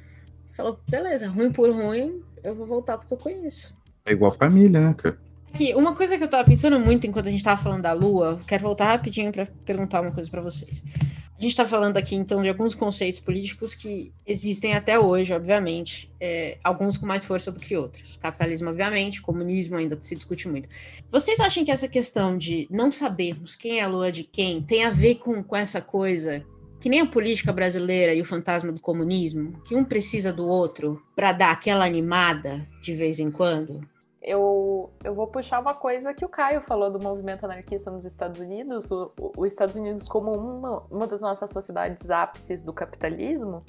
Falou, 0.56 0.80
beleza, 0.88 1.28
ruim 1.28 1.52
por 1.52 1.70
ruim, 1.70 2.22
eu 2.42 2.54
vou 2.54 2.66
voltar 2.66 2.96
porque 2.96 3.12
eu 3.12 3.18
conheço. 3.18 3.76
É 4.04 4.12
igual 4.12 4.32
família, 4.32 4.80
né, 4.80 4.94
cara? 4.94 5.18
Aqui, 5.52 5.74
uma 5.74 5.94
coisa 5.94 6.16
que 6.16 6.24
eu 6.24 6.28
tava 6.28 6.44
pensando 6.44 6.78
muito 6.78 7.06
enquanto 7.06 7.28
a 7.28 7.30
gente 7.30 7.44
tava 7.44 7.62
falando 7.62 7.82
da 7.82 7.92
Lua, 7.92 8.40
quero 8.46 8.62
voltar 8.62 8.86
rapidinho 8.86 9.32
para 9.32 9.46
perguntar 9.64 10.00
uma 10.00 10.12
coisa 10.12 10.30
para 10.30 10.40
vocês. 10.40 10.82
A 11.38 11.42
gente 11.42 11.50
está 11.50 11.66
falando 11.66 11.98
aqui, 11.98 12.14
então, 12.14 12.42
de 12.42 12.48
alguns 12.48 12.74
conceitos 12.74 13.20
políticos 13.20 13.74
que 13.74 14.10
existem 14.26 14.72
até 14.72 14.98
hoje, 14.98 15.34
obviamente, 15.34 16.10
é, 16.18 16.56
alguns 16.64 16.96
com 16.96 17.04
mais 17.04 17.26
força 17.26 17.52
do 17.52 17.60
que 17.60 17.76
outros. 17.76 18.16
Capitalismo, 18.16 18.70
obviamente, 18.70 19.20
comunismo 19.20 19.76
ainda 19.76 19.98
se 20.00 20.16
discute 20.16 20.48
muito. 20.48 20.66
Vocês 21.10 21.38
acham 21.38 21.62
que 21.62 21.70
essa 21.70 21.88
questão 21.88 22.38
de 22.38 22.66
não 22.70 22.90
sabermos 22.90 23.54
quem 23.54 23.80
é 23.80 23.82
a 23.82 23.88
lua 23.88 24.10
de 24.10 24.24
quem 24.24 24.62
tem 24.62 24.84
a 24.84 24.90
ver 24.90 25.16
com, 25.16 25.42
com 25.42 25.54
essa 25.54 25.82
coisa 25.82 26.42
que 26.80 26.88
nem 26.88 27.00
a 27.00 27.06
política 27.06 27.52
brasileira 27.52 28.14
e 28.14 28.20
o 28.20 28.24
fantasma 28.24 28.72
do 28.72 28.80
comunismo, 28.80 29.60
que 29.64 29.74
um 29.74 29.84
precisa 29.84 30.32
do 30.32 30.46
outro 30.46 31.02
para 31.14 31.32
dar 31.32 31.52
aquela 31.52 31.84
animada 31.84 32.64
de 32.82 32.94
vez 32.94 33.18
em 33.18 33.30
quando? 33.30 33.80
Eu, 34.20 34.90
eu 35.04 35.14
vou 35.14 35.28
puxar 35.28 35.60
uma 35.60 35.74
coisa 35.74 36.12
que 36.12 36.24
o 36.24 36.28
Caio 36.28 36.60
falou 36.62 36.90
do 36.90 36.98
movimento 36.98 37.44
anarquista 37.44 37.92
nos 37.92 38.04
Estados 38.04 38.40
Unidos. 38.40 38.88
Os 38.90 39.52
Estados 39.52 39.76
Unidos, 39.76 40.08
como 40.08 40.32
uma, 40.32 40.82
uma 40.90 41.06
das 41.06 41.20
nossas 41.20 41.48
sociedades 41.50 42.10
ápices 42.10 42.64
do 42.64 42.72
capitalismo, 42.72 43.62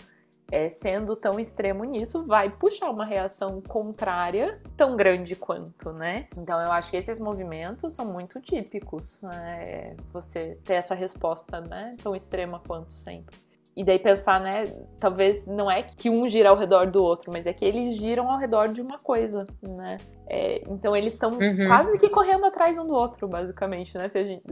é, 0.52 0.70
sendo 0.70 1.16
tão 1.16 1.40
extremo 1.40 1.84
nisso, 1.84 2.26
vai 2.26 2.50
puxar 2.50 2.90
uma 2.90 3.06
reação 3.06 3.62
contrária 3.62 4.62
tão 4.76 4.96
grande 4.96 5.36
quanto, 5.36 5.92
né? 5.92 6.28
Então 6.38 6.60
eu 6.62 6.72
acho 6.72 6.90
que 6.90 6.98
esses 6.98 7.20
movimentos 7.20 7.94
são 7.94 8.06
muito 8.06 8.40
típicos, 8.40 9.20
né? 9.22 9.96
Você 10.14 10.58
ter 10.64 10.76
essa 10.76 10.96
resposta, 10.96 11.62
né? 11.62 11.96
Tão 12.02 12.16
extrema 12.16 12.62
quanto 12.66 12.94
sempre. 12.94 13.38
E 13.76 13.84
daí 13.84 14.00
pensar, 14.00 14.40
né? 14.40 14.64
Talvez 14.98 15.46
não 15.46 15.70
é 15.70 15.84
que 15.84 16.10
um 16.10 16.28
gira 16.28 16.50
ao 16.50 16.58
redor 16.58 16.90
do 16.90 17.04
outro, 17.04 17.32
mas 17.32 17.46
é 17.46 17.54
que 17.54 17.64
eles 17.64 17.96
giram 17.96 18.28
ao 18.28 18.40
redor 18.40 18.70
de 18.70 18.82
uma 18.82 18.98
coisa, 18.98 19.46
né? 19.62 19.98
É, 20.30 20.62
então 20.70 20.96
eles 20.96 21.14
estão 21.14 21.32
uhum. 21.32 21.68
quase 21.68 21.98
que 21.98 22.10
correndo 22.10 22.46
atrás 22.46 22.78
um 22.78 22.86
do 22.86 22.94
outro, 22.94 23.28
basicamente, 23.28 23.98
né? 23.98 24.10
Se 24.10 24.18
a 24.18 24.24
gente, 24.24 24.44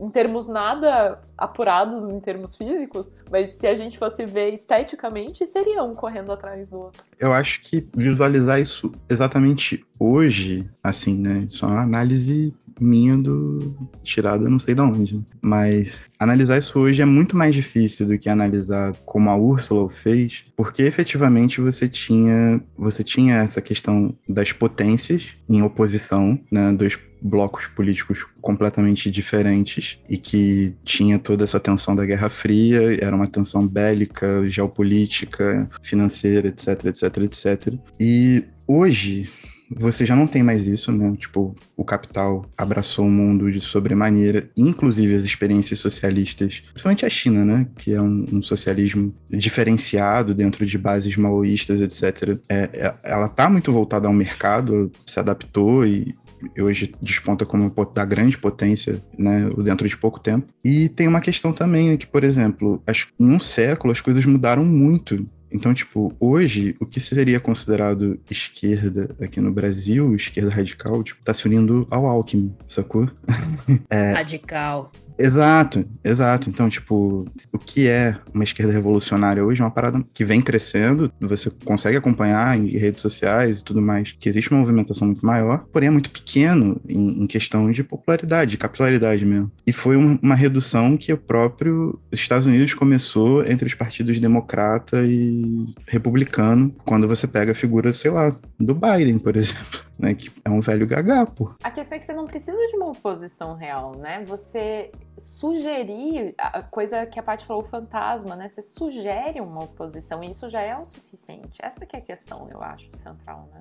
em 0.00 0.10
termos 0.10 0.48
nada 0.48 1.20
apurados 1.38 2.08
em 2.08 2.18
termos 2.18 2.56
físicos, 2.56 3.12
mas 3.30 3.54
se 3.54 3.66
a 3.66 3.76
gente 3.76 3.98
fosse 3.98 4.26
ver 4.26 4.52
esteticamente, 4.52 5.46
seriam 5.46 5.90
um 5.90 5.94
correndo 5.94 6.32
atrás 6.32 6.70
do 6.70 6.80
outro. 6.80 7.04
Eu 7.18 7.32
acho 7.32 7.60
que 7.62 7.86
visualizar 7.94 8.60
isso 8.60 8.90
exatamente 9.08 9.84
hoje, 10.00 10.68
assim, 10.82 11.16
né? 11.16 11.44
Isso 11.46 11.64
é 11.64 11.68
uma 11.68 11.82
análise 11.82 12.52
minha 12.80 13.16
do 13.16 13.76
tirada 14.02 14.48
não 14.48 14.58
sei 14.58 14.74
de 14.74 14.80
onde, 14.80 15.22
mas 15.40 16.02
analisar 16.18 16.58
isso 16.58 16.78
hoje 16.78 17.00
é 17.00 17.04
muito 17.04 17.36
mais 17.36 17.54
difícil 17.54 18.06
do 18.06 18.18
que 18.18 18.28
analisar 18.28 18.92
como 19.04 19.30
a 19.30 19.36
Úrsula 19.36 19.88
fez, 20.02 20.44
porque 20.56 20.82
efetivamente 20.82 21.60
você 21.60 21.88
tinha 21.88 22.60
você 22.76 23.04
tinha 23.04 23.36
essa 23.36 23.60
questão 23.60 24.16
das 24.28 24.50
potências 24.50 25.11
em 25.48 25.62
oposição, 25.62 26.38
né, 26.50 26.72
dos 26.72 26.98
blocos 27.20 27.66
políticos 27.76 28.18
completamente 28.40 29.10
diferentes 29.10 29.98
e 30.08 30.16
que 30.16 30.74
tinha 30.84 31.18
toda 31.18 31.44
essa 31.44 31.60
tensão 31.60 31.94
da 31.94 32.04
Guerra 32.04 32.28
Fria, 32.28 32.98
era 33.00 33.14
uma 33.14 33.28
tensão 33.28 33.66
bélica, 33.66 34.48
geopolítica, 34.48 35.68
financeira, 35.82 36.48
etc, 36.48 36.86
etc, 36.86 37.18
etc. 37.18 37.74
E 38.00 38.44
hoje 38.66 39.28
você 39.76 40.04
já 40.06 40.14
não 40.14 40.26
tem 40.26 40.42
mais 40.42 40.66
isso, 40.66 40.92
né? 40.92 41.14
Tipo, 41.18 41.54
o 41.76 41.84
capital 41.84 42.44
abraçou 42.56 43.06
o 43.06 43.10
mundo 43.10 43.50
de 43.50 43.60
sobremaneira, 43.60 44.50
inclusive 44.56 45.14
as 45.14 45.24
experiências 45.24 45.78
socialistas, 45.78 46.60
principalmente 46.72 47.06
a 47.06 47.10
China, 47.10 47.44
né? 47.44 47.66
Que 47.76 47.94
é 47.94 48.00
um, 48.00 48.24
um 48.32 48.42
socialismo 48.42 49.14
diferenciado 49.30 50.34
dentro 50.34 50.64
de 50.64 50.78
bases 50.78 51.16
maoístas, 51.16 51.80
etc. 51.80 52.38
É, 52.48 52.70
é, 52.72 52.92
ela 53.02 53.28
tá 53.28 53.48
muito 53.48 53.72
voltada 53.72 54.06
ao 54.06 54.12
mercado, 54.12 54.90
se 55.06 55.18
adaptou 55.18 55.86
e 55.86 56.14
hoje 56.58 56.92
desponta 57.00 57.46
como 57.46 57.72
da 57.94 58.04
grande 58.04 58.36
potência, 58.36 59.02
né, 59.18 59.48
dentro 59.58 59.88
de 59.88 59.96
pouco 59.96 60.18
tempo. 60.18 60.46
E 60.64 60.88
tem 60.88 61.06
uma 61.06 61.20
questão 61.20 61.52
também, 61.52 61.90
né, 61.90 61.96
que, 61.96 62.06
por 62.06 62.24
exemplo, 62.24 62.82
em 63.18 63.30
um 63.30 63.38
século 63.38 63.92
as 63.92 64.00
coisas 64.00 64.24
mudaram 64.24 64.64
muito 64.64 65.24
então, 65.52 65.74
tipo, 65.74 66.14
hoje, 66.18 66.74
o 66.80 66.86
que 66.86 66.98
seria 66.98 67.38
considerado 67.38 68.18
esquerda 68.30 69.14
aqui 69.20 69.40
no 69.40 69.52
Brasil, 69.52 70.14
esquerda 70.14 70.50
radical, 70.50 71.02
tipo, 71.02 71.22
tá 71.22 71.34
se 71.34 71.46
unindo 71.46 71.86
ao 71.90 72.06
Alckmin, 72.06 72.54
sacou? 72.66 73.08
é, 73.90 74.12
radical. 74.12 74.90
Exato, 75.18 75.84
exato. 76.04 76.48
Então, 76.48 76.68
tipo, 76.68 77.24
o 77.52 77.58
que 77.58 77.86
é 77.86 78.16
uma 78.34 78.44
esquerda 78.44 78.72
revolucionária 78.72 79.44
hoje 79.44 79.60
é 79.60 79.64
uma 79.64 79.70
parada 79.70 80.04
que 80.12 80.24
vem 80.24 80.40
crescendo, 80.40 81.12
você 81.20 81.50
consegue 81.64 81.96
acompanhar 81.96 82.58
em 82.58 82.76
redes 82.76 83.00
sociais 83.00 83.60
e 83.60 83.64
tudo 83.64 83.80
mais, 83.80 84.12
que 84.18 84.28
existe 84.28 84.50
uma 84.50 84.60
movimentação 84.60 85.06
muito 85.06 85.24
maior, 85.24 85.64
porém 85.72 85.88
é 85.88 85.90
muito 85.90 86.10
pequeno 86.10 86.80
em, 86.88 87.22
em 87.22 87.26
questão 87.26 87.70
de 87.70 87.84
popularidade, 87.84 88.52
de 88.52 88.58
capilaridade 88.58 89.24
mesmo. 89.24 89.50
E 89.66 89.72
foi 89.72 89.96
um, 89.96 90.18
uma 90.22 90.34
redução 90.34 90.96
que 90.96 91.12
o 91.12 91.18
próprio 91.18 91.98
Estados 92.10 92.46
Unidos 92.46 92.74
começou 92.74 93.44
entre 93.46 93.66
os 93.66 93.74
partidos 93.74 94.18
democrata 94.18 95.02
e 95.04 95.58
republicano, 95.86 96.74
quando 96.84 97.08
você 97.08 97.26
pega 97.26 97.52
a 97.52 97.54
figura, 97.54 97.92
sei 97.92 98.10
lá, 98.10 98.34
do 98.58 98.74
Biden, 98.74 99.18
por 99.18 99.36
exemplo 99.36 99.80
né? 99.98 100.14
Que 100.14 100.32
é 100.44 100.50
um 100.50 100.60
velho 100.60 100.86
gagá, 100.86 101.24
pô. 101.26 101.54
A 101.62 101.70
questão 101.70 101.96
é 101.96 101.98
que 101.98 102.04
você 102.04 102.12
não 102.12 102.24
precisa 102.24 102.56
de 102.56 102.76
uma 102.76 102.90
oposição 102.90 103.54
real, 103.54 103.92
né? 103.96 104.24
Você 104.26 104.90
sugerir, 105.18 106.34
a 106.38 106.62
coisa 106.62 107.06
que 107.06 107.18
a 107.18 107.22
Paty 107.22 107.44
falou, 107.46 107.62
o 107.62 107.66
fantasma, 107.66 108.36
né? 108.36 108.48
Você 108.48 108.62
sugere 108.62 109.40
uma 109.40 109.64
oposição 109.64 110.22
e 110.22 110.30
isso 110.30 110.48
já 110.48 110.60
é 110.60 110.76
o 110.76 110.84
suficiente. 110.84 111.58
Essa 111.62 111.84
que 111.86 111.96
é 111.96 111.98
a 111.98 112.02
questão, 112.02 112.48
eu 112.50 112.60
acho, 112.60 112.88
central, 112.96 113.48
né? 113.52 113.58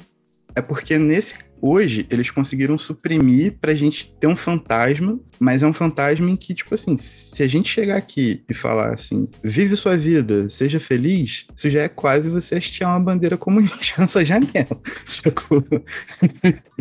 É 0.56 0.62
porque 0.62 0.98
nesse 0.98 1.36
hoje 1.62 2.08
eles 2.10 2.32
conseguiram 2.32 2.78
suprimir 2.78 3.58
pra 3.62 3.76
gente 3.76 4.14
ter 4.20 4.28
um 4.28 4.36
fantasma, 4.36 5.20
mas 5.40 5.62
é 5.62 5.68
um 5.68 5.74
fantasma 5.74 6.30
em 6.30 6.36
que, 6.36 6.54
tipo 6.54 6.74
assim, 6.74 6.98
se 6.98 7.44
a 7.44 7.48
gente 7.48 7.70
chegar 7.70 7.98
aqui 7.98 8.44
e 8.50 8.54
falar 8.54 8.94
assim, 8.94 9.28
vive 9.44 9.76
sua 9.76 9.96
vida, 9.96 10.50
seja 10.50 10.80
feliz, 10.80 11.46
isso 11.56 11.70
já 11.70 11.84
é 11.84 11.88
quase 11.88 12.30
você 12.30 12.56
hastear 12.56 12.90
uma 12.90 13.00
bandeira 13.00 13.38
comunista 13.38 14.02
nessa 14.02 14.26
janela, 14.26 14.82
sacou? 15.06 15.62
tipo 15.62 15.82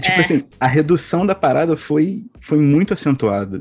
é. 0.00 0.20
assim, 0.20 0.44
a 0.58 0.66
redução 0.66 1.26
da 1.26 1.34
parada 1.34 1.76
foi, 1.76 2.24
foi 2.40 2.58
muito 2.58 2.94
acentuada 2.94 3.60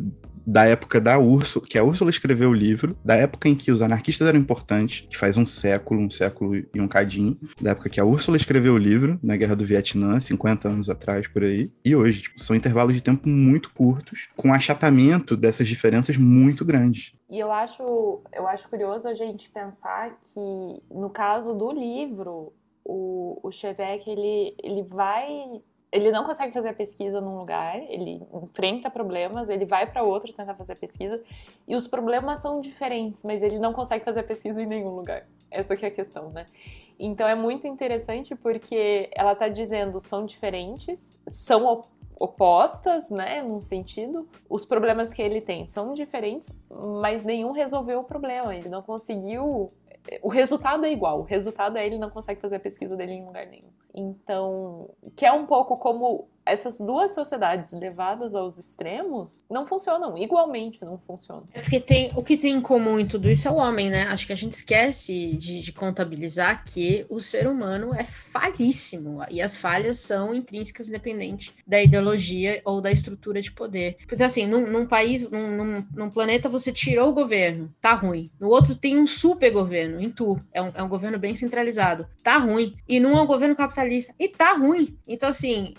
da 0.50 0.66
época 0.66 1.00
da 1.00 1.20
Úrsula, 1.20 1.64
que 1.68 1.78
a 1.78 1.84
Úrsula 1.84 2.10
escreveu 2.10 2.50
o 2.50 2.54
livro, 2.54 2.98
da 3.06 3.16
época 3.16 3.48
em 3.48 3.56
que 3.56 3.72
os 3.72 3.84
anarquistas 3.84 4.28
eram 4.28 4.40
importantes, 4.40 5.06
que 5.08 5.16
faz 5.16 5.38
um 5.38 5.46
século, 5.46 6.02
um 6.02 6.10
século 6.10 6.56
e 6.56 6.82
um 6.82 6.88
cadinho, 6.88 7.38
da 7.62 7.72
época 7.72 7.90
que 7.90 8.00
a 8.00 8.06
Úrsula 8.06 8.36
escreveu 8.36 8.74
o 8.74 8.78
livro, 8.78 9.20
na 9.24 9.38
Guerra 9.38 9.56
do 9.56 9.64
Vietnã, 9.64 10.20
50 10.20 10.68
anos 10.68 10.90
atrás, 10.90 11.28
por 11.28 11.44
aí, 11.44 11.72
e 11.86 11.96
hoje. 11.96 12.24
Tipo, 12.24 12.42
são 12.42 12.56
intervalos 12.56 12.96
de 12.96 13.02
tempo 13.02 13.30
muito 13.30 13.72
curtos, 13.72 14.28
com 14.36 14.52
achatamento 14.52 15.38
dessas 15.38 15.68
diferenças 15.68 16.18
muito 16.18 16.66
grandes. 16.66 17.14
E 17.30 17.38
eu 17.38 17.52
acho, 17.52 18.24
eu 18.34 18.48
acho 18.48 18.68
curioso 18.70 19.08
a 19.08 19.14
gente 19.14 19.52
pensar 19.52 20.18
que, 20.34 20.84
no 20.90 21.12
caso 21.12 21.54
do 21.54 21.72
livro, 21.72 22.52
o, 22.84 23.40
o 23.44 23.52
Chevek, 23.52 24.10
ele, 24.10 24.56
ele 24.64 24.82
vai 24.82 25.62
ele 25.92 26.12
não 26.12 26.24
consegue 26.24 26.54
fazer 26.54 26.70
a 26.70 26.74
pesquisa 26.74 27.20
num 27.20 27.38
lugar, 27.38 27.78
ele 27.78 28.22
enfrenta 28.34 28.90
problemas, 28.90 29.50
ele 29.50 29.66
vai 29.66 29.90
para 29.90 30.04
outro 30.04 30.32
tentar 30.32 30.54
fazer 30.56 30.74
a 30.74 30.76
pesquisa, 30.76 31.22
e 31.68 31.76
os 31.76 31.88
problemas 31.88 32.40
são 32.40 32.62
diferentes, 32.62 33.24
mas 33.24 33.42
ele 33.42 33.60
não 33.60 33.74
consegue 33.74 34.06
fazer 34.06 34.20
a 34.20 34.24
pesquisa 34.24 34.62
em 34.62 34.66
nenhum 34.66 34.96
lugar. 34.96 35.26
Essa 35.50 35.76
que 35.76 35.86
é 35.86 35.88
a 35.88 35.92
questão, 35.92 36.30
né? 36.30 36.46
Então 37.00 37.28
é 37.28 37.34
muito 37.34 37.66
interessante 37.66 38.36
porque 38.36 39.10
ela 39.16 39.32
está 39.32 39.48
dizendo 39.48 40.00
são 40.00 40.26
diferentes, 40.26 41.18
são 41.28 41.86
opostas, 42.20 43.10
né, 43.10 43.42
num 43.42 43.62
sentido. 43.62 44.28
Os 44.50 44.66
problemas 44.66 45.14
que 45.14 45.22
ele 45.22 45.40
tem 45.40 45.66
são 45.66 45.94
diferentes, 45.94 46.52
mas 47.02 47.24
nenhum 47.24 47.52
resolveu 47.52 48.02
o 48.02 48.04
problema. 48.04 48.54
Ele 48.54 48.70
não 48.70 48.82
conseguiu. 48.82 49.72
O 50.22 50.30
resultado 50.30 50.86
é 50.86 50.92
igual. 50.92 51.20
O 51.20 51.24
resultado 51.24 51.78
é 51.78 51.86
ele 51.86 51.98
não 51.98 52.10
consegue 52.10 52.42
fazer 52.42 52.56
a 52.56 52.60
pesquisa 52.60 52.96
dele 52.96 53.14
em 53.14 53.26
lugar 53.26 53.46
nenhum. 53.46 53.70
Então, 53.94 54.90
que 55.16 55.26
é 55.26 55.32
um 55.32 55.46
pouco 55.46 55.78
como 55.78 56.28
essas 56.52 56.80
duas 56.80 57.12
sociedades 57.12 57.74
levadas 57.74 58.36
aos 58.36 58.58
extremos 58.58 59.44
não 59.50 59.66
funcionam, 59.66 60.18
igualmente 60.18 60.84
não 60.84 60.98
funcionam. 60.98 61.44
É 61.54 61.62
porque 61.62 61.80
tem, 61.80 62.12
o 62.16 62.24
que 62.24 62.38
tem 62.38 62.56
em 62.56 62.62
comum 62.62 63.00
em 63.00 63.08
tudo 63.08 63.30
isso 63.30 63.48
é 63.48 63.52
o 63.52 63.56
homem, 63.56 63.90
né? 63.90 64.04
Acho 64.04 64.28
que 64.28 64.34
a 64.34 64.38
gente 64.38 64.54
esquece 64.54 65.36
de, 65.38 65.62
de 65.62 65.72
contabilizar 65.72 66.64
que 66.66 67.06
o 67.10 67.20
ser 67.20 67.48
humano 67.48 67.94
é 67.94 68.04
falíssimo 68.04 69.22
e 69.30 69.42
as 69.42 69.56
falhas 69.56 70.00
são 70.00 70.34
intrínsecas 70.34 70.90
independente 70.90 71.54
da 71.66 71.82
ideologia 71.82 72.62
ou 72.66 72.82
da 72.82 72.92
estrutura 72.92 73.42
de 73.42 73.52
poder. 73.52 73.98
Porque 74.08 74.24
assim, 74.24 74.46
num, 74.46 74.68
num 74.68 74.86
país, 74.86 75.30
num, 75.30 75.56
num, 75.56 75.86
num, 75.94 76.10
planeta 76.10 76.50
você 76.50 76.72
tirou 76.72 77.10
o 77.10 77.14
governo, 77.14 77.74
tá 77.82 77.94
ruim. 77.94 78.32
No 78.40 78.50
outro 78.50 78.76
tem 78.76 78.98
um 78.98 79.08
super 79.08 79.52
governo, 79.52 80.02
em 80.02 80.10
tu, 80.10 80.40
é 80.54 80.62
um, 80.62 80.72
é 80.74 80.84
um 80.84 80.90
governo 80.90 81.20
bem 81.20 81.36
centralizado, 81.36 82.08
tá 82.24 82.38
ruim. 82.38 82.76
E 82.88 83.00
num 83.00 83.18
é 83.18 83.22
um 83.22 83.28
governo 83.28 83.56
capitalista, 83.56 84.14
e 84.20 84.28
tá 84.28 84.54
ruim. 84.54 84.98
Então 85.08 85.30
assim, 85.30 85.74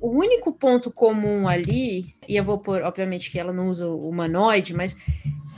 o 0.00 0.15
único 0.16 0.52
ponto 0.52 0.90
comum 0.90 1.46
ali, 1.48 2.14
e 2.28 2.36
eu 2.36 2.44
vou 2.44 2.58
pôr, 2.58 2.82
obviamente, 2.82 3.30
que 3.30 3.38
ela 3.38 3.52
não 3.52 3.68
usa 3.68 3.88
o 3.88 4.08
humanoide, 4.08 4.74
mas 4.74 4.96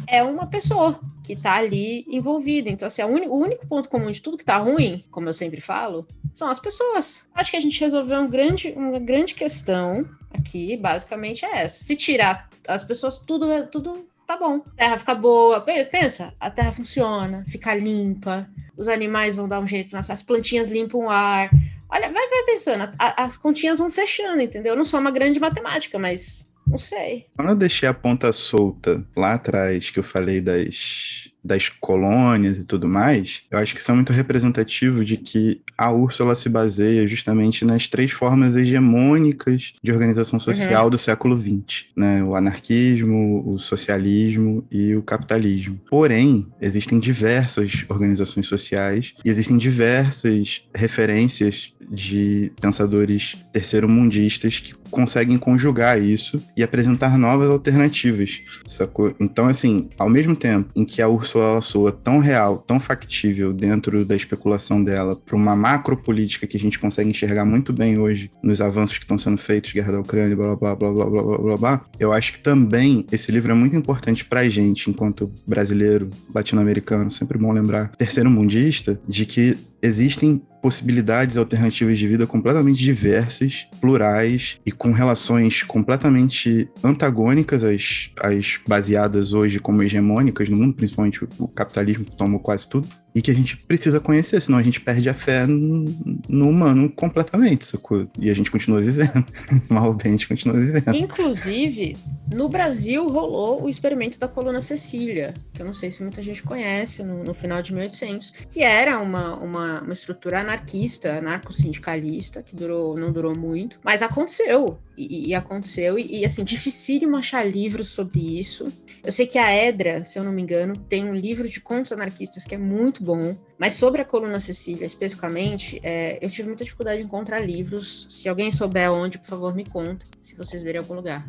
é 0.07 0.23
uma 0.23 0.47
pessoa 0.47 0.99
que 1.23 1.35
está 1.35 1.55
ali 1.55 2.05
envolvida. 2.09 2.71
Então, 2.71 2.87
assim, 2.87 3.03
o 3.03 3.37
único 3.37 3.67
ponto 3.67 3.89
comum 3.89 4.11
de 4.11 4.23
tudo 4.23 4.37
que 4.37 4.43
está 4.43 4.57
ruim, 4.57 5.05
como 5.11 5.29
eu 5.29 5.35
sempre 5.35 5.61
falo, 5.61 6.07
são 6.33 6.49
as 6.49 6.59
pessoas. 6.59 7.27
Acho 7.35 7.51
que 7.51 7.57
a 7.57 7.61
gente 7.61 7.79
resolveu 7.81 8.21
um 8.21 8.29
grande, 8.29 8.73
uma 8.77 8.99
grande 8.99 9.35
questão 9.35 10.09
aqui, 10.31 10.77
basicamente, 10.77 11.45
é 11.45 11.65
essa. 11.65 11.85
Se 11.85 11.97
tirar 11.97 12.49
as 12.67 12.83
pessoas, 12.83 13.19
tudo, 13.19 13.47
tudo 13.67 14.07
tá 14.27 14.37
bom. 14.37 14.63
A 14.67 14.71
terra 14.77 14.99
fica 14.99 15.15
boa. 15.15 15.61
Pensa, 15.61 16.33
a 16.41 16.51
terra 16.51 16.73
funciona, 16.73 17.45
fica 17.47 17.75
limpa, 17.75 18.49
os 18.77 18.89
animais 18.89 19.35
vão 19.37 19.49
dar 19.49 19.61
um 19.61 19.67
jeito, 19.67 19.97
as 19.97 20.23
plantinhas 20.23 20.71
limpam 20.71 20.99
o 20.99 21.11
ar, 21.11 21.51
Olha, 21.91 22.13
vai, 22.13 22.29
vai 22.29 22.43
pensando, 22.45 22.93
a, 22.99 23.25
as 23.25 23.37
continhas 23.37 23.79
vão 23.79 23.91
fechando, 23.91 24.43
entendeu? 24.43 24.75
Eu 24.75 24.77
não 24.77 24.85
sou 24.85 25.01
uma 25.01 25.11
grande 25.11 25.41
matemática, 25.41 25.99
mas 25.99 26.49
não 26.67 26.79
sei. 26.79 27.27
Quando 27.35 27.49
eu 27.51 27.57
deixei 27.57 27.89
a 27.89 27.95
ponta 27.95 28.31
solta 28.33 29.05
lá 29.17 29.35
atrás, 29.35 29.91
que 29.91 29.99
eu 29.99 30.03
falei 30.03 30.41
das 30.41 31.28
das 31.43 31.69
colônias 31.69 32.57
e 32.57 32.65
tudo 32.65 32.89
mais, 32.89 33.43
eu 33.51 33.59
acho 33.59 33.75
que 33.75 33.83
são 33.83 33.95
muito 33.95 34.13
representativos 34.13 35.07
de 35.07 35.17
que 35.17 35.61
a 35.77 35.91
Úrsula 35.91 36.35
se 36.35 36.49
baseia 36.49 37.07
justamente 37.07 37.65
nas 37.65 37.87
três 37.87 38.11
formas 38.11 38.57
hegemônicas 38.57 39.75
de 39.83 39.93
organização 39.93 40.41
social 40.41 40.85
uhum. 40.85 40.91
do 40.91 40.99
século 40.99 41.41
XX, 41.41 41.87
né? 41.97 42.23
O 42.23 42.35
anarquismo, 42.35 43.45
o 43.47 43.59
socialismo 43.59 44.65
e 44.71 44.95
o 44.95 45.03
capitalismo. 45.03 45.81
Porém, 45.89 46.47
existem 46.61 46.99
diversas 46.99 47.85
organizações 47.89 48.47
sociais 48.47 49.15
e 49.25 49.31
existem 49.31 49.57
diversas 49.57 50.63
referências 50.75 51.73
de 51.91 52.53
pensadores 52.61 53.47
terceiro-mundistas 53.53 54.59
que 54.59 54.75
conseguem 54.91 55.39
conjugar 55.39 56.01
isso 56.01 56.41
e 56.57 56.63
apresentar 56.63 57.19
novas 57.19 57.51
alternativas, 57.51 58.41
sacou? 58.67 59.15
Então, 59.21 59.47
assim, 59.47 59.89
ao 59.99 60.09
mesmo 60.09 60.35
tempo 60.35 60.71
em 60.75 60.85
que 60.85 61.03
a 61.03 61.09
pessoa 61.09 61.61
soa 61.61 61.93
tão 61.93 62.19
real, 62.19 62.59
tão 62.59 62.79
factível 62.79 63.53
dentro 63.53 64.05
da 64.05 64.17
especulação 64.17 64.83
dela 64.83 65.17
para 65.17 65.37
uma 65.37 65.57
macro 65.57 65.97
política 65.97 66.47
que 66.47 66.57
a 66.57 66.61
gente 66.61 66.79
consegue 66.79 67.11
enxergar 67.11 67.45
muito 67.45 67.73
bem 67.73 67.99
hoje 67.99 68.31
nos 68.43 68.61
avanços 68.61 68.99
que 68.99 69.05
estão 69.05 69.19
sendo 69.19 69.39
feitos, 69.39 69.73
guerra 69.73 69.93
da 69.93 70.01
Ucrânia, 70.01 70.37
blá 70.37 70.57
blá 70.57 70.75
blá 70.75 70.93
blá 70.93 71.05
blá 71.07 71.23
blá 71.23 71.39
blá 71.39 71.57
blá, 71.57 71.85
eu 71.99 72.13
acho 72.13 72.33
que 72.33 72.39
também 72.39 73.05
esse 73.11 73.31
livro 73.31 73.53
é 73.53 73.55
muito 73.55 73.77
importante 73.77 74.25
para 74.25 74.41
a 74.41 74.49
gente, 74.49 74.91
enquanto 74.91 75.31
brasileiro, 75.47 76.09
latino-americano, 76.35 77.11
sempre 77.11 77.39
bom 77.39 77.53
lembrar, 77.53 77.91
terceiro 77.97 78.31
mundista, 78.31 79.01
de 79.09 79.27
que 79.27 79.57
existem 79.83 80.43
possibilidades 80.61 81.37
alternativas 81.37 81.99
de 81.99 82.09
vida 82.09 82.27
completamente 82.27 82.83
diversas, 82.83 83.67
plurais 83.81 84.61
e 84.67 84.73
com 84.73 84.93
relações 84.93 85.63
completamente 85.63 86.69
antagônicas 86.83 87.65
às, 87.65 88.11
às 88.21 88.59
baseadas 88.67 89.33
hoje 89.33 89.61
como 89.61 89.83
hegemônicas 89.83 90.49
no 90.49 90.57
mundo, 90.57 90.75
principalmente 90.75 91.25
o 91.39 91.49
capitalismo 91.49 92.05
que 92.05 92.17
tomou 92.17 92.41
quase 92.41 92.69
tudo. 92.69 92.89
E 93.15 93.23
que 93.23 93.31
a 93.31 93.35
gente 93.35 93.57
precisa 93.57 93.99
conhecer, 93.99 94.41
senão 94.41 94.59
a 94.59 94.63
gente 94.63 94.81
perde 94.81 95.09
a 95.09 95.15
fé 95.15 95.47
no, 95.47 95.85
no 96.29 96.49
humano 96.49 96.91
completamente, 96.91 97.65
sacou? 97.65 98.07
E 98.19 98.31
a 98.31 98.35
gente 98.35 98.51
continua 98.51 98.81
vivendo. 98.81 99.25
Mal 99.69 99.95
bem, 99.95 100.09
a 100.09 100.13
gente 100.13 100.29
continua 100.29 100.57
vivendo. 100.57 100.95
Inclusive, 100.95 101.97
no 102.33 102.49
Brasil 102.49 103.09
rolou 103.09 103.65
o 103.65 103.69
experimento 103.69 104.19
da 104.19 104.29
coluna 104.29 104.61
Cecília, 104.61 105.35
que 105.55 105.63
eu 105.63 105.67
não 105.67 105.75
sei 105.75 105.91
se 105.91 106.03
muita 106.03 106.23
gente 106.23 106.43
conhece, 106.43 107.03
no, 107.03 107.25
no 107.25 107.35
final 107.35 107.63
de 107.63 107.73
1800, 107.73 108.33
que 108.51 108.63
era 108.63 109.01
uma, 109.01 109.37
uma, 109.37 109.81
uma 109.81 109.93
estrutura 109.93 110.41
anarquista, 110.41 111.19
anarco-sindicalista, 111.19 112.43
que 112.43 112.55
durou, 112.55 112.97
não 112.97 113.11
durou 113.11 113.37
muito, 113.37 113.79
mas 113.83 114.03
aconteceu. 114.03 114.79
E, 114.97 115.29
e 115.29 115.35
aconteceu, 115.35 115.97
e, 115.97 116.21
e, 116.21 116.27
assim, 116.27 116.43
dificílimo 116.43 117.17
achar 117.17 117.45
livros 117.45 117.87
sobre 117.87 118.19
isso. 118.19 118.65
Eu 119.05 119.13
sei 119.13 119.27
que 119.27 119.39
a 119.39 119.55
Edra, 119.55 120.03
se 120.03 120.19
eu 120.19 120.25
não 120.25 120.33
me 120.33 120.43
engano, 120.43 120.77
tem 120.77 121.05
um 121.05 121.15
livro 121.15 121.49
de 121.49 121.61
contos 121.61 121.93
anarquistas 121.93 122.45
que 122.45 122.57
é 122.57 122.59
muito 122.59 122.98
bom, 123.03 123.37
mas 123.59 123.75
sobre 123.75 124.03
a 124.03 124.05
coluna 124.05 124.41
Cecília, 124.41 124.87
especificamente, 124.87 125.81
é, 125.83 126.19
eu 126.25 126.31
tive 126.31 126.49
muita 126.49 126.65
dificuldade 126.65 127.03
em 127.03 127.05
encontrar 127.05 127.39
livros. 127.41 128.07
Se 128.09 128.29
alguém 128.29 128.51
souber 128.51 128.91
onde, 128.93 129.19
por 129.19 129.27
favor, 129.27 129.55
me 129.55 129.65
conta, 129.65 130.07
se 130.21 130.35
vocês 130.37 130.63
verem 130.63 130.81
algum 130.81 130.95
lugar. 130.95 131.29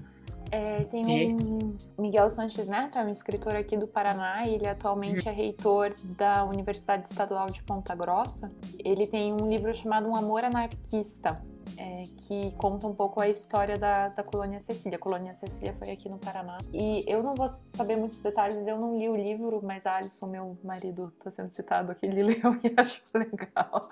É, 0.52 0.84
tem 0.86 1.36
um 1.36 1.76
Miguel 1.98 2.30
Sanches 2.30 2.68
Neto, 2.68 2.98
é 2.98 3.04
um 3.04 3.10
escritor 3.10 3.56
aqui 3.56 3.78
do 3.78 3.88
Paraná, 3.88 4.48
ele 4.48 4.68
atualmente 4.68 5.26
uhum. 5.28 5.32
é 5.32 5.36
reitor 5.36 5.94
da 6.04 6.44
Universidade 6.44 7.08
Estadual 7.08 7.52
de 7.52 7.62
Ponta 7.62 7.94
Grossa. 7.94 8.52
Ele 8.84 9.06
tem 9.06 9.32
um 9.32 9.48
livro 9.48 9.74
chamado 9.76 10.08
Um 10.08 10.16
Amor 10.16 10.44
Anarquista, 10.44 11.40
é, 11.78 12.04
que 12.18 12.52
conta 12.58 12.88
um 12.88 12.94
pouco 12.94 13.22
a 13.22 13.28
história 13.28 13.78
da, 13.78 14.10
da 14.10 14.24
colônia 14.24 14.60
Cecília. 14.60 14.98
A 14.98 15.00
colônia 15.00 15.34
Cecília 15.34 15.74
foi 15.74 15.92
aqui 15.92 16.10
no 16.10 16.18
Paraná. 16.18 16.58
E 16.74 17.04
eu 17.08 17.22
não 17.22 17.36
vou 17.36 17.48
saber 17.48 17.96
muitos 17.96 18.22
detalhes, 18.22 18.68
eu 18.68 18.78
não 18.78 18.98
li 18.98 19.10
o 19.10 19.16
livro, 19.16 19.60
mas 19.64 19.86
a 19.86 19.98
Alisson, 19.98 20.28
meu 20.28 20.58
marido, 20.64 21.14
está 21.18 21.30
sendo 21.32 21.52
citado 21.52 21.92
aqui, 21.92 22.06
ele 22.08 22.24
leu 22.24 22.60
e 22.64 22.74
achou 22.76 23.04
legal. 23.14 23.90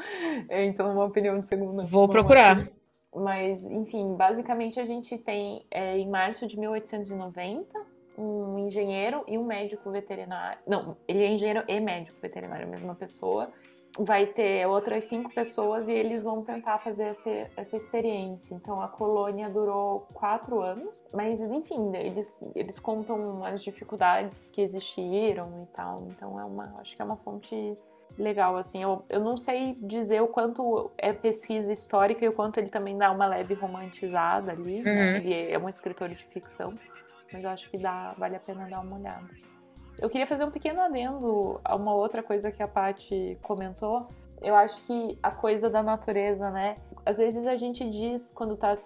É, 0.49 0.63
então, 0.65 0.91
uma 0.91 1.05
opinião 1.05 1.39
de 1.39 1.47
segunda. 1.47 1.83
Vou 1.83 2.07
procurar. 2.07 2.59
Aqui. 2.59 2.73
Mas, 3.15 3.65
enfim, 3.65 4.15
basicamente 4.15 4.79
a 4.79 4.85
gente 4.85 5.17
tem 5.17 5.65
é, 5.71 5.97
em 5.97 6.07
março 6.07 6.45
de 6.45 6.59
1890 6.59 7.97
um 8.17 8.57
engenheiro 8.57 9.23
e 9.27 9.37
um 9.37 9.45
médico 9.45 9.91
veterinário. 9.91 10.59
Não, 10.67 10.97
ele 11.07 11.23
é 11.23 11.31
engenheiro 11.31 11.63
e 11.67 11.79
médico 11.79 12.17
veterinário, 12.19 12.65
a 12.65 12.69
mesma 12.69 12.95
pessoa. 12.95 13.51
Vai 13.99 14.27
ter 14.27 14.67
outras 14.67 15.05
cinco 15.05 15.33
pessoas 15.33 15.87
e 15.87 15.91
eles 15.91 16.23
vão 16.23 16.43
tentar 16.43 16.77
fazer 16.79 17.05
essa, 17.05 17.29
essa 17.55 17.75
experiência. 17.75 18.53
Então 18.53 18.81
a 18.81 18.87
colônia 18.87 19.49
durou 19.49 20.07
quatro 20.13 20.61
anos, 20.61 21.03
mas 21.13 21.39
enfim, 21.41 21.95
eles, 21.95 22.43
eles 22.55 22.79
contam 22.79 23.43
as 23.43 23.63
dificuldades 23.63 24.49
que 24.51 24.61
existiram 24.61 25.63
e 25.63 25.75
tal. 25.75 26.07
Então 26.09 26.39
é 26.39 26.45
uma, 26.45 26.75
acho 26.79 26.95
que 26.95 27.01
é 27.01 27.05
uma 27.05 27.17
fonte 27.17 27.77
legal, 28.17 28.57
assim. 28.57 28.81
Eu, 28.81 29.05
eu 29.09 29.19
não 29.19 29.37
sei 29.37 29.75
dizer 29.81 30.21
o 30.21 30.27
quanto 30.27 30.91
é 30.97 31.13
pesquisa 31.13 31.71
histórica 31.71 32.23
e 32.25 32.29
o 32.29 32.33
quanto 32.33 32.59
ele 32.59 32.69
também 32.69 32.97
dá 32.97 33.11
uma 33.11 33.25
leve 33.25 33.53
romantizada 33.53 34.51
ali. 34.51 34.81
Né? 34.81 34.91
Uhum. 34.91 34.97
Né? 34.97 35.17
Ele 35.17 35.51
é 35.51 35.59
um 35.59 35.69
escritor 35.69 36.09
de 36.09 36.23
ficção, 36.25 36.73
mas 37.31 37.43
eu 37.43 37.49
acho 37.49 37.69
que 37.69 37.77
dá, 37.77 38.13
vale 38.17 38.35
a 38.35 38.39
pena 38.39 38.67
dar 38.67 38.81
uma 38.81 38.97
olhada. 38.97 39.27
Eu 39.99 40.09
queria 40.09 40.27
fazer 40.27 40.43
um 40.43 40.51
pequeno 40.51 40.79
adendo 40.81 41.59
a 41.63 41.75
uma 41.75 41.93
outra 41.93 42.21
coisa 42.21 42.51
que 42.51 42.61
a 42.61 42.67
Paty 42.67 43.37
comentou. 43.41 44.07
Eu 44.41 44.55
acho 44.55 44.79
que 44.83 45.17
a 45.23 45.31
coisa 45.31 45.69
da 45.69 45.81
natureza, 45.81 46.51
né? 46.51 46.77
Às 47.03 47.17
vezes 47.17 47.47
a 47.47 47.55
gente 47.55 47.89
diz, 47.89 48.31
quando 48.31 48.55
tá 48.55 48.77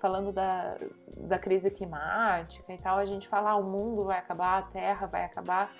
falando 0.00 0.32
da, 0.32 0.76
da 1.16 1.38
crise 1.38 1.70
climática 1.70 2.72
e 2.72 2.78
tal, 2.78 2.98
a 2.98 3.04
gente 3.04 3.28
fala, 3.28 3.50
ah, 3.50 3.56
o 3.56 3.62
mundo 3.62 4.04
vai 4.04 4.18
acabar, 4.18 4.58
a 4.58 4.62
Terra 4.62 5.06
vai 5.06 5.24
acabar. 5.24 5.72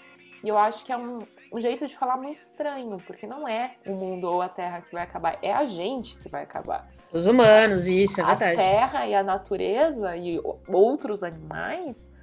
E 0.44 0.48
eu 0.48 0.56
acho 0.56 0.84
que 0.84 0.92
é 0.92 0.96
um, 0.96 1.26
um 1.52 1.60
jeito 1.60 1.84
de 1.86 1.96
falar 1.96 2.16
muito 2.16 2.38
estranho, 2.38 3.02
porque 3.04 3.26
não 3.26 3.48
é 3.48 3.74
o 3.84 3.92
mundo 3.92 4.28
ou 4.28 4.40
a 4.40 4.48
Terra 4.48 4.80
que 4.80 4.92
vai 4.92 5.02
acabar, 5.02 5.38
é 5.42 5.52
a 5.52 5.64
gente 5.64 6.16
que 6.18 6.28
vai 6.28 6.44
acabar. 6.44 6.88
Os 7.12 7.26
humanos, 7.26 7.86
isso, 7.86 8.20
é 8.20 8.24
a 8.24 8.28
verdade. 8.28 8.60
A 8.60 8.64
Terra 8.64 9.06
e 9.08 9.14
a 9.14 9.24
natureza 9.24 10.16
e 10.16 10.40
outros 10.68 11.24
animais 11.24 12.14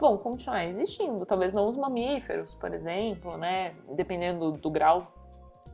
vão 0.00 0.16
continuar 0.16 0.64
existindo. 0.64 1.24
Talvez 1.26 1.52
não 1.52 1.66
os 1.66 1.76
mamíferos, 1.76 2.54
por 2.54 2.72
exemplo, 2.72 3.36
né? 3.36 3.74
Dependendo 3.94 4.52
do 4.52 4.70
grau 4.70 5.12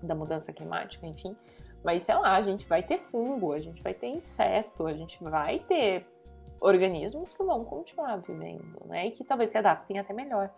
da 0.03 0.15
mudança 0.15 0.53
climática, 0.53 1.07
enfim. 1.07 1.37
Mas 1.85 2.03
sei 2.03 2.17
lá, 2.17 2.35
a 2.35 2.43
gente 2.43 2.67
vai 2.67 2.83
ter 2.83 2.99
fungo, 2.99 3.53
a 3.53 3.61
gente 3.61 3.83
vai 3.83 3.95
ter 3.95 4.09
inseto, 4.09 4.87
a 4.87 4.93
gente 4.93 5.23
vai 5.23 5.61
ter 5.61 6.07
organismos 6.61 7.35
que 7.35 7.45
vão 7.45 7.65
continuar 7.65 8.17
vivendo, 8.17 8.85
né? 8.87 9.07
E 9.07 9.11
que 9.13 9.25
talvez 9.25 9.51
se 9.51 9.59
adaptem 9.59 9.99
até 9.99 10.13
melhor 10.13 10.51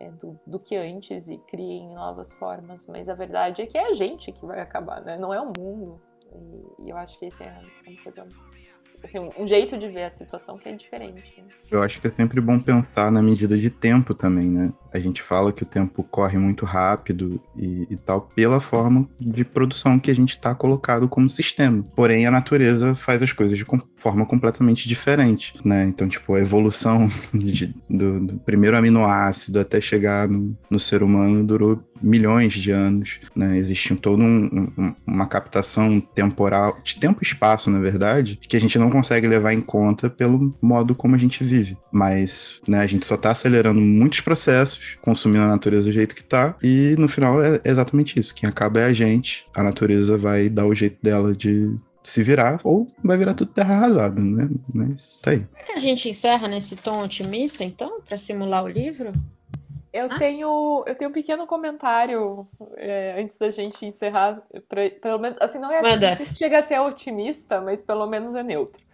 é, 0.00 0.10
do, 0.10 0.38
do, 0.46 0.58
que 0.58 0.76
antes 0.76 1.28
e 1.28 1.38
criem 1.38 1.94
novas 1.94 2.32
formas. 2.32 2.86
Mas 2.88 3.08
a 3.08 3.14
verdade 3.14 3.62
é 3.62 3.66
que 3.66 3.78
é 3.78 3.88
a 3.88 3.92
gente 3.92 4.32
que 4.32 4.44
vai 4.44 4.60
acabar, 4.60 5.00
né? 5.02 5.16
Não 5.16 5.32
é 5.32 5.40
o 5.40 5.52
mundo. 5.56 6.00
E, 6.32 6.84
e 6.84 6.90
eu 6.90 6.96
acho 6.96 7.18
que 7.18 7.26
esse 7.26 7.42
é 7.42 7.60
uma 7.86 8.02
coisa 8.02 8.26
assim, 9.02 9.18
um 9.38 9.46
jeito 9.46 9.76
de 9.76 9.88
ver 9.88 10.04
a 10.04 10.10
situação 10.10 10.58
que 10.58 10.68
é 10.68 10.72
diferente. 10.72 11.34
Né? 11.38 11.48
Eu 11.70 11.82
acho 11.82 12.00
que 12.00 12.06
é 12.06 12.10
sempre 12.10 12.40
bom 12.40 12.58
pensar 12.58 13.10
na 13.10 13.22
medida 13.22 13.56
de 13.56 13.70
tempo 13.70 14.14
também, 14.14 14.48
né? 14.48 14.72
A 14.92 14.98
gente 14.98 15.22
fala 15.22 15.52
que 15.52 15.62
o 15.62 15.66
tempo 15.66 16.02
corre 16.02 16.38
muito 16.38 16.64
rápido 16.64 17.40
e, 17.56 17.86
e 17.90 17.96
tal, 17.96 18.22
pela 18.22 18.60
forma 18.60 19.08
de 19.20 19.44
produção 19.44 19.98
que 19.98 20.10
a 20.10 20.14
gente 20.14 20.30
está 20.30 20.54
colocado 20.54 21.08
como 21.08 21.28
sistema. 21.28 21.82
Porém, 21.94 22.26
a 22.26 22.30
natureza 22.30 22.94
faz 22.94 23.22
as 23.22 23.32
coisas 23.32 23.56
de 23.56 23.64
forma 23.98 24.24
completamente 24.24 24.88
diferente, 24.88 25.54
né? 25.64 25.84
Então, 25.84 26.08
tipo, 26.08 26.34
a 26.34 26.40
evolução 26.40 27.10
de, 27.34 27.74
do, 27.88 28.20
do, 28.20 28.38
primeiro 28.38 28.76
aminoácido 28.76 29.60
até 29.60 29.80
chegar 29.80 30.28
no, 30.28 30.56
no, 30.70 30.78
ser 30.78 31.02
humano 31.02 31.44
durou 31.44 31.82
milhões 32.00 32.52
de 32.54 32.70
anos, 32.70 33.20
né? 33.34 33.58
Existe 33.58 33.94
toda 33.96 34.22
um, 34.22 34.70
um, 34.78 34.94
uma 35.06 35.26
captação 35.26 36.00
temporal, 36.00 36.78
de 36.82 36.96
tempo 36.96 37.18
e 37.20 37.26
espaço, 37.26 37.70
na 37.70 37.80
verdade, 37.80 38.38
que 38.40 38.56
a 38.56 38.60
gente 38.60 38.78
não 38.78 38.90
consegue 38.90 39.26
levar 39.26 39.52
em 39.52 39.60
conta 39.60 40.08
pelo 40.08 40.56
modo 40.62 40.94
como 40.94 41.14
a 41.14 41.18
gente 41.18 41.42
vive. 41.42 41.76
Mas, 41.92 42.60
né, 42.66 42.80
a 42.80 42.86
gente 42.86 43.06
só 43.06 43.16
está 43.16 43.32
acelerando 43.32 43.80
muitos 43.80 44.20
processos, 44.20 44.96
consumindo 45.00 45.44
a 45.44 45.48
natureza 45.48 45.90
do 45.90 45.94
jeito 45.94 46.14
que 46.14 46.22
está, 46.22 46.54
e 46.62 46.94
no 46.98 47.08
final 47.08 47.42
é 47.42 47.60
exatamente 47.64 48.18
isso. 48.18 48.34
Quem 48.34 48.48
acaba 48.48 48.80
é 48.80 48.84
a 48.84 48.92
gente, 48.92 49.44
a 49.54 49.62
natureza 49.62 50.16
vai 50.16 50.48
dar 50.48 50.66
o 50.66 50.74
jeito 50.74 50.98
dela 51.02 51.34
de 51.34 51.76
se 52.02 52.22
virar, 52.22 52.58
ou 52.64 52.86
vai 53.02 53.18
virar 53.18 53.34
tudo 53.34 53.52
terra 53.52 53.74
arrasada, 53.74 54.20
né? 54.20 54.48
Mas 54.72 55.20
tá 55.20 55.32
aí. 55.32 55.46
Será 55.52 55.64
que 55.64 55.72
a 55.72 55.78
gente 55.78 56.08
encerra 56.08 56.48
nesse 56.48 56.76
tom 56.76 57.02
otimista, 57.02 57.64
então, 57.64 58.00
para 58.00 58.16
simular 58.16 58.64
o 58.64 58.68
livro? 58.68 59.12
Eu 59.92 60.06
ah? 60.10 60.18
tenho 60.18 60.84
eu 60.86 60.94
tenho 60.94 61.10
um 61.10 61.14
pequeno 61.14 61.46
comentário 61.46 62.46
é, 62.76 63.20
antes 63.20 63.38
da 63.38 63.50
gente 63.50 63.86
encerrar, 63.86 64.42
pra, 64.68 64.90
pelo 64.90 65.18
menos 65.18 65.38
assim 65.40 65.58
não 65.58 65.72
é 65.72 65.82
Manda. 65.82 66.08
não 66.08 66.16
sei 66.16 66.26
se 66.26 66.36
chega 66.36 66.58
a 66.58 66.62
ser 66.62 66.78
otimista, 66.78 67.60
mas 67.60 67.80
pelo 67.80 68.06
menos 68.06 68.34
é 68.34 68.42
neutro. 68.42 68.86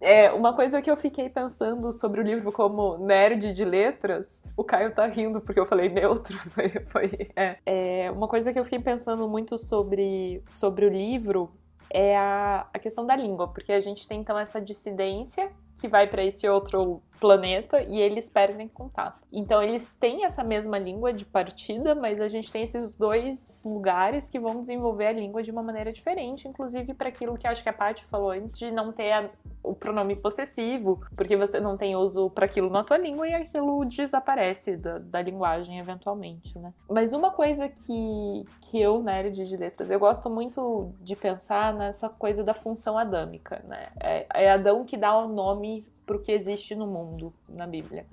É, 0.00 0.32
uma 0.32 0.54
coisa 0.54 0.80
que 0.80 0.90
eu 0.90 0.96
fiquei 0.96 1.28
pensando 1.28 1.92
sobre 1.92 2.22
o 2.22 2.24
livro 2.24 2.50
como 2.50 2.96
nerd 2.96 3.52
de 3.52 3.64
letras, 3.64 4.42
o 4.56 4.64
Caio 4.64 4.94
tá 4.94 5.06
rindo 5.06 5.42
porque 5.42 5.60
eu 5.60 5.66
falei 5.66 5.90
neutro, 5.90 6.38
foi, 6.54 6.70
foi 6.86 7.30
é. 7.36 7.56
é. 7.66 8.10
uma 8.10 8.26
coisa 8.26 8.50
que 8.50 8.58
eu 8.58 8.64
fiquei 8.64 8.78
pensando 8.78 9.28
muito 9.28 9.58
sobre, 9.58 10.42
sobre 10.46 10.86
o 10.86 10.88
livro 10.88 11.52
é 11.92 12.16
a, 12.16 12.66
a 12.72 12.78
questão 12.78 13.04
da 13.04 13.16
língua, 13.16 13.48
porque 13.48 13.72
a 13.72 13.80
gente 13.80 14.06
tem 14.06 14.20
então 14.20 14.38
essa 14.38 14.60
dissidência 14.60 15.50
que 15.80 15.88
vai 15.88 16.06
para 16.06 16.24
esse 16.24 16.48
outro 16.48 17.02
planeta 17.20 17.82
e 17.82 18.00
eles 18.00 18.30
perdem 18.30 18.66
contato. 18.66 19.20
Então 19.30 19.62
eles 19.62 19.94
têm 20.00 20.24
essa 20.24 20.42
mesma 20.42 20.78
língua 20.78 21.12
de 21.12 21.24
partida, 21.24 21.94
mas 21.94 22.20
a 22.20 22.28
gente 22.28 22.50
tem 22.50 22.62
esses 22.62 22.96
dois 22.96 23.62
lugares 23.64 24.30
que 24.30 24.40
vão 24.40 24.60
desenvolver 24.60 25.06
a 25.06 25.12
língua 25.12 25.42
de 25.42 25.50
uma 25.50 25.62
maneira 25.62 25.92
diferente, 25.92 26.48
inclusive 26.48 26.94
para 26.94 27.10
aquilo 27.10 27.36
que 27.36 27.46
acho 27.46 27.62
que 27.62 27.68
a 27.68 27.72
Paty 27.72 28.04
falou 28.06 28.30
antes 28.30 28.58
de 28.58 28.70
não 28.70 28.90
ter 28.90 29.12
a, 29.12 29.30
o 29.62 29.74
pronome 29.74 30.16
possessivo, 30.16 31.00
porque 31.14 31.36
você 31.36 31.60
não 31.60 31.76
tem 31.76 31.94
uso 31.94 32.30
para 32.30 32.46
aquilo 32.46 32.70
na 32.70 32.82
tua 32.82 32.96
língua 32.96 33.28
e 33.28 33.34
aquilo 33.34 33.84
desaparece 33.84 34.76
da, 34.76 34.98
da 34.98 35.20
linguagem 35.20 35.78
eventualmente, 35.78 36.58
né? 36.58 36.72
Mas 36.88 37.12
uma 37.12 37.30
coisa 37.30 37.68
que, 37.68 38.46
que 38.62 38.80
eu, 38.80 39.02
nerd 39.02 39.44
de 39.44 39.56
letras, 39.56 39.90
eu 39.90 40.00
gosto 40.00 40.30
muito 40.30 40.92
de 41.00 41.14
pensar 41.14 41.74
nessa 41.74 42.08
coisa 42.08 42.42
da 42.42 42.54
função 42.54 42.96
adâmica, 42.96 43.62
né? 43.68 43.88
É, 44.00 44.44
é 44.44 44.50
Adão 44.50 44.84
que 44.84 44.96
dá 44.96 45.16
o 45.16 45.28
nome 45.28 45.86
para 46.10 46.16
o 46.16 46.20
que 46.20 46.32
existe 46.32 46.74
no 46.74 46.88
mundo 46.88 47.32
na 47.48 47.68
Bíblia. 47.68 48.04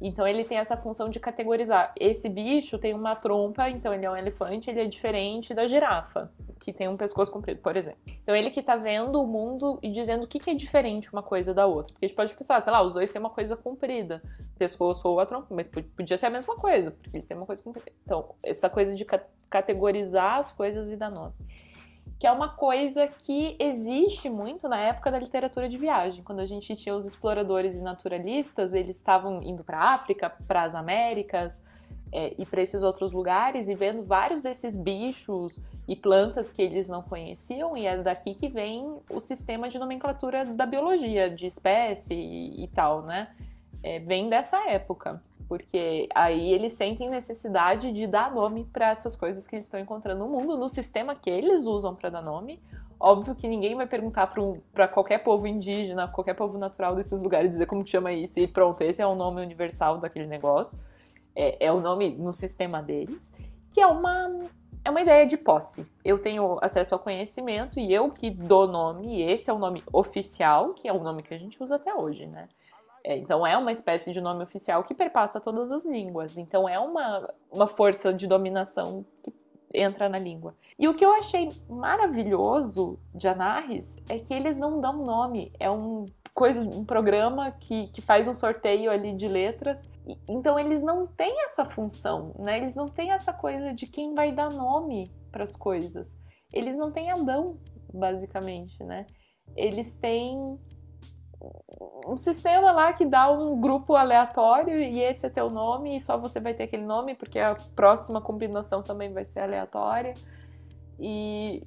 Então 0.00 0.26
ele 0.26 0.44
tem 0.44 0.58
essa 0.58 0.76
função 0.76 1.08
de 1.08 1.20
categorizar. 1.20 1.92
Esse 1.98 2.28
bicho 2.28 2.78
tem 2.78 2.92
uma 2.94 3.14
trompa, 3.14 3.70
então 3.70 3.94
ele 3.94 4.04
é 4.04 4.10
um 4.10 4.16
elefante, 4.16 4.68
ele 4.68 4.80
é 4.80 4.86
diferente 4.86 5.54
da 5.54 5.64
girafa, 5.64 6.32
que 6.58 6.72
tem 6.72 6.88
um 6.88 6.96
pescoço 6.96 7.30
comprido, 7.30 7.60
por 7.60 7.76
exemplo. 7.76 8.00
Então 8.22 8.34
ele 8.34 8.50
que 8.50 8.58
está 8.58 8.74
vendo 8.74 9.22
o 9.22 9.26
mundo 9.26 9.78
e 9.80 9.88
dizendo 9.88 10.24
o 10.24 10.26
que, 10.26 10.40
que 10.40 10.50
é 10.50 10.54
diferente 10.54 11.12
uma 11.12 11.22
coisa 11.22 11.54
da 11.54 11.66
outra. 11.66 11.92
Porque 11.92 12.06
a 12.06 12.08
gente 12.08 12.16
pode 12.16 12.34
pensar, 12.34 12.60
sei 12.60 12.72
lá, 12.72 12.82
os 12.82 12.92
dois 12.92 13.12
têm 13.12 13.20
uma 13.20 13.30
coisa 13.30 13.56
comprida, 13.56 14.20
pescoço 14.58 15.08
ou 15.08 15.20
a 15.20 15.26
trompa, 15.26 15.54
mas 15.54 15.68
podia 15.68 16.16
ser 16.16 16.26
a 16.26 16.30
mesma 16.30 16.56
coisa, 16.56 16.90
porque 16.90 17.16
eles 17.16 17.28
têm 17.28 17.36
uma 17.36 17.46
coisa 17.46 17.62
comprida. 17.62 17.92
Então, 18.04 18.34
essa 18.42 18.68
coisa 18.68 18.96
de 18.96 19.06
categorizar 19.48 20.38
as 20.38 20.50
coisas 20.50 20.90
e 20.90 20.96
dar 20.96 21.10
nome 21.10 21.34
que 22.18 22.26
é 22.26 22.32
uma 22.32 22.48
coisa 22.48 23.06
que 23.06 23.56
existe 23.58 24.28
muito 24.28 24.68
na 24.68 24.78
época 24.78 25.10
da 25.10 25.18
literatura 25.18 25.68
de 25.68 25.78
viagem. 25.78 26.22
Quando 26.22 26.40
a 26.40 26.46
gente 26.46 26.74
tinha 26.76 26.94
os 26.94 27.06
exploradores 27.06 27.76
e 27.76 27.82
naturalistas, 27.82 28.74
eles 28.74 28.96
estavam 28.96 29.42
indo 29.42 29.64
para 29.64 29.78
a 29.78 29.94
África, 29.94 30.30
para 30.46 30.64
as 30.64 30.74
Américas, 30.74 31.62
é, 32.12 32.34
ir 32.40 32.46
para 32.46 32.62
esses 32.62 32.82
outros 32.82 33.12
lugares 33.12 33.68
e 33.68 33.74
vendo 33.74 34.02
vários 34.02 34.42
desses 34.42 34.76
bichos 34.76 35.60
e 35.86 35.94
plantas 35.94 36.52
que 36.52 36.62
eles 36.62 36.88
não 36.88 37.02
conheciam, 37.02 37.76
e 37.76 37.86
é 37.86 37.96
daqui 37.98 38.34
que 38.34 38.48
vem 38.48 38.98
o 39.10 39.20
sistema 39.20 39.68
de 39.68 39.78
nomenclatura 39.78 40.44
da 40.44 40.66
biologia, 40.66 41.30
de 41.30 41.46
espécie 41.46 42.14
e, 42.14 42.64
e 42.64 42.68
tal, 42.68 43.02
né? 43.02 43.28
É, 43.82 43.98
vem 44.00 44.28
dessa 44.28 44.68
época, 44.68 45.22
porque 45.48 46.08
aí 46.14 46.52
eles 46.52 46.74
sentem 46.74 47.08
necessidade 47.08 47.90
de 47.92 48.06
dar 48.06 48.32
nome 48.32 48.64
para 48.64 48.90
essas 48.90 49.16
coisas 49.16 49.46
que 49.46 49.56
eles 49.56 49.66
estão 49.66 49.80
encontrando 49.80 50.24
no 50.24 50.30
mundo, 50.30 50.56
no 50.56 50.68
sistema 50.68 51.14
que 51.14 51.30
eles 51.30 51.66
usam 51.66 51.94
para 51.94 52.10
dar 52.10 52.22
nome. 52.22 52.62
Óbvio 53.00 53.34
que 53.34 53.48
ninguém 53.48 53.74
vai 53.74 53.86
perguntar 53.86 54.32
para 54.72 54.88
qualquer 54.88 55.18
povo 55.18 55.46
indígena, 55.46 56.08
qualquer 56.08 56.34
povo 56.34 56.58
natural 56.58 56.94
desses 56.94 57.22
lugares, 57.22 57.50
dizer 57.50 57.66
como 57.66 57.86
chama 57.86 58.12
isso, 58.12 58.38
e 58.40 58.46
pronto, 58.46 58.82
esse 58.82 59.00
é 59.00 59.06
o 59.06 59.14
nome 59.14 59.40
universal 59.40 59.98
daquele 59.98 60.26
negócio 60.26 60.78
é, 61.38 61.66
é 61.66 61.72
o 61.72 61.80
nome 61.80 62.10
no 62.16 62.32
sistema 62.32 62.82
deles, 62.82 63.32
que 63.70 63.80
é 63.80 63.86
uma, 63.86 64.28
é 64.84 64.90
uma 64.90 65.00
ideia 65.00 65.24
de 65.24 65.36
posse. 65.36 65.86
Eu 66.04 66.18
tenho 66.18 66.58
acesso 66.60 66.94
ao 66.94 66.98
conhecimento 66.98 67.78
e 67.78 67.94
eu 67.94 68.10
que 68.10 68.28
dou 68.28 68.66
nome, 68.66 69.18
e 69.18 69.22
esse 69.22 69.48
é 69.48 69.52
o 69.52 69.58
nome 69.58 69.84
oficial, 69.92 70.74
que 70.74 70.88
é 70.88 70.92
o 70.92 71.02
nome 71.02 71.22
que 71.22 71.32
a 71.32 71.38
gente 71.38 71.62
usa 71.62 71.76
até 71.76 71.94
hoje, 71.94 72.26
né? 72.26 72.48
É, 73.04 73.16
então 73.16 73.46
é 73.46 73.56
uma 73.56 73.72
espécie 73.72 74.12
de 74.12 74.20
nome 74.20 74.42
oficial 74.42 74.82
que 74.82 74.94
perpassa 74.94 75.40
todas 75.40 75.72
as 75.72 75.84
línguas. 75.84 76.36
Então 76.36 76.68
é 76.68 76.78
uma, 76.78 77.28
uma 77.50 77.66
força 77.66 78.12
de 78.12 78.26
dominação 78.26 79.04
que 79.22 79.32
entra 79.72 80.08
na 80.08 80.18
língua. 80.18 80.54
E 80.78 80.88
o 80.88 80.94
que 80.94 81.04
eu 81.04 81.12
achei 81.12 81.50
maravilhoso 81.68 82.98
de 83.14 83.28
Anarres 83.28 84.02
é 84.08 84.18
que 84.18 84.32
eles 84.32 84.58
não 84.58 84.80
dão 84.80 85.04
nome. 85.04 85.52
É 85.58 85.70
um 85.70 86.06
coisa, 86.38 86.62
um 86.62 86.84
programa 86.84 87.50
que, 87.50 87.88
que 87.88 88.00
faz 88.00 88.28
um 88.28 88.34
sorteio 88.34 88.92
ali 88.92 89.12
de 89.12 89.26
letras. 89.26 89.90
Então 90.28 90.56
eles 90.56 90.84
não 90.84 91.04
têm 91.04 91.44
essa 91.44 91.64
função, 91.64 92.32
né? 92.38 92.58
Eles 92.58 92.76
não 92.76 92.88
têm 92.88 93.10
essa 93.10 93.32
coisa 93.32 93.74
de 93.74 93.88
quem 93.88 94.14
vai 94.14 94.30
dar 94.30 94.48
nome 94.52 95.10
para 95.32 95.42
as 95.42 95.56
coisas. 95.56 96.16
Eles 96.52 96.76
não 96.78 96.92
têm 96.92 97.10
Adão, 97.10 97.58
basicamente, 97.92 98.82
né? 98.84 99.04
Eles 99.56 99.96
têm 99.96 100.58
um 102.06 102.16
sistema 102.16 102.72
lá 102.72 102.92
que 102.92 103.04
dá 103.04 103.30
um 103.30 103.60
grupo 103.60 103.94
aleatório 103.94 104.80
e 104.80 105.00
esse 105.00 105.26
é 105.26 105.30
teu 105.30 105.48
nome 105.48 105.96
e 105.96 106.00
só 106.00 106.18
você 106.18 106.40
vai 106.40 106.54
ter 106.54 106.64
aquele 106.64 106.84
nome 106.84 107.14
porque 107.14 107.38
a 107.38 107.56
próxima 107.76 108.20
combinação 108.20 108.82
também 108.82 109.12
vai 109.12 109.24
ser 109.24 109.40
aleatória. 109.40 110.14
E 110.98 111.62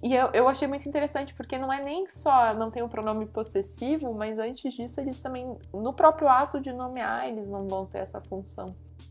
e 0.00 0.14
eu, 0.14 0.30
eu 0.32 0.48
achei 0.48 0.68
muito 0.68 0.88
interessante, 0.88 1.34
porque 1.34 1.58
não 1.58 1.72
é 1.72 1.82
nem 1.82 2.08
só 2.08 2.54
não 2.54 2.70
tem 2.70 2.82
o 2.82 2.88
pronome 2.88 3.26
possessivo, 3.26 4.14
mas 4.14 4.38
antes 4.38 4.72
disso 4.72 5.00
eles 5.00 5.20
também, 5.20 5.58
no 5.74 5.92
próprio 5.92 6.28
ato 6.28 6.60
de 6.60 6.72
nomear, 6.72 7.26
eles 7.26 7.50
não 7.50 7.66
vão 7.66 7.84
ter 7.84 7.98
essa 7.98 8.20
função. 8.20 8.70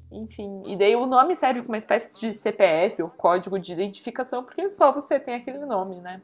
Enfim, 0.09 0.63
e 0.65 0.77
daí 0.77 0.95
o 0.95 1.05
nome 1.05 1.35
serve 1.35 1.59
como 1.59 1.73
uma 1.73 1.77
espécie 1.77 2.17
de 2.17 2.33
CPF, 2.33 3.03
ou 3.03 3.09
código 3.09 3.59
de 3.59 3.73
identificação, 3.73 4.43
porque 4.43 4.69
só 4.69 4.93
você 4.93 5.19
tem 5.19 5.35
aquele 5.35 5.65
nome, 5.65 5.99
né? 5.99 6.21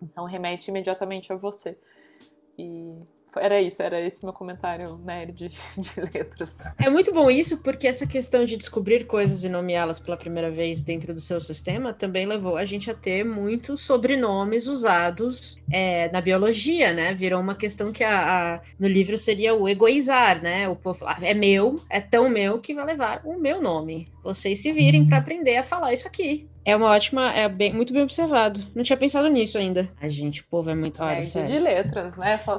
Então 0.00 0.24
remete 0.24 0.70
imediatamente 0.70 1.32
a 1.32 1.36
você. 1.36 1.76
E 2.58 2.96
era 3.38 3.60
isso, 3.60 3.82
era 3.82 4.00
esse 4.00 4.24
meu 4.24 4.32
comentário 4.32 4.98
nerd 5.04 5.50
de 5.76 6.00
letras. 6.14 6.58
É 6.78 6.88
muito 6.88 7.12
bom 7.12 7.30
isso, 7.30 7.58
porque 7.58 7.86
essa 7.86 8.06
questão 8.06 8.44
de 8.44 8.56
descobrir 8.56 9.06
coisas 9.06 9.44
e 9.44 9.48
nomeá-las 9.48 10.00
pela 10.00 10.16
primeira 10.16 10.50
vez 10.50 10.82
dentro 10.82 11.12
do 11.12 11.20
seu 11.20 11.40
sistema 11.40 11.92
também 11.92 12.26
levou 12.26 12.56
a 12.56 12.64
gente 12.64 12.90
a 12.90 12.94
ter 12.94 13.24
muitos 13.24 13.80
sobrenomes 13.80 14.66
usados 14.66 15.60
é, 15.70 16.10
na 16.10 16.20
biologia, 16.20 16.92
né? 16.92 17.14
Virou 17.14 17.40
uma 17.40 17.54
questão 17.54 17.92
que 17.92 18.04
a, 18.04 18.54
a, 18.56 18.60
no 18.78 18.88
livro 18.88 19.18
seria 19.18 19.54
o 19.54 19.68
egoizar, 19.68 20.42
né? 20.42 20.68
O 20.68 20.76
povo 20.76 21.04
é 21.20 21.34
meu, 21.34 21.80
é 21.90 22.00
tão 22.00 22.28
meu 22.28 22.58
que 22.58 22.74
vai 22.74 22.84
levar 22.84 23.20
o 23.24 23.38
meu 23.38 23.60
nome. 23.60 24.08
Vocês 24.22 24.60
se 24.60 24.72
virem 24.72 25.06
para 25.06 25.18
aprender 25.18 25.56
a 25.56 25.62
falar 25.62 25.92
isso 25.92 26.08
aqui. 26.08 26.48
É 26.66 26.74
uma 26.74 26.90
ótima, 26.90 27.32
é 27.32 27.48
bem, 27.48 27.72
muito 27.72 27.92
bem 27.92 28.02
observado. 28.02 28.60
Não 28.74 28.82
tinha 28.82 28.96
pensado 28.96 29.28
nisso 29.28 29.56
ainda. 29.56 29.88
A 30.00 30.08
gente, 30.08 30.40
o 30.40 30.44
povo 30.46 30.68
é 30.68 30.74
muito. 30.74 31.00
Olha, 31.00 31.18
é, 31.18 31.20
de 31.20 31.58
letras, 31.60 32.16
né? 32.16 32.36
Só 32.38 32.58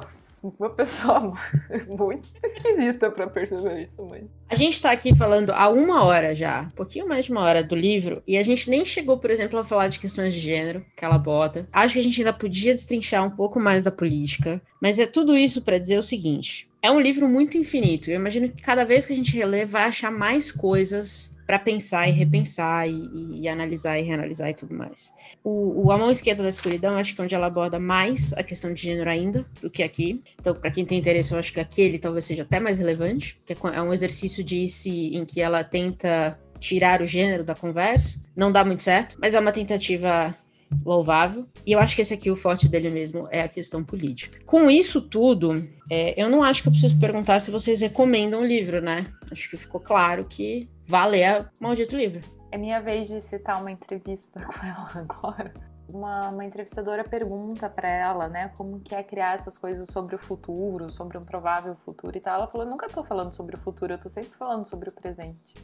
uma 0.58 0.70
pessoa 0.70 1.34
muito 1.86 2.26
esquisita 2.42 3.10
para 3.10 3.26
perceber 3.26 3.82
isso, 3.82 4.06
mas. 4.08 4.24
A 4.48 4.54
gente 4.54 4.72
está 4.72 4.92
aqui 4.92 5.14
falando 5.14 5.50
há 5.50 5.68
uma 5.68 6.04
hora 6.04 6.34
já, 6.34 6.62
um 6.62 6.70
pouquinho 6.70 7.06
mais 7.06 7.26
de 7.26 7.32
uma 7.32 7.42
hora 7.42 7.62
do 7.62 7.74
livro, 7.74 8.22
e 8.26 8.38
a 8.38 8.42
gente 8.42 8.70
nem 8.70 8.82
chegou, 8.82 9.18
por 9.18 9.30
exemplo, 9.30 9.58
a 9.58 9.64
falar 9.64 9.88
de 9.88 9.98
questões 9.98 10.32
de 10.32 10.40
gênero, 10.40 10.82
que 10.96 11.04
ela 11.04 11.18
bota. 11.18 11.68
Acho 11.70 11.92
que 11.92 12.00
a 12.00 12.02
gente 12.02 12.18
ainda 12.18 12.32
podia 12.32 12.72
destrinchar 12.72 13.22
um 13.26 13.30
pouco 13.30 13.60
mais 13.60 13.84
da 13.84 13.90
política, 13.90 14.62
mas 14.80 14.98
é 14.98 15.06
tudo 15.06 15.36
isso 15.36 15.60
para 15.60 15.76
dizer 15.76 15.98
o 15.98 16.02
seguinte: 16.02 16.67
é 16.82 16.90
um 16.90 17.00
livro 17.00 17.28
muito 17.28 17.58
infinito. 17.58 18.10
Eu 18.10 18.16
imagino 18.16 18.48
que 18.48 18.62
cada 18.62 18.84
vez 18.84 19.06
que 19.06 19.12
a 19.12 19.16
gente 19.16 19.36
relê, 19.36 19.64
vai 19.64 19.84
achar 19.84 20.10
mais 20.10 20.52
coisas 20.52 21.32
para 21.48 21.58
pensar 21.58 22.06
e 22.06 22.12
repensar 22.12 22.86
e, 22.86 23.40
e, 23.40 23.48
analisar 23.48 23.98
e 23.98 24.02
reanalisar 24.02 24.50
e 24.50 24.54
tudo 24.54 24.74
mais. 24.74 25.14
O, 25.42 25.86
o 25.86 25.90
A 25.90 25.96
Mão 25.96 26.10
Esquerda 26.10 26.42
da 26.42 26.50
Escuridão, 26.50 26.98
acho 26.98 27.14
que 27.14 27.20
é 27.22 27.24
onde 27.24 27.34
ela 27.34 27.46
aborda 27.46 27.80
mais 27.80 28.34
a 28.34 28.42
questão 28.42 28.74
de 28.74 28.82
gênero 28.82 29.08
ainda 29.08 29.46
do 29.62 29.70
que 29.70 29.82
aqui. 29.82 30.20
Então, 30.38 30.54
para 30.54 30.70
quem 30.70 30.84
tem 30.84 30.98
interesse, 30.98 31.32
eu 31.32 31.38
acho 31.38 31.50
que 31.50 31.58
aqui 31.58 31.80
ele 31.80 31.98
talvez 31.98 32.26
seja 32.26 32.42
até 32.42 32.60
mais 32.60 32.76
relevante, 32.76 33.36
porque 33.36 33.56
é 33.74 33.80
um 33.80 33.94
exercício 33.94 34.44
de 34.44 34.68
si 34.68 35.16
em 35.16 35.24
que 35.24 35.40
ela 35.40 35.64
tenta 35.64 36.38
tirar 36.60 37.00
o 37.00 37.06
gênero 37.06 37.42
da 37.42 37.54
conversa. 37.54 38.20
Não 38.36 38.52
dá 38.52 38.62
muito 38.62 38.82
certo, 38.82 39.16
mas 39.18 39.32
é 39.32 39.40
uma 39.40 39.52
tentativa 39.52 40.36
louvável. 40.84 41.46
E 41.66 41.72
eu 41.72 41.78
acho 41.78 41.94
que 41.94 42.02
esse 42.02 42.14
aqui, 42.14 42.30
o 42.30 42.36
forte 42.36 42.68
dele 42.68 42.90
mesmo, 42.90 43.28
é 43.30 43.42
a 43.42 43.48
questão 43.48 43.84
política. 43.84 44.38
Com 44.44 44.70
isso 44.70 45.00
tudo, 45.00 45.68
é, 45.90 46.20
eu 46.20 46.28
não 46.28 46.42
acho 46.42 46.62
que 46.62 46.68
eu 46.68 46.72
preciso 46.72 46.98
perguntar 46.98 47.40
se 47.40 47.50
vocês 47.50 47.80
recomendam 47.80 48.40
o 48.40 48.44
livro, 48.44 48.80
né? 48.80 49.06
Acho 49.30 49.48
que 49.50 49.56
ficou 49.56 49.80
claro 49.80 50.24
que 50.24 50.68
vale 50.86 51.24
a 51.24 51.48
maldito 51.60 51.96
livro. 51.96 52.20
É 52.50 52.56
minha 52.56 52.80
vez 52.80 53.08
de 53.08 53.20
citar 53.20 53.60
uma 53.60 53.70
entrevista 53.70 54.40
com 54.44 54.66
ela 54.66 54.90
agora. 54.94 55.52
Uma, 55.92 56.28
uma 56.28 56.44
entrevistadora 56.44 57.02
pergunta 57.02 57.68
para 57.68 57.90
ela, 57.90 58.28
né, 58.28 58.52
como 58.58 58.78
que 58.78 58.94
é 58.94 59.02
criar 59.02 59.36
essas 59.36 59.56
coisas 59.56 59.88
sobre 59.90 60.14
o 60.14 60.18
futuro, 60.18 60.90
sobre 60.90 61.16
um 61.16 61.22
provável 61.22 61.74
futuro 61.82 62.14
e 62.14 62.20
tal. 62.20 62.34
Ela 62.34 62.46
falou: 62.46 62.66
nunca 62.66 62.88
tô 62.88 63.02
falando 63.02 63.32
sobre 63.32 63.56
o 63.56 63.58
futuro, 63.58 63.94
eu 63.94 63.98
tô 63.98 64.10
sempre 64.10 64.36
falando 64.36 64.66
sobre 64.66 64.90
o 64.90 64.92
presente. 64.92 65.54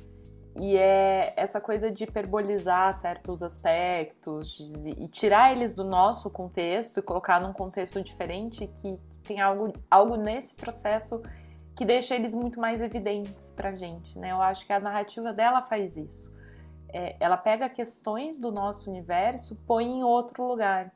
E 0.57 0.77
é 0.77 1.33
essa 1.37 1.61
coisa 1.61 1.91
de 1.91 2.05
hiperbolizar 2.05 2.93
certos 2.95 3.43
aspectos 3.43 4.87
e 4.87 5.09
tirar 5.09 5.53
eles 5.53 5.75
do 5.75 5.83
nosso 5.83 6.31
contexto 6.31 7.01
e 7.01 7.03
colocar 7.03 7.41
num 7.41 7.53
contexto 7.53 8.01
diferente 8.01 8.67
que, 8.67 8.99
tem 9.25 9.41
algo, 9.41 9.73
algo 9.91 10.17
nesse 10.17 10.55
processo 10.55 11.23
que 11.75 11.85
deixa 11.85 12.15
eles 12.15 12.35
muito 12.35 12.61
mais 12.61 12.81
evidentes 12.81 13.51
pra 13.53 13.75
gente, 13.75 14.17
né? 14.19 14.31
Eu 14.31 14.41
acho 14.41 14.65
que 14.65 14.73
a 14.73 14.79
narrativa 14.79 15.33
dela 15.33 15.63
faz 15.63 15.97
isso. 15.97 16.39
É, 16.89 17.17
ela 17.19 17.37
pega 17.37 17.69
questões 17.69 18.39
do 18.39 18.53
nosso 18.53 18.89
universo, 18.89 19.57
põe 19.67 19.87
em 19.87 20.05
outro 20.05 20.47
lugar. 20.47 20.93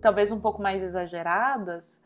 Talvez 0.00 0.30
um 0.30 0.40
pouco 0.40 0.60
mais 0.60 0.82
exageradas, 0.82 2.02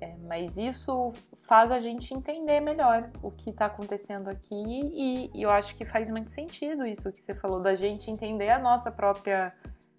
é, 0.00 0.14
mas 0.28 0.58
isso 0.58 1.12
faz 1.46 1.70
a 1.70 1.80
gente 1.80 2.12
entender 2.14 2.60
melhor 2.60 3.10
o 3.22 3.30
que 3.30 3.50
está 3.50 3.66
acontecendo 3.66 4.28
aqui 4.28 4.54
e, 4.54 5.30
e, 5.34 5.42
eu 5.42 5.50
acho 5.50 5.74
que 5.76 5.84
faz 5.84 6.10
muito 6.10 6.30
sentido 6.30 6.86
isso 6.86 7.10
que 7.12 7.18
você 7.18 7.34
falou, 7.34 7.60
da 7.60 7.74
gente 7.74 8.10
entender 8.10 8.50
a 8.50 8.58
nossa 8.58 8.90
própria 8.90 9.52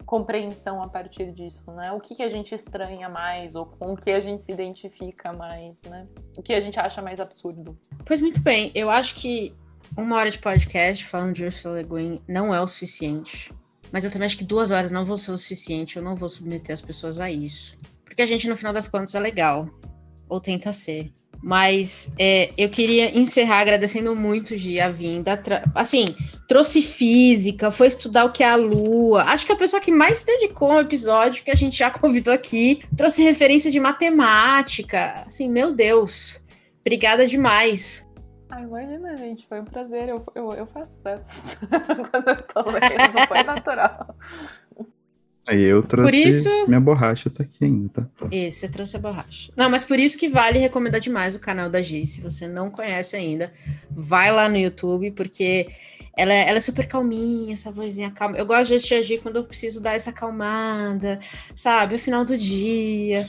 compreensão 0.04 0.80
a 0.80 0.88
partir 0.88 1.32
disso, 1.32 1.70
né? 1.72 1.90
O 1.92 2.00
que, 2.00 2.14
que 2.14 2.22
a 2.22 2.28
gente 2.28 2.54
estranha 2.54 3.08
mais 3.08 3.54
ou 3.56 3.66
com 3.66 3.92
o 3.92 3.96
que 3.96 4.10
a 4.10 4.20
gente 4.20 4.44
se 4.44 4.52
identifica 4.52 5.32
mais, 5.32 5.82
né? 5.82 6.06
O 6.36 6.42
que 6.42 6.54
a 6.54 6.60
gente 6.60 6.78
acha 6.78 7.02
mais 7.02 7.20
absurdo. 7.20 7.76
Pois 8.04 8.20
muito 8.20 8.40
bem, 8.40 8.70
eu 8.74 8.88
acho 8.88 9.16
que 9.16 9.52
uma 9.96 10.16
hora 10.16 10.30
de 10.30 10.38
podcast 10.38 11.04
falando 11.04 11.34
de 11.34 11.44
Ursula 11.44 11.80
Le 11.80 11.88
Guin 11.88 12.16
não 12.28 12.54
é 12.54 12.60
o 12.60 12.68
suficiente. 12.68 13.50
Mas 13.92 14.04
eu 14.04 14.10
também 14.10 14.26
acho 14.26 14.36
que 14.36 14.44
duas 14.44 14.70
horas 14.70 14.90
não 14.90 15.04
vão 15.04 15.16
ser 15.16 15.30
o 15.30 15.38
suficiente, 15.38 15.96
eu 15.96 16.02
não 16.02 16.16
vou 16.16 16.28
submeter 16.28 16.74
as 16.74 16.80
pessoas 16.80 17.20
a 17.20 17.30
isso. 17.30 17.78
Porque 18.04 18.22
a 18.22 18.26
gente, 18.26 18.48
no 18.48 18.56
final 18.56 18.72
das 18.72 18.88
contas, 18.88 19.14
é 19.14 19.20
legal. 19.20 19.68
Ou 20.28 20.40
tenta 20.40 20.72
ser. 20.72 21.12
Mas 21.46 22.12
é, 22.18 22.50
eu 22.58 22.68
queria 22.68 23.16
encerrar 23.16 23.60
agradecendo 23.60 24.16
muito, 24.16 24.58
Gi, 24.58 24.80
a 24.80 24.88
vinda. 24.88 25.40
Assim, 25.76 26.16
trouxe 26.48 26.82
física, 26.82 27.70
foi 27.70 27.86
estudar 27.86 28.24
o 28.24 28.32
que 28.32 28.42
é 28.42 28.50
a 28.50 28.56
Lua. 28.56 29.22
Acho 29.22 29.46
que 29.46 29.52
a 29.52 29.56
pessoa 29.56 29.80
que 29.80 29.92
mais 29.92 30.18
se 30.18 30.26
dedicou 30.26 30.72
ao 30.72 30.80
episódio 30.80 31.44
que 31.44 31.50
a 31.52 31.54
gente 31.54 31.78
já 31.78 31.88
convidou 31.96 32.34
aqui 32.34 32.82
trouxe 32.96 33.22
referência 33.22 33.70
de 33.70 33.78
matemática. 33.78 35.22
Assim, 35.24 35.48
meu 35.48 35.72
Deus. 35.72 36.42
Obrigada 36.80 37.28
demais. 37.28 38.04
Ah, 38.50 38.62
imagina, 38.62 39.16
gente, 39.16 39.46
foi 39.48 39.60
um 39.60 39.64
prazer. 39.64 40.08
Eu, 40.08 40.16
eu, 40.34 40.50
eu 40.50 40.66
faço 40.66 41.00
dessas 41.04 41.58
quando 42.10 42.28
eu 42.28 42.42
tô 42.42 42.70
lendo, 42.70 43.28
foi 43.28 43.42
natural. 43.44 44.16
Aí 45.46 45.62
eu 45.62 45.82
trouxe 45.82 46.10
por 46.10 46.14
isso... 46.14 46.66
minha 46.66 46.80
borracha, 46.80 47.30
tá 47.30 47.44
aqui 47.44 47.64
ainda, 47.64 47.88
tá? 47.88 48.26
Isso, 48.32 48.58
você 48.60 48.68
trouxe 48.68 48.96
a 48.96 48.98
borracha. 48.98 49.52
Não, 49.56 49.70
mas 49.70 49.84
por 49.84 49.98
isso 49.98 50.18
que 50.18 50.28
vale 50.28 50.58
recomendar 50.58 51.00
demais 51.00 51.36
o 51.36 51.38
canal 51.38 51.70
da 51.70 51.80
Gi. 51.80 52.04
Se 52.04 52.20
você 52.20 52.48
não 52.48 52.68
conhece 52.68 53.14
ainda, 53.14 53.52
vai 53.88 54.32
lá 54.32 54.48
no 54.48 54.56
YouTube, 54.56 55.12
porque 55.12 55.68
ela 56.16 56.32
é, 56.32 56.48
ela 56.48 56.56
é 56.56 56.60
super 56.60 56.88
calminha, 56.88 57.52
essa 57.52 57.70
vozinha 57.70 58.10
calma. 58.10 58.38
Eu 58.38 58.46
gosto 58.46 58.68
de 58.68 58.74
assistir 58.76 58.94
a 58.94 59.22
quando 59.22 59.36
eu 59.36 59.44
preciso 59.44 59.82
dar 59.82 59.94
essa 59.94 60.08
acalmada, 60.08 61.20
sabe? 61.54 61.96
O 61.96 61.98
final 61.98 62.24
do 62.24 62.38
dia. 62.38 63.28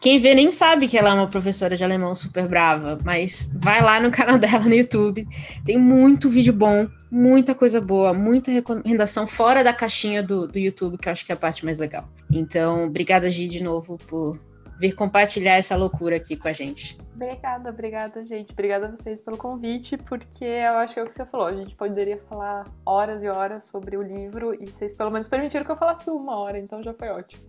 Quem 0.00 0.18
vê 0.18 0.34
nem 0.34 0.50
sabe 0.50 0.88
que 0.88 0.96
ela 0.96 1.10
é 1.10 1.12
uma 1.12 1.28
professora 1.28 1.76
de 1.76 1.84
alemão 1.84 2.14
super 2.14 2.48
brava, 2.48 2.96
mas 3.04 3.52
vai 3.54 3.82
lá 3.82 4.00
no 4.00 4.10
canal 4.10 4.38
dela 4.38 4.60
no 4.60 4.74
YouTube. 4.74 5.28
Tem 5.64 5.76
muito 5.76 6.30
vídeo 6.30 6.54
bom, 6.54 6.88
muita 7.10 7.54
coisa 7.54 7.80
boa, 7.80 8.14
muita 8.14 8.50
recomendação 8.50 9.26
fora 9.26 9.62
da 9.62 9.74
caixinha 9.74 10.22
do, 10.22 10.48
do 10.48 10.58
YouTube, 10.58 10.96
que 10.96 11.08
eu 11.08 11.12
acho 11.12 11.26
que 11.26 11.32
é 11.32 11.34
a 11.34 11.38
parte 11.38 11.64
mais 11.64 11.78
legal. 11.78 12.08
Então, 12.32 12.86
obrigada, 12.86 13.28
Gi, 13.28 13.46
de 13.46 13.62
novo, 13.62 13.98
por 14.08 14.38
vir 14.82 14.96
compartilhar 14.96 15.54
essa 15.54 15.76
loucura 15.76 16.16
aqui 16.16 16.34
com 16.34 16.48
a 16.48 16.52
gente. 16.52 16.98
Obrigada, 17.14 17.70
obrigada, 17.70 18.24
gente. 18.24 18.52
Obrigada 18.52 18.88
a 18.88 18.90
vocês 18.90 19.20
pelo 19.20 19.36
convite, 19.36 19.96
porque 19.96 20.44
eu 20.44 20.74
acho 20.78 20.92
que 20.92 20.98
é 20.98 21.04
o 21.04 21.06
que 21.06 21.14
você 21.14 21.24
falou. 21.24 21.46
A 21.46 21.54
gente 21.54 21.76
poderia 21.76 22.18
falar 22.28 22.64
horas 22.84 23.22
e 23.22 23.28
horas 23.28 23.62
sobre 23.64 23.96
o 23.96 24.02
livro 24.02 24.52
e 24.60 24.66
vocês 24.66 24.92
pelo 24.92 25.12
menos 25.12 25.28
permitiram 25.28 25.64
que 25.64 25.70
eu 25.70 25.76
falasse 25.76 26.10
uma 26.10 26.36
hora, 26.36 26.58
então 26.58 26.82
já 26.82 26.92
foi 26.92 27.10
ótimo. 27.10 27.44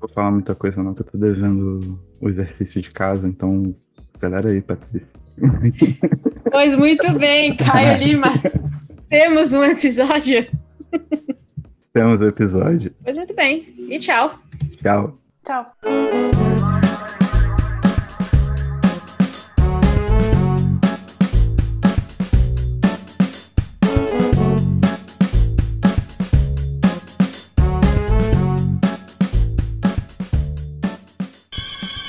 Vou 0.00 0.08
falar 0.08 0.32
muita 0.32 0.54
coisa 0.54 0.82
não, 0.82 0.94
que 0.94 1.02
eu 1.02 1.06
tô 1.06 1.18
devendo 1.18 2.00
o 2.22 2.28
exercício 2.30 2.80
de 2.80 2.90
casa, 2.90 3.28
então 3.28 3.76
acelera 4.14 4.50
aí, 4.50 4.62
Patrícia. 4.62 5.06
Pois 6.50 6.76
muito 6.76 7.12
bem, 7.18 7.56
Caio 7.56 7.98
Lima. 7.98 8.28
Temos 9.08 9.52
um 9.52 9.64
episódio. 9.64 10.46
Temos 11.92 12.20
um 12.20 12.26
episódio. 12.26 12.94
Pois 13.02 13.16
muito 13.16 13.34
bem. 13.34 13.74
E 13.90 13.98
tchau. 13.98 14.38
Tchau. 14.80 15.23
Tchau. 15.44 15.66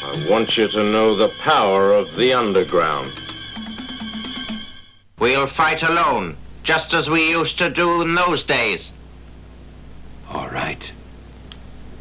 I 0.02 0.28
want 0.30 0.58
you 0.58 0.70
to 0.70 0.84
know 0.84 1.16
the 1.16 1.30
power 1.42 1.92
of 1.92 2.16
the 2.16 2.32
underground. 2.32 3.12
We'll 5.20 5.48
fight 5.48 5.84
alone, 5.84 6.38
just 6.64 6.94
as 6.94 7.10
we 7.10 7.30
used 7.30 7.58
to 7.58 7.70
do 7.70 8.02
in 8.02 8.16
those 8.16 8.44
days. 8.44 8.92
All 10.30 10.48
right. 10.48 10.92